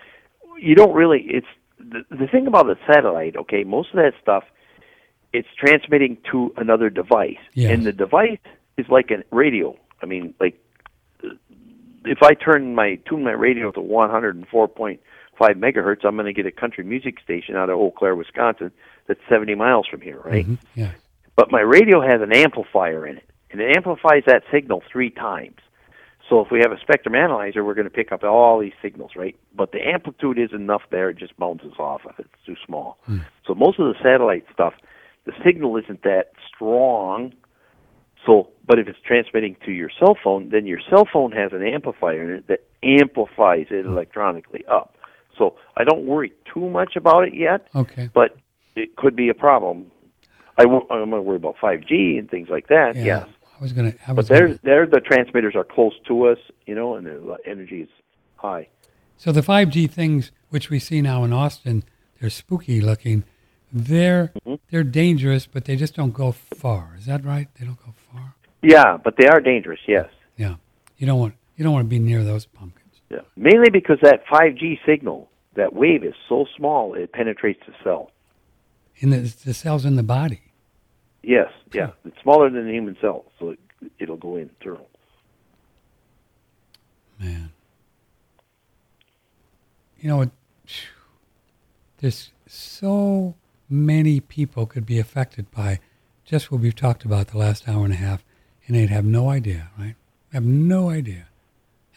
[0.59, 1.23] you don't really.
[1.29, 1.47] It's
[1.79, 3.37] the the thing about the satellite.
[3.37, 4.45] Okay, most of that stuff,
[5.33, 7.73] it's transmitting to another device, Yes.
[7.73, 8.39] and the device
[8.77, 9.77] is like a radio.
[10.03, 10.59] I mean, like
[12.05, 14.99] if I turn my tune my radio to 104.5
[15.41, 18.71] megahertz, I'm going to get a country music station out of Eau Claire, Wisconsin,
[19.07, 20.47] that's 70 miles from here, right?
[20.47, 20.59] Mhm.
[20.75, 20.95] Yes.
[21.35, 25.57] But my radio has an amplifier in it, and it amplifies that signal three times.
[26.29, 29.13] So if we have a spectrum analyzer, we're going to pick up all these signals,
[29.15, 29.37] right?
[29.55, 32.27] But the amplitude is enough there; it just bounces off of it.
[32.33, 32.99] It's too small.
[33.05, 33.19] Hmm.
[33.47, 34.75] So most of the satellite stuff,
[35.25, 37.33] the signal isn't that strong.
[38.25, 41.63] So, but if it's transmitting to your cell phone, then your cell phone has an
[41.63, 43.93] amplifier in it that amplifies it hmm.
[43.93, 44.97] electronically up.
[45.39, 48.09] So I don't worry too much about it yet Okay.
[48.15, 48.37] but
[48.75, 49.91] it could be a problem.
[50.59, 52.97] I won't, I'm going to worry about 5G and things like that.
[52.97, 53.05] Yeah.
[53.05, 53.95] Yes, I was gonna.
[54.07, 57.37] I but there, gonna, there, the transmitters are close to us, you know, and the
[57.47, 57.89] energy is
[58.37, 58.69] high.
[59.17, 61.83] so the 5G things which we see now in Austin,
[62.21, 63.25] they're spooky looking.
[63.73, 64.55] They're Mm-hmm.
[64.71, 66.95] they're dangerous, but they just don't go far.
[66.99, 67.49] Is that right?
[67.59, 68.35] They don't go far.
[68.63, 69.81] Yeah, but they are dangerous.
[69.87, 70.57] Yes, Yeah.
[70.99, 73.01] You don't want you don't want to be near those pumpkins.
[73.11, 73.21] yeah.
[73.37, 78.11] Mainly because that 5G signal, that wave is so small it penetrates the cell.
[78.99, 80.41] In the the cells in the body.
[81.27, 83.59] Yes, yeah, it's smaller than a human cell, so it,
[83.99, 84.89] it'll go internal.
[87.19, 87.51] Man.
[89.99, 90.31] You know, it,
[91.99, 93.35] there's so
[93.69, 95.81] many people could be affected by
[96.25, 98.23] just what we've talked about the last hour and a half,
[98.69, 99.97] and they'd have no idea, right?
[100.33, 101.27] Have no idea.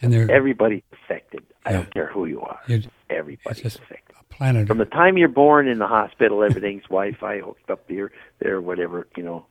[0.02, 1.44] And they're Everybody's affected.
[1.64, 2.58] I don't care who you are.
[2.66, 4.66] You're- Everybody's it's a planet.
[4.68, 9.06] From the time you're born in the hospital, everything's Wi-Fi hooked up here, there, whatever
[9.16, 9.46] you know,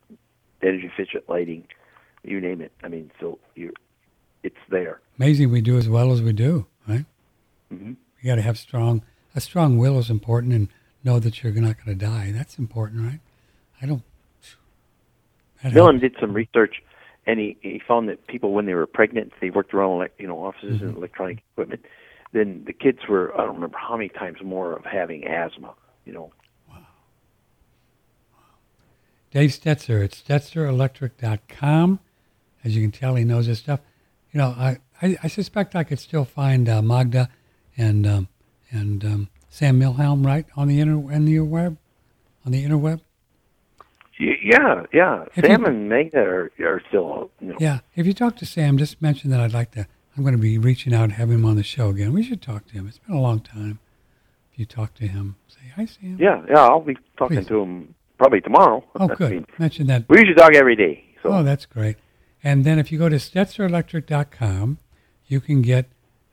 [0.62, 1.66] energy efficient lighting,
[2.24, 2.72] you name it.
[2.84, 3.74] I mean, so you,
[4.44, 5.02] it's there.
[5.18, 7.06] amazing we do as well as we do, right?
[7.74, 7.96] Mhm.
[8.22, 9.04] You got to have strong.
[9.36, 10.68] A strong will is important, and
[11.04, 12.32] know that you're not going to die.
[12.34, 13.20] That's important, right?
[13.82, 14.04] I don't.
[15.64, 16.82] Dylan did some research,
[17.28, 20.28] and he he found that people when they were pregnant, they worked around like you
[20.28, 21.86] know offices and electronic equipment.
[22.32, 25.74] Then the kids were I don't remember how many times more of having asthma.
[26.06, 26.32] You know,
[29.32, 30.04] Dave Stetzer.
[30.04, 32.00] It's StetzerElectric.com.
[32.64, 33.80] As you can tell, he knows his stuff.
[34.32, 37.30] You know, I, I, I suspect I could still find uh, Magda
[37.78, 38.28] and um,
[38.72, 41.78] and um, Sam Milham right on the inter on the web,
[42.46, 43.02] on the interweb.
[44.20, 45.26] Yeah, yeah.
[45.36, 47.58] If Sam you- and Magda are are still you know.
[47.60, 49.88] Yeah, if you talk to Sam, just mention that I'd like to.
[50.20, 52.12] I'm going to be reaching out and have him on the show again.
[52.12, 52.90] We should talk to him.
[52.90, 53.80] It's been a long time.
[54.52, 56.18] If you talk to him, say hi, Sam.
[56.20, 56.60] Yeah, yeah.
[56.60, 57.48] I'll be talking Please.
[57.48, 58.84] to him probably tomorrow.
[59.00, 59.32] Oh, I good.
[59.32, 61.06] mean, Mention that we usually talk every day.
[61.24, 61.96] So Oh, that's great.
[62.44, 64.80] And then if you go to StetzerElectric.com,
[65.28, 65.86] you can get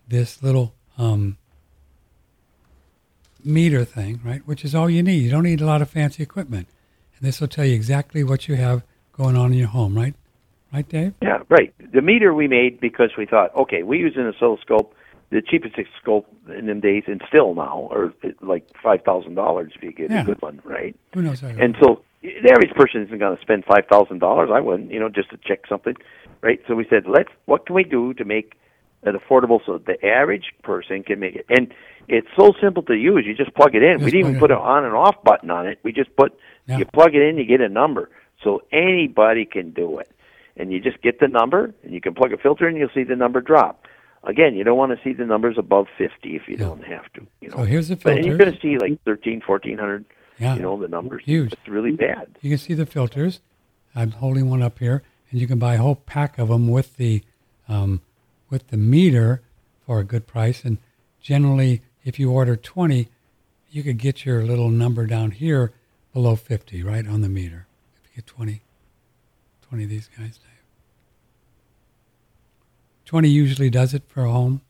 [0.08, 1.36] this little um,
[3.44, 4.44] meter thing, right?
[4.48, 5.22] Which is all you need.
[5.22, 6.66] You don't need a lot of fancy equipment.
[7.16, 8.82] And this will tell you exactly what you have
[9.12, 10.16] going on in your home, right?
[10.76, 11.14] Right, Dave?
[11.22, 11.72] Yeah, right.
[11.94, 14.94] The meter we made because we thought, okay, we use an oscilloscope,
[15.30, 18.12] the cheapest oscilloscope in them days, and still now, or
[18.42, 20.20] like five thousand dollars if you get Yeah.
[20.20, 20.94] a good one, right?
[21.14, 21.42] Who knows?
[21.42, 24.50] And so the average person isn't going to spend five thousand dollars.
[24.52, 25.94] I wouldn't, you know, just to check something,
[26.42, 26.60] right?
[26.68, 27.30] So we said, let's.
[27.46, 28.52] What can we do to make
[29.02, 31.46] it affordable so the average person can make it?
[31.48, 31.72] And
[32.06, 33.24] it's so simple to use.
[33.26, 34.00] You just plug it in.
[34.04, 35.78] we didn't even put an on and off button on it.
[35.82, 36.76] We just put Yeah.
[36.76, 38.10] you plug it in, you get a number.
[38.44, 40.10] So anybody can do it.
[40.56, 43.04] And you just get the number, and you can plug a filter, and you'll see
[43.04, 43.86] the number drop.
[44.24, 47.26] Again, you don't want to see the numbers above 50 if you don't have to.
[47.40, 50.04] You know, So here's the but and you're going to see like 13, 1400,
[50.38, 50.56] Yeah.
[50.56, 51.22] you know, the numbers.
[51.24, 51.52] Huge.
[51.52, 52.36] It's really bad.
[52.40, 53.40] You can see the filters.
[53.94, 56.96] I'm holding one up here, and you can buy a whole pack of them with
[56.96, 57.22] the
[57.68, 58.00] um,
[58.50, 59.42] with the meter
[59.84, 60.64] for a good price.
[60.64, 60.78] And
[61.20, 63.08] generally, if you order 20,
[63.70, 65.72] you could get your little number down here
[66.12, 67.66] below 50, right on the meter.
[68.04, 68.62] If you get 20,
[69.68, 70.50] 20 of these guys, Dave.
[73.06, 74.60] 20 usually does it for a home.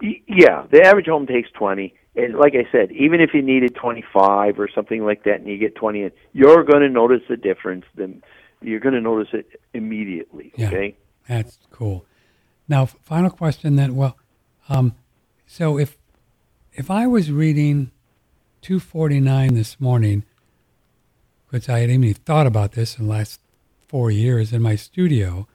[0.00, 1.94] Yeah, the average home takes 20.
[2.16, 5.58] And like I said, even if you needed 25 or something like that and you
[5.58, 7.84] get 20 in, you're going to notice the difference.
[7.94, 8.22] Then
[8.60, 10.52] you're going to notice it immediately.
[10.56, 10.68] Yeah.
[10.68, 10.96] Okay.
[11.28, 12.04] That's cool.
[12.68, 13.96] Now, final question then.
[13.96, 14.16] Well,
[14.68, 14.94] um,
[15.46, 15.98] so if
[16.72, 17.90] if I was reading
[18.62, 20.24] 249 this morning,
[21.50, 23.40] which I hadn't even thought about this in the last
[23.94, 25.46] four years in my studio,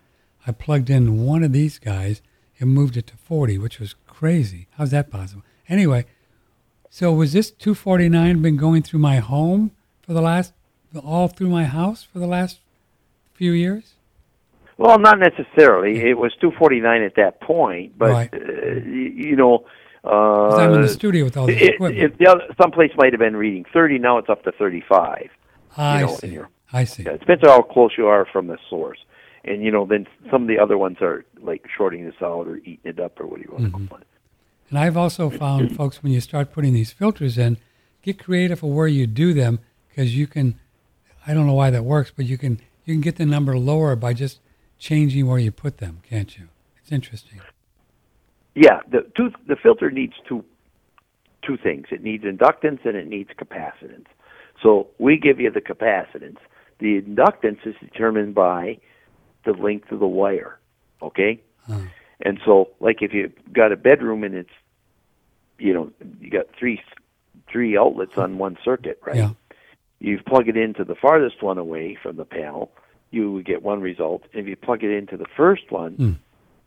[0.48, 2.22] I plugged in one of these guys
[2.58, 4.66] and moved it to 40, which was crazy.
[4.78, 5.44] How's that possible?
[5.68, 6.06] Anyway,
[6.90, 9.72] so was this 249 been going through my home
[10.02, 10.54] for the last,
[11.04, 12.62] all through my house for the last
[13.34, 13.96] few years?
[14.78, 16.00] Well, not necessarily.
[16.10, 18.34] It was 249 at that point, but Right.
[18.34, 18.38] uh,
[18.88, 19.66] you know,
[20.02, 22.02] 'Cause I'm in uh, the studio with all this it, equipment.
[22.14, 24.00] it, the other, someplace might have been reading 30.
[24.00, 25.28] Now it's up to 35.
[25.76, 26.40] I know, in see.
[26.72, 27.04] I see.
[27.04, 29.00] Yeah, it depends on how close you are from the source.
[29.44, 32.58] And you know, then some of the other ones are like shorting this out or
[32.58, 33.84] eating it up or what do you want Mm-hmm.
[33.84, 34.08] to call it.
[34.70, 37.58] And I've also found, folks, when you start putting these filters in,
[38.04, 39.60] get creative of where you do them
[39.90, 40.60] because you can.
[41.26, 43.96] I don't know why that works, but you can you can get the number lower
[43.96, 44.40] by just
[44.78, 46.50] changing where you put them, can't you?
[46.82, 47.42] It's interesting.
[48.56, 50.44] Yeah, the two, the filter needs two
[51.46, 51.88] two things.
[51.92, 54.06] It needs inductance and it needs capacitance.
[54.62, 56.38] So we give you the capacitance.
[56.80, 58.80] The inductance is determined by
[59.46, 60.60] the length of the wire.
[61.02, 61.42] Okay?
[61.68, 61.80] Huh.
[62.22, 64.50] And so like if you got a bedroom and it's
[65.58, 65.92] you know,
[66.22, 66.82] you got three
[67.52, 69.16] three outlets on one circuit, right?
[69.18, 69.32] Yeah.
[70.00, 72.72] You plug it into the farthest one away from the panel,
[73.12, 74.24] you would get one result.
[74.34, 76.04] If you plug it into the first one, Hmm.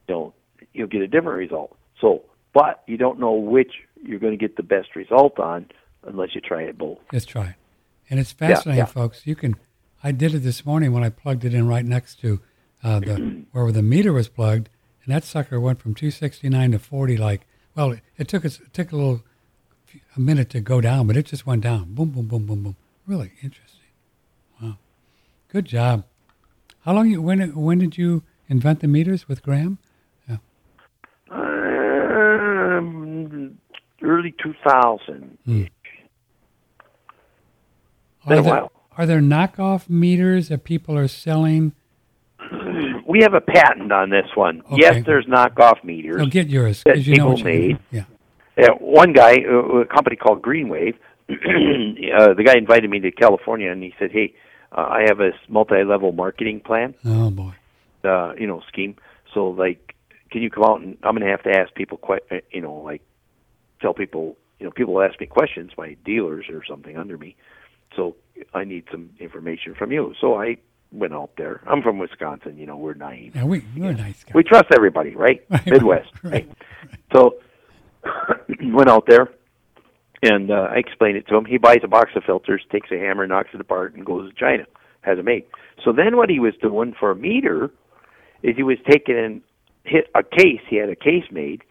[0.08, 0.34] you know,
[0.74, 1.76] you'll get a different result.
[2.00, 2.22] So,
[2.52, 3.72] but you don't know which
[4.02, 5.66] you're going to get the best result on
[6.06, 6.98] unless you try it both.
[7.12, 7.54] Let's try it.
[8.10, 8.84] And it's fascinating, yeah.
[8.84, 9.26] folks.
[9.26, 9.56] You can.
[10.02, 12.40] I did it this morning when I plugged it in right next to
[12.82, 14.68] uh, the where the meter was plugged,
[15.04, 17.16] and that sucker went from 269 to 40.
[17.16, 19.22] Like, well, it, it took it took a little
[20.16, 21.94] a minute to go down, but it just went down.
[21.94, 22.76] Boom, boom, boom, boom, boom.
[23.06, 23.80] Really interesting.
[24.60, 24.78] Wow,
[25.48, 26.04] good job.
[26.84, 29.78] How long you when when did you invent the meters with Graham?
[31.30, 33.58] Um,
[34.02, 35.38] early 2000.
[35.44, 35.64] Hmm.
[38.28, 39.28] Been Are there, while.
[39.28, 41.72] are there knockoff meters that people are selling?
[43.04, 44.62] We have a patent on this one.
[44.62, 44.76] Okay.
[44.80, 46.16] Yes, there's knockoff meters.
[46.22, 47.78] Oh, get yours That you people made.
[47.90, 48.04] Yeah.
[48.56, 50.94] Yeah, one guy, uh, a company called Greenwave,
[51.30, 54.34] uh, the guy invited me to California, and he said, "Hey,
[54.76, 57.52] uh, I have a multi-level marketing plan, Oh boy.
[58.04, 58.96] uh, you know, scheme.
[59.34, 59.94] So, like,
[60.30, 62.60] can you come out and I'm going to have to ask people, que- uh, you
[62.60, 63.02] know, like,
[63.80, 67.36] tell people, you know, people ask me questions, my dealers or something under me.
[67.96, 68.16] So,
[68.54, 70.14] I need some information from you.
[70.20, 70.56] So I
[70.90, 71.62] went out there.
[71.66, 73.34] I'm from Wisconsin, you know, we're naive.
[73.34, 74.32] Yeah, we you're a nice guy.
[74.34, 75.44] We trust everybody, right?
[75.50, 76.50] Right, Midwest, right, right?
[77.14, 77.36] So
[78.62, 79.28] went out there
[80.22, 81.44] and uh, I explained it to him.
[81.44, 84.36] He buys a box of filters, takes a hammer, knocks it apart, and goes to
[84.38, 84.64] China,
[85.00, 85.44] has it made.
[85.84, 87.70] So then what he was doing for a meter
[88.42, 89.42] is he was taking and
[89.84, 90.60] hit a case.
[90.68, 91.62] He had a case made.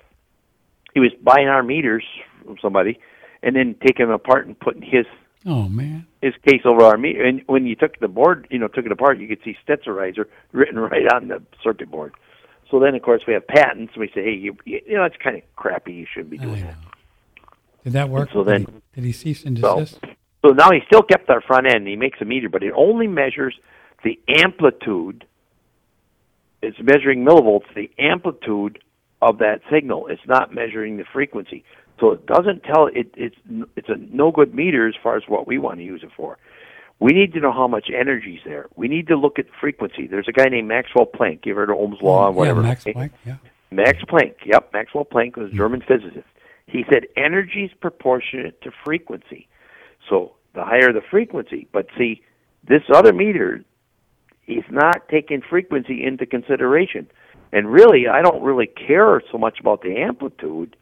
[0.93, 2.03] He was buying our meters
[2.43, 2.99] from somebody,
[3.43, 5.06] and then taking them apart and putting his
[5.45, 6.05] Oh man.
[6.22, 7.23] his case over our meter.
[7.23, 10.26] And when you took the board, you know, took it apart, you could see Stetzerizer
[10.51, 12.13] written right on the circuit board.
[12.69, 13.97] So then, of course, we have patents.
[13.97, 15.93] We say, hey, you, you know, it's kind of crappy.
[15.93, 16.76] You shouldn't be doing that.
[17.84, 18.30] Did that work?
[18.31, 19.99] so did, then- he, did he cease and So- desist?
[20.43, 21.85] So now he still kept our front end.
[21.88, 23.53] He makes a meter, but it only measures
[24.03, 25.26] the amplitude.
[26.63, 28.80] It's measuring millivolts, the amplitude
[29.22, 30.07] of that signal.
[30.07, 31.63] It's not measuring the frequency.
[32.01, 33.13] So it doesn't tell it.
[33.15, 33.35] It's
[33.75, 36.39] it's a no good meter as far as what we want to use it for.
[36.99, 38.67] We need to know how much energy's there.
[38.75, 40.07] We need to look at frequency.
[40.07, 41.45] There's a guy named Maxwell Planck.
[41.45, 42.61] You ever heard of Ohm's law and mm, whatever?
[42.61, 42.83] Yeah, Max?
[42.83, 43.11] Planck.
[43.25, 43.37] Yeah.
[43.69, 44.33] Max Planck.
[44.45, 46.27] Yep, Maxwell Planck was a German physicist.
[46.65, 49.47] He said energy is proportionate to frequency.
[50.09, 52.23] So the higher the frequency, but see,
[52.67, 53.63] this other meter
[54.47, 57.07] is not taking frequency into consideration.
[57.53, 60.75] And really, I don't really care so much about the amplitude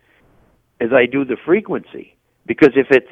[0.79, 2.15] as I do the frequency.
[2.45, 3.09] Because if it's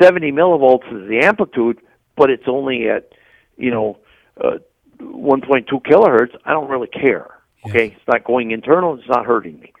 [0.00, 1.78] 70 millivolts is the amplitude,
[2.16, 3.12] but it's only at,
[3.56, 3.98] you know,
[4.42, 4.58] uh,
[5.00, 7.28] 1.2 kilohertz, I don't really care.
[7.66, 9.72] Okay, it's not going internal, it's not hurting me.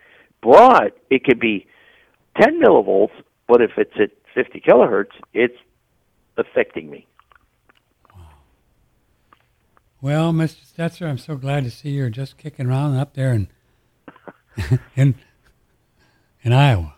[0.42, 1.66] But it could be
[2.40, 3.12] 10 millivolts,
[3.46, 5.56] but if it's at 50 kilohertz, it's
[6.36, 7.06] affecting me.
[10.00, 10.64] Well, Mr.
[10.64, 13.48] Stetzer, I'm so glad to see you're just kicking around up there in
[14.96, 15.14] in
[16.42, 16.94] in Iowa,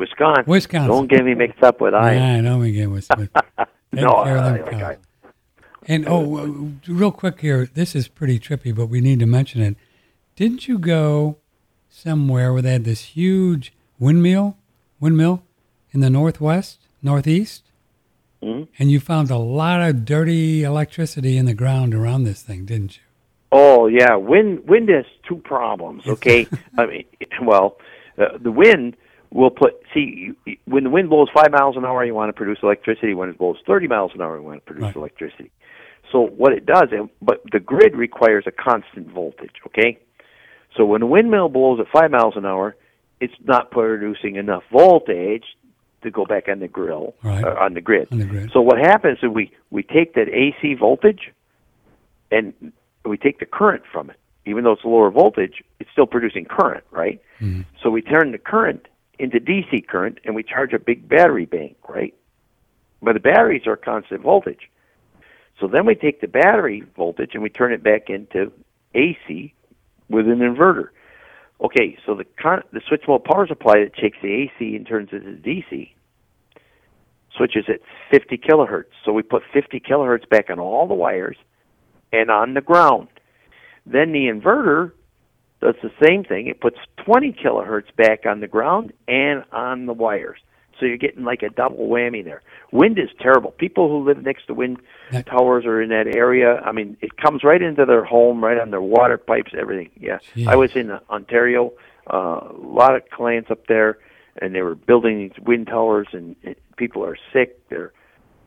[0.00, 0.44] Wisconsin.
[0.46, 0.88] Wisconsin.
[0.88, 2.14] Don't get me mixed up with Iowa.
[2.16, 3.28] Yeah, I know we get with taking
[3.92, 4.96] No, I- I-
[5.86, 9.76] And oh, real quick here, this is pretty trippy, but we need to mention it.
[10.36, 11.36] Didn't you go
[11.88, 14.56] somewhere where they had this huge windmill,
[15.00, 15.42] windmill
[15.92, 17.64] in the northwest, northeast?
[18.42, 18.68] Mhm.
[18.78, 22.96] And you found a lot of dirty electricity in the ground around this thing, didn't
[22.96, 23.02] you?
[23.52, 26.06] Oh yeah, wind wind has two problems.
[26.06, 26.46] Okay,
[26.78, 27.04] I mean,
[27.42, 27.76] well,
[28.16, 28.96] uh, the wind
[29.32, 29.74] will put.
[29.94, 30.32] See,
[30.66, 33.14] when the wind blows five miles an hour, you want to produce electricity.
[33.14, 34.96] When it blows thirty miles an hour, you want to produce Right.
[34.96, 35.50] electricity.
[36.12, 39.54] So what it does, and- but the grid requires a constant voltage.
[39.68, 39.98] Okay,
[40.76, 42.74] so when a windmill blows at five miles an hour,
[43.20, 45.44] it's not producing enough voltage
[46.02, 47.44] to go back on the grill Right.
[47.44, 48.08] uh, on the grid.
[48.10, 48.50] On the grid.
[48.52, 51.30] So what happens is we we take that AC voltage
[52.32, 52.52] and
[53.04, 54.16] we take the current from it.
[54.46, 57.20] Even though it's a lower voltage, it's still producing current, right?
[57.40, 57.66] Mhm.
[57.82, 58.88] So we turn the current
[59.20, 62.14] into DC current and we charge a big battery bank, right?
[63.02, 64.70] But the batteries are constant voltage.
[65.60, 68.52] So then we take the battery voltage and we turn it back into
[68.94, 69.54] AC
[70.08, 70.88] with an inverter.
[71.62, 75.10] Okay, so the con- the switch mode power supply that takes the AC and turns
[75.12, 75.90] it into DC
[77.36, 77.80] switches at
[78.10, 78.92] 50 kilohertz.
[79.04, 81.36] So we put 50 kilohertz back on all the wires
[82.12, 83.08] and on the ground.
[83.86, 84.92] Then the inverter
[85.60, 86.46] does the same thing.
[86.46, 90.40] It puts 20 kilohertz back on the ground and on the wires.
[90.78, 92.42] So you're getting like a double whammy there.
[92.72, 93.50] Wind is terrible.
[93.50, 94.78] People who live next to wind
[95.26, 98.70] towers or in that area, I mean, it comes right into their home, right on
[98.70, 99.90] their water pipes, everything.
[100.00, 100.18] Yeah.
[100.34, 100.48] Jeez.
[100.48, 101.72] I was in Ontario,
[102.10, 103.98] uh, a lot of clients up there,
[104.40, 107.60] and they were building these wind towers, and, and people are sick.
[107.68, 107.92] They're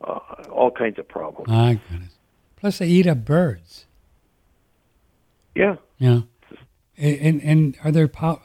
[0.04, 0.20] uh,
[0.52, 1.50] all kinds of problems.
[1.50, 2.14] My goodness.
[2.56, 3.86] Plus, they eat up birds.
[5.54, 5.76] Yeah.
[6.00, 6.24] Know,
[6.98, 8.42] and and, are there po-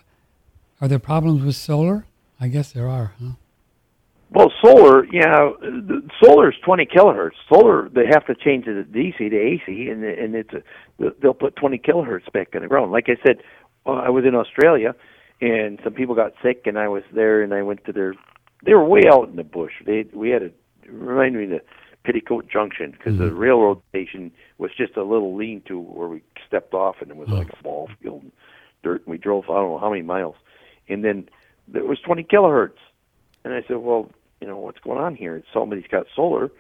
[0.81, 2.07] are there problems with solar?
[2.41, 3.15] I guess there are.
[3.21, 3.33] Huh?
[4.31, 5.51] Well, solar, yeah,
[6.23, 7.33] solar is 20 kilohertz.
[7.51, 10.63] Solar, they have to change the DC to AC, and and it's a,
[11.21, 12.93] they'll put 20 kilohertz back in the ground.
[12.93, 13.39] Like I said,
[13.87, 14.95] uh, I was in Australia,
[15.41, 18.15] and some people got sick, and I was there, and I went to their.
[18.65, 19.73] They were way out in the bush.
[19.87, 20.51] They we had a
[20.91, 21.61] remind me the
[22.05, 23.37] Petticoat Junction because the mm-hmm.
[23.37, 27.49] railroad station was just a little lean-to where we stepped off, and it was like
[27.49, 28.33] a ball field, and
[28.83, 29.03] dirt.
[29.05, 30.37] And we drove I don't know how many miles,
[30.89, 31.29] and then
[31.67, 32.79] there was 20 kilohertz.
[33.45, 34.11] And I said, well,
[34.41, 35.43] you know, what's going on here?
[35.53, 36.51] Somebody's got solar.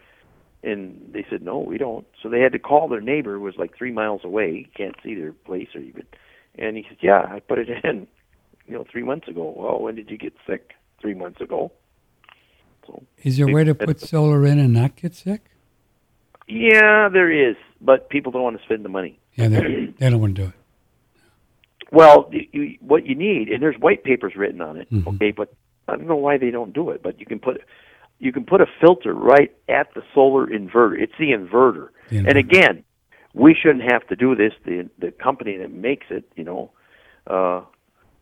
[0.62, 2.06] And they said, no, we don't.
[2.22, 4.50] So they had to call their neighbor, who was like three miles away.
[4.50, 6.04] You can't see their place or even.
[6.58, 8.06] And he said, yeah, I put it in,
[8.66, 9.54] you know, three months ago.
[9.56, 10.72] Well, when did you get sick?
[11.00, 11.70] Three months ago.
[12.88, 15.42] So, Is there a way to put solar in and not get sick?
[16.48, 19.18] yeah, there is, but people don't want to spend the money.
[19.34, 20.54] Yeah, they, they don't want to do it.
[21.92, 24.90] Well, you, what you need, and there's white papers written on it.
[24.90, 25.06] Mhm.
[25.16, 25.52] Okay, but
[25.86, 27.02] I don't know why they don't do it.
[27.02, 27.62] But you can put
[28.18, 31.00] you can put a filter right at the solar inverter.
[31.00, 31.88] It's the inverter.
[32.10, 32.84] The And again,
[33.32, 34.52] we shouldn't have to do this.
[34.64, 36.70] The the company that makes it, you know,
[37.26, 37.62] uh,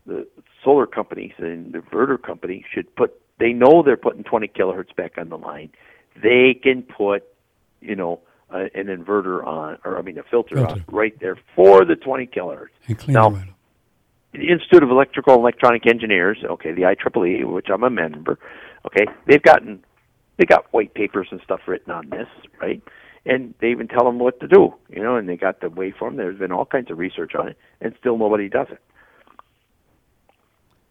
[0.05, 0.27] the
[0.63, 3.13] solar companies and the inverter company should put.
[3.39, 5.69] They know they're putting 20 kilohertz back on the line.
[6.21, 7.23] They can put,
[7.81, 8.19] you know,
[8.51, 10.73] uh, an inverter on, or I mean, a filter, Filter.
[10.73, 12.69] on right there for the 20 kilohertz.
[13.07, 13.47] Now- right
[14.33, 18.37] the Institute of Electrical and Electronic Engineers, okay, the IEEE, which I'm a member,
[18.85, 19.83] okay, they've gotten
[20.37, 22.27] they got white papers and stuff written on this,
[22.61, 22.79] right?
[23.25, 26.15] And they even tell them what to do, you know, and they got the waveform.
[26.15, 28.79] There's been all kinds of research on it, and still nobody does it.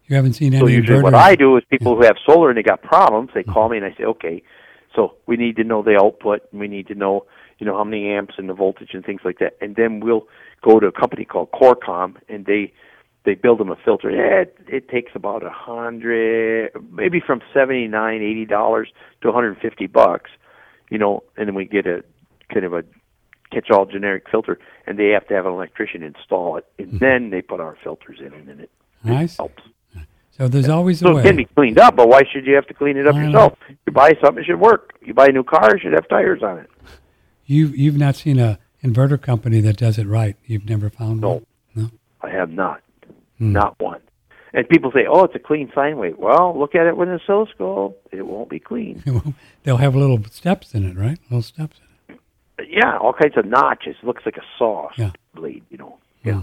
[0.09, 0.61] You haven't seen any.
[0.61, 1.03] So usually, inverters.
[1.03, 3.53] what I do is people who have solar and they got problems, they mm-hmm.
[3.53, 4.43] call me and I say, okay,
[4.95, 7.27] so we need to know the output, and we need to know,
[7.59, 10.27] you know, how many amps and the voltage and things like that, and then we'll
[10.63, 12.73] go to a company called Corcom, and they
[13.25, 14.11] they build them a filter.
[14.11, 18.89] Yeah, it, it takes about a hundred, maybe from seventy nine, eighty dollars
[19.21, 20.31] to one hundred and fifty bucks,
[20.91, 22.03] you know, and then we get a
[22.53, 22.85] kind of a
[23.53, 26.99] catch-all generic filter, and they have to have an electrician install it, and mm-hmm.
[26.99, 28.71] then they put our filters in, and then it,
[29.05, 29.37] it Nice.
[29.37, 29.63] helps.
[30.37, 31.23] So there's always a So way.
[31.23, 33.59] it can be cleaned up, but why should you have to clean it up yourself?
[33.87, 34.93] You buy something, it should work.
[35.03, 36.71] You buy a new car, it should have tires on it.
[37.47, 40.37] You've you've not seen a inverter company that does it right.
[40.45, 41.29] You've never found No.
[41.31, 41.47] one.
[41.75, 41.91] No.
[42.23, 42.83] I have not,
[43.39, 43.53] Hmm.
[43.53, 44.01] not one.
[44.53, 47.15] And people say, "Oh, it's a clean sine wave." Well, look at it with an
[47.21, 49.03] oscilloscope; it won't be clean.
[49.63, 51.19] They'll have little steps in it, right?
[51.31, 51.81] Little steps.
[52.09, 52.69] In it.
[52.71, 53.97] yeah, all kinds of notches.
[54.03, 55.11] Looks like a saw Yeah.
[55.35, 55.99] blade, you know.
[56.25, 56.43] Yeah.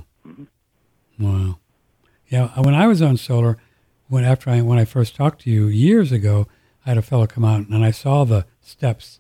[1.19, 1.57] Wow.
[2.27, 2.49] Yeah.
[2.61, 3.57] When I was on solar,
[4.07, 6.47] when after I when I first talked to you years ago,
[6.85, 9.19] I had a fellow come out and I saw the steps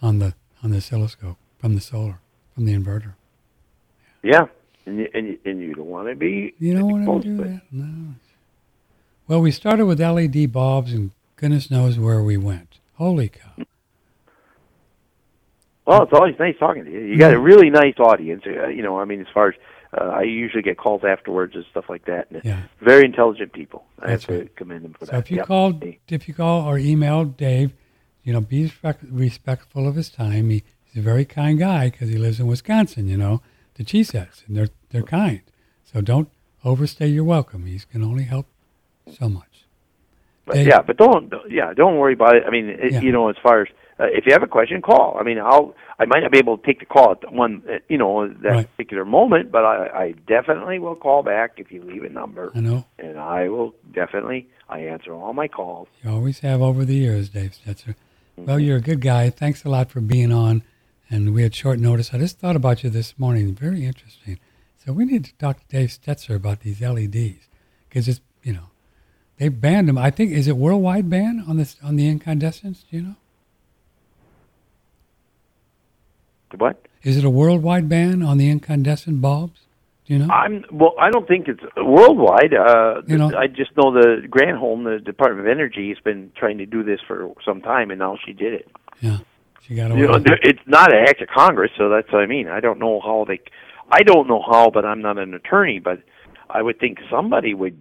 [0.00, 2.20] on the on the oscilloscope from the solar
[2.54, 3.14] from the inverter.
[4.22, 4.46] Yeah,
[4.86, 6.54] and you, and you, and you don't want to be.
[6.58, 7.62] You don't want to do that.
[7.70, 8.14] No.
[9.28, 12.78] Well, we started with LED bulbs, and goodness knows where we went.
[12.94, 13.64] Holy cow!
[15.86, 17.00] Well, it's always nice talking to you.
[17.00, 18.42] You got a really nice audience.
[18.46, 19.54] Uh, you know, I mean, as far as
[19.98, 22.30] uh, I usually get calls afterwards and stuff like that.
[22.30, 22.62] And Yeah.
[22.80, 23.84] very intelligent people.
[24.00, 24.56] I That's have to right.
[24.56, 25.18] commend them for So that.
[25.18, 25.46] if you Yep.
[25.46, 27.72] called, if you call or email Dave,
[28.24, 30.50] you know, be respect, respectful of his time.
[30.50, 33.42] He, he's a very kind guy because he lives in Wisconsin, you know,
[33.74, 35.40] the Cheeseheads, and they're, they're kind.
[35.84, 36.28] So don't
[36.64, 37.66] overstay your welcome.
[37.66, 38.46] He can only help
[39.10, 39.46] so much.
[40.46, 42.42] But yeah, but don't yeah, don't worry about it.
[42.46, 43.00] I mean, it, Yeah.
[43.00, 43.68] you know, as far as
[44.00, 45.16] uh, if you have a question, call.
[45.20, 47.78] I mean, I'll I might not be able to take the call at one uh,
[47.88, 48.76] you know that Right.
[48.76, 52.60] particular moment, but I, I definitely will call back if you leave a number, I
[52.60, 55.88] know and I will definitely I answer all my calls.
[56.02, 57.94] you always have over the years, Dave Stetzer.
[58.36, 59.30] Well, you're a good guy.
[59.30, 60.62] Thanks a lot for being on.
[61.10, 62.14] And we had short notice.
[62.14, 63.54] I just thought about you this morning.
[63.54, 64.38] Very interesting.
[64.82, 67.48] So we need to talk to Dave Stetzer about these LEDs
[67.88, 68.70] because it's you know
[69.38, 69.98] they banned them.
[69.98, 72.84] I think is it worldwide ban on this on the incandescents?
[72.90, 73.16] Do you know?
[76.58, 76.84] What?
[77.02, 79.60] Is it a worldwide ban on the incandescent bulbs?
[80.06, 80.32] Do you know?
[80.32, 80.94] I'm well.
[81.00, 82.52] I don't think it's worldwide.
[82.54, 86.58] Uh, You know- I just know the Granholm, the Department of Energy, has been trying
[86.58, 88.68] to do this for some time, and now she did it.
[89.00, 89.18] yeah,
[89.62, 90.00] she got away.
[90.00, 90.26] You know, it.
[90.42, 92.48] it's not an act of Congress, so that's what I mean.
[92.48, 93.40] I don't know how they.
[93.90, 95.78] I don't know how, but I'm not an attorney.
[95.78, 96.02] But
[96.50, 97.80] I would think somebody would.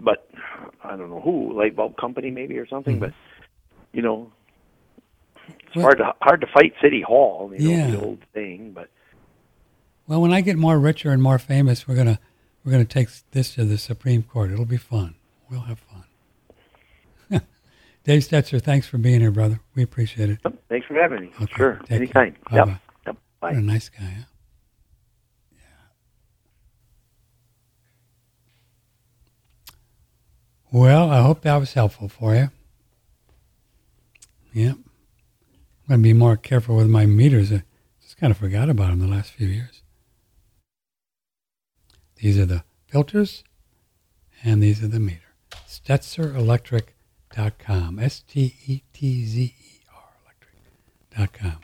[0.00, 0.28] But
[0.82, 2.98] I don't know who, light bulb company maybe or something.
[2.98, 3.12] But
[3.92, 4.32] you know,
[5.74, 5.76] it's.
[5.76, 7.52] Well- hard to hard to fight City Hall.
[7.56, 7.90] You know, Yeah.
[7.90, 8.72] the old thing.
[8.72, 8.88] But
[10.06, 12.18] Well, when I get more richer and more famous, we're gonna
[12.64, 14.50] we're gonna take this to the Supreme Court.
[14.50, 15.14] It'll be fun.
[15.50, 16.04] We'll have fun.
[18.04, 19.60] Dave Stetzer, thanks for being here, brother.
[19.74, 20.38] We appreciate it.
[20.44, 21.30] yep, thanks for having me.
[21.40, 22.34] Okay, Sure, anytime.
[22.48, 22.58] care.
[22.58, 22.66] Yep.
[22.66, 22.78] Bye-bye.
[23.06, 23.16] Yep.
[23.40, 24.24] What a nice guy, huh?
[25.52, 25.60] Yeah.
[30.72, 32.50] Well, I hope that was helpful for you.
[34.52, 34.76] Yep.
[35.88, 37.52] To be more careful with my meters.
[37.52, 37.62] I
[38.00, 39.82] just kind of forgot about them the last few years.
[42.16, 43.44] These are the filters,
[44.42, 45.20] and these are the meter.
[45.68, 47.98] StetzerElectric.com.
[47.98, 49.52] S-T-E-T-Z-E-R
[50.24, 51.58] electric.com.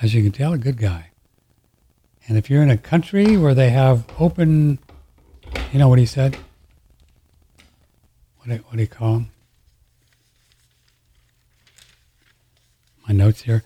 [0.00, 1.10] As you can tell, a good guy.
[2.28, 4.78] And if you're in a country where they have open,
[5.72, 6.36] you know what he said?
[8.38, 9.32] What do, what do you call them?
[13.10, 13.64] My notes here.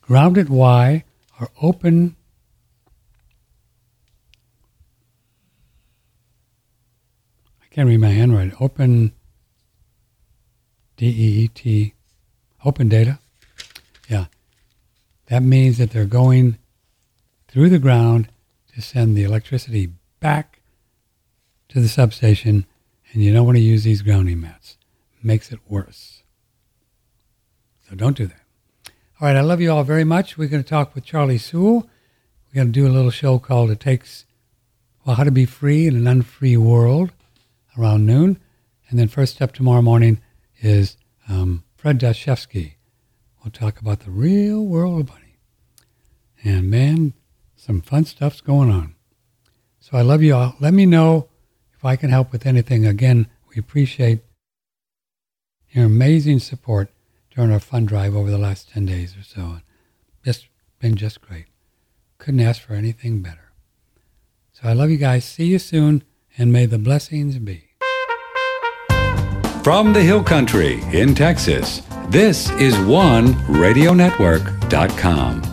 [0.00, 1.04] Grounded Y
[1.38, 2.16] are open.
[7.62, 8.56] I can't read my handwriting.
[8.58, 9.12] Open.
[10.96, 11.94] D E E T.
[12.64, 13.20] Open delta.
[14.08, 14.24] Yeah.
[15.26, 16.58] That means that they're going
[17.46, 18.28] through the ground
[18.74, 20.62] to send the electricity back
[21.68, 22.66] to the substation,
[23.12, 24.78] and you don't want to use these grounding mats.
[25.22, 26.21] Makes it worse.
[27.92, 28.40] So don't do that.
[29.20, 30.38] All right, I love you all very much.
[30.38, 31.90] We're going to talk with Charlie Sewell.
[32.46, 34.24] We're going to do a little show called It Takes,
[35.04, 37.12] well, How to Be Free in an Unfree World
[37.76, 38.40] around noon.
[38.88, 40.22] And then first up tomorrow morning
[40.62, 40.96] is
[41.28, 42.76] um, Fred Dashevsky.
[43.44, 45.36] We'll talk about the real world of money.
[46.42, 47.12] And man,
[47.56, 48.94] some fun stuff's going on.
[49.80, 50.56] So I love you all.
[50.60, 51.28] Let me know
[51.74, 52.86] if I can help with anything.
[52.86, 54.20] Again, we appreciate
[55.72, 56.88] your amazing support
[57.34, 59.60] during our fund drive over the last 10 days or so.
[60.24, 60.48] Just
[60.78, 61.46] been just great.
[62.18, 63.52] Couldn't ask for anything better.
[64.52, 65.24] So I love you guys.
[65.24, 66.04] See you soon,
[66.38, 67.68] and may the blessings be.
[69.62, 75.51] From the Hill Country in Texas, this is OneRadioNetwork.com.